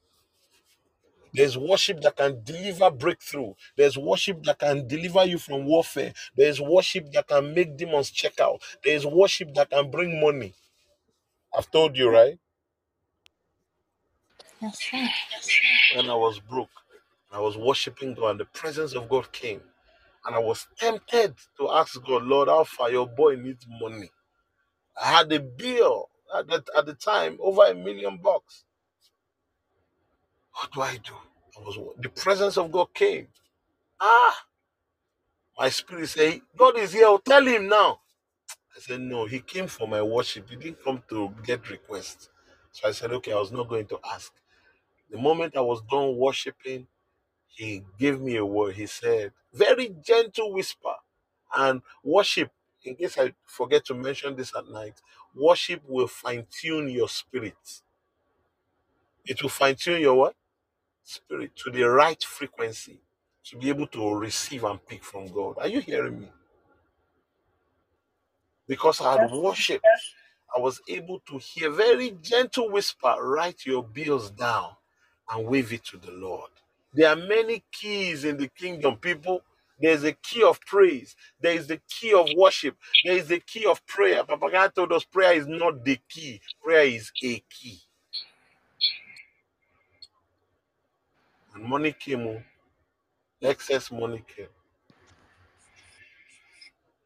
There's 1.33 1.57
worship 1.57 2.01
that 2.01 2.17
can 2.17 2.43
deliver 2.43 2.91
breakthrough. 2.91 3.53
There's 3.77 3.97
worship 3.97 4.43
that 4.45 4.59
can 4.59 4.87
deliver 4.87 5.25
you 5.25 5.39
from 5.39 5.65
warfare. 5.65 6.13
There's 6.35 6.61
worship 6.61 7.11
that 7.13 7.27
can 7.29 7.55
make 7.55 7.77
demons 7.77 8.11
check 8.11 8.39
out. 8.41 8.61
There's 8.83 9.05
worship 9.05 9.53
that 9.55 9.71
can 9.71 9.91
bring 9.91 10.21
money. 10.21 10.55
I've 11.57 11.71
told 11.71 11.97
you, 11.97 12.09
right? 12.09 12.39
Yes, 14.61 14.79
sir. 14.81 15.07
When 15.89 16.09
I 16.09 16.15
was 16.15 16.39
broke, 16.39 16.80
I 17.33 17.39
was 17.39 17.57
worshiping 17.57 18.13
God, 18.15 18.31
and 18.31 18.39
the 18.41 18.45
presence 18.45 18.93
of 18.93 19.09
God 19.09 19.31
came. 19.31 19.61
And 20.25 20.35
I 20.35 20.39
was 20.39 20.67
tempted 20.77 21.35
to 21.59 21.71
ask 21.71 22.01
God, 22.05 22.23
Lord, 22.23 22.49
how 22.49 22.63
far 22.63 22.91
your 22.91 23.07
boy 23.07 23.35
needs 23.35 23.65
money? 23.81 24.11
I 25.01 25.07
had 25.07 25.31
a 25.33 25.39
bill 25.39 26.09
at 26.37 26.47
the, 26.47 26.63
at 26.77 26.85
the 26.85 26.93
time 26.95 27.37
over 27.41 27.65
a 27.65 27.75
million 27.75 28.19
bucks. 28.23 28.65
What 30.53 30.71
do 30.73 30.81
I 30.81 30.97
do? 30.97 31.13
I 31.57 31.61
was 31.61 31.77
the 31.99 32.09
presence 32.09 32.57
of 32.57 32.71
God 32.71 32.93
came. 32.93 33.27
Ah, 33.99 34.35
my 35.59 35.69
spirit 35.69 36.09
said, 36.09 36.41
God 36.57 36.77
is 36.77 36.93
here. 36.93 37.17
Tell 37.25 37.45
him 37.45 37.67
now. 37.69 37.99
I 38.75 38.79
said, 38.79 39.01
No, 39.01 39.25
he 39.25 39.39
came 39.41 39.67
for 39.67 39.87
my 39.87 40.01
worship. 40.01 40.49
He 40.49 40.55
didn't 40.57 40.83
come 40.83 41.03
to 41.09 41.33
get 41.45 41.69
requests. 41.69 42.29
So 42.71 42.89
I 42.89 42.91
said, 42.91 43.11
Okay, 43.13 43.33
I 43.33 43.37
was 43.39 43.51
not 43.51 43.69
going 43.69 43.87
to 43.87 43.99
ask. 44.13 44.33
The 45.11 45.17
moment 45.17 45.57
I 45.57 45.61
was 45.61 45.81
done 45.89 46.17
worshiping, 46.17 46.87
he 47.55 47.83
gave 47.99 48.21
me 48.21 48.37
a 48.37 48.45
word. 48.45 48.75
He 48.75 48.87
said, 48.87 49.33
Very 49.53 49.95
gentle 50.03 50.53
whisper. 50.53 50.95
And 51.55 51.81
worship, 52.03 52.51
in 52.85 52.95
case 52.95 53.17
I 53.19 53.33
forget 53.45 53.85
to 53.85 53.95
mention 53.95 54.35
this 54.35 54.53
at 54.57 54.69
night, 54.69 55.01
worship 55.35 55.81
will 55.87 56.07
fine 56.07 56.47
tune 56.51 56.89
your 56.89 57.09
spirit. 57.09 57.81
It 59.25 59.41
will 59.41 59.49
fine 59.49 59.75
tune 59.75 60.01
your 60.01 60.15
what? 60.15 60.35
Spirit 61.03 61.55
to 61.57 61.71
the 61.71 61.83
right 61.83 62.23
frequency 62.23 63.01
to 63.45 63.57
be 63.57 63.69
able 63.69 63.87
to 63.87 64.15
receive 64.15 64.63
and 64.65 64.85
pick 64.87 65.03
from 65.03 65.27
God. 65.29 65.57
Are 65.59 65.67
you 65.67 65.81
hearing 65.81 66.21
me? 66.21 66.29
Because 68.67 69.01
I 69.01 69.13
had 69.21 69.31
worshiped, 69.31 69.85
I 70.55 70.59
was 70.59 70.81
able 70.87 71.21
to 71.29 71.39
hear 71.39 71.71
very 71.71 72.11
gentle 72.21 72.71
whisper, 72.71 73.15
write 73.21 73.65
your 73.65 73.83
bills 73.83 74.31
down 74.31 74.71
and 75.31 75.47
wave 75.47 75.73
it 75.73 75.85
to 75.85 75.97
the 75.97 76.11
Lord. 76.11 76.51
There 76.93 77.09
are 77.09 77.15
many 77.17 77.63
keys 77.71 78.25
in 78.25 78.37
the 78.37 78.49
kingdom, 78.49 78.97
people. 78.97 79.43
There's 79.81 80.03
a 80.03 80.13
key 80.13 80.43
of 80.43 80.61
praise. 80.61 81.15
There 81.41 81.53
is 81.53 81.67
the 81.67 81.79
key 81.89 82.13
of 82.13 82.27
worship. 82.37 82.77
There 83.05 83.17
is 83.17 83.27
the 83.29 83.39
key 83.41 83.65
of 83.65 83.85
prayer. 83.87 84.23
Papa 84.25 84.49
God 84.51 84.75
told 84.75 84.93
us 84.93 85.05
prayer 85.05 85.33
is 85.33 85.47
not 85.47 85.85
the 85.85 85.99
key. 86.09 86.41
Prayer 86.63 86.85
is 86.85 87.11
a 87.23 87.43
key. 87.49 87.79
And 91.55 91.65
money 91.65 91.93
came, 91.93 92.27
oh, 92.27 92.43
excess 93.41 93.91
money 93.91 94.23
came. 94.35 94.47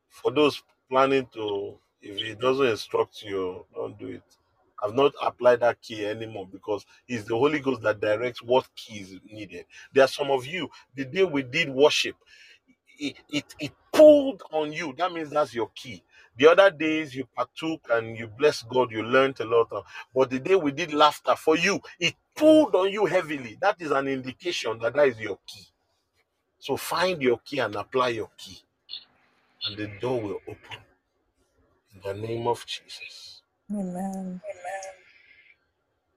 For 0.10 0.32
those 0.32 0.64
planning 0.90 1.28
to, 1.36 1.78
if 2.02 2.22
it 2.24 2.40
doesn't 2.40 2.68
instruct 2.68 3.24
you, 3.24 3.66
don't 3.76 3.98
do 4.00 4.08
it. 4.08 4.24
I've 4.84 4.96
not 4.96 5.14
applied 5.24 5.62
that 5.62 5.82
key 5.82 6.06
anymore 6.06 6.48
because 6.52 6.86
it's 7.08 7.26
the 7.26 7.36
Holy 7.36 7.60
Ghost 7.60 7.82
that 7.84 8.00
directs 8.02 8.42
what 8.44 8.68
key 8.76 9.00
is 9.00 9.20
needed. 9.32 9.66
There 9.94 10.04
are 10.04 10.10
some 10.10 10.32
of 10.32 10.46
you, 10.46 10.70
the 10.96 11.06
day 11.06 11.24
we 11.24 11.44
did 11.44 11.70
worship, 11.70 12.16
it, 13.00 13.16
it, 13.32 13.46
it 13.60 13.72
pulled 13.94 14.44
on 14.52 14.74
you. 14.74 14.94
That 14.98 15.12
means 15.14 15.30
that's 15.30 15.54
your 15.54 15.70
key. 15.76 16.04
The 16.38 16.50
other 16.52 16.70
days 16.72 17.16
you 17.16 17.28
partook 17.36 17.82
and 17.92 18.18
you 18.18 18.28
blessed 18.28 18.68
God, 18.70 18.92
you 18.92 19.04
learned 19.04 19.40
a 19.40 19.46
lot. 19.46 19.72
Of, 19.72 19.86
but 20.14 20.30
the 20.30 20.40
day 20.40 20.56
we 20.56 20.72
did 20.72 20.94
laughter 20.94 21.36
for 21.36 21.58
you, 21.58 21.80
it 22.00 22.16
pulled 22.36 22.76
on 22.76 22.92
you 22.92 23.06
heavily. 23.06 23.58
That 23.62 23.78
is 23.82 23.92
an 23.92 24.08
indication 24.08 24.80
that 24.80 24.94
that 24.96 25.08
is 25.10 25.20
your 25.20 25.40
key. 25.48 25.68
So 26.60 26.78
find 26.78 27.22
your 27.22 27.40
key 27.46 27.60
and 27.60 27.76
apply 27.76 28.10
your 28.10 28.30
key, 28.38 28.60
and 29.68 29.78
the 29.78 29.88
door 30.02 30.22
will 30.22 30.40
open. 30.48 30.80
In 31.96 32.02
the 32.04 32.28
name 32.28 32.48
of 32.48 32.66
Jesus. 32.66 33.35
Amen. 33.72 34.42
Amen. 34.42 34.42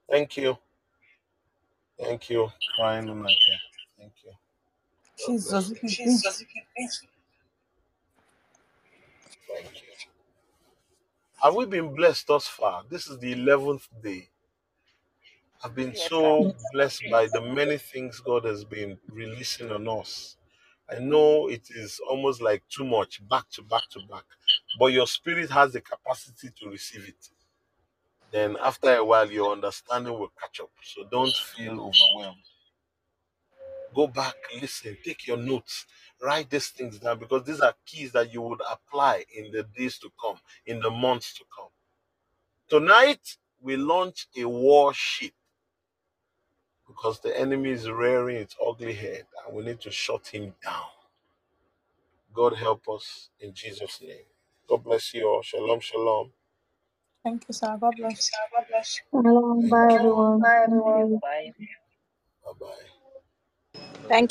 Thank 0.09 0.37
you. 0.37 0.57
Thank 1.99 2.29
you. 2.29 2.49
Crying 2.77 3.09
on 3.09 3.21
my 3.21 3.29
care. 3.29 3.59
Thank 3.99 4.13
you. 4.25 4.31
Jesus. 5.27 5.71
Jesus. 5.85 6.43
Thank 9.47 9.71
you. 9.81 9.87
Have 11.43 11.55
we 11.55 11.65
been 11.67 11.95
blessed 11.95 12.27
thus 12.27 12.47
far? 12.47 12.83
This 12.89 13.07
is 13.07 13.19
the 13.19 13.33
11th 13.35 13.87
day. 14.03 14.29
I've 15.63 15.75
been 15.75 15.95
so 15.95 16.53
blessed 16.71 17.09
by 17.09 17.27
the 17.27 17.41
many 17.41 17.77
things 17.77 18.21
God 18.21 18.45
has 18.45 18.63
been 18.65 18.97
releasing 19.09 19.71
on 19.71 19.87
us. 19.89 20.37
I 20.89 20.99
know 20.99 21.49
it 21.49 21.69
is 21.71 21.99
almost 22.09 22.41
like 22.41 22.63
too 22.69 22.85
much, 22.85 23.27
back 23.29 23.45
to 23.53 23.63
back 23.63 23.83
to 23.91 23.99
back, 24.09 24.23
but 24.79 24.87
your 24.87 25.07
spirit 25.07 25.49
has 25.51 25.73
the 25.73 25.81
capacity 25.81 26.49
to 26.61 26.69
receive 26.69 27.07
it. 27.07 27.29
Then, 28.31 28.57
after 28.63 28.95
a 28.95 29.05
while, 29.05 29.31
your 29.31 29.53
understanding 29.53 30.13
will 30.19 30.31
catch 30.41 30.61
up. 30.61 30.71
So, 30.83 31.05
don't 31.11 31.33
feel 31.33 31.73
overwhelmed. 31.73 32.37
Go 33.95 34.07
back, 34.07 34.35
listen, 34.61 34.97
take 35.05 35.27
your 35.27 35.37
notes, 35.37 35.85
write 36.21 36.49
these 36.49 36.69
things 36.69 36.99
down 36.99 37.19
because 37.19 37.43
these 37.45 37.61
are 37.61 37.75
keys 37.85 38.11
that 38.13 38.33
you 38.33 38.41
would 38.41 38.61
apply 38.69 39.25
in 39.35 39.51
the 39.51 39.63
days 39.77 39.97
to 39.99 40.11
come, 40.21 40.37
in 40.65 40.79
the 40.81 40.91
months 40.91 41.33
to 41.35 41.45
come. 41.57 41.69
Tonight, 42.69 43.37
we 43.61 43.77
launch 43.77 44.27
a 44.37 44.45
warship 44.45 45.33
because 46.87 47.19
the 47.21 47.37
enemy 47.39 47.71
is 47.71 47.89
rearing 47.89 48.37
its 48.37 48.55
ugly 48.65 48.93
head 48.93 49.25
and 49.47 49.55
we 49.57 49.63
need 49.63 49.81
to 49.81 49.91
shut 49.91 50.27
him 50.27 50.53
down. 50.63 50.83
God 52.33 52.55
help 52.55 52.87
us 52.89 53.29
in 53.39 53.53
Jesus' 53.53 54.01
name. 54.01 54.25
God 54.69 54.83
bless 54.83 55.13
you 55.13 55.27
all. 55.27 55.41
Shalom, 55.43 55.81
shalom. 55.81 56.31
Thank 57.23 57.43
you, 57.47 57.53
sir. 57.53 57.77
God 57.81 57.95
bless. 57.97 58.31
Shalom. 59.11 59.61
Thank 59.61 59.71
Bye, 59.71 59.93
you. 59.93 59.97
everyone. 59.97 60.41
Thank 60.43 60.85
you. 60.85 61.19
Bye. 61.21 61.53
Bye 62.45 62.51
bye. 62.59 62.67
Thank 64.09 64.21
you. 64.23 64.27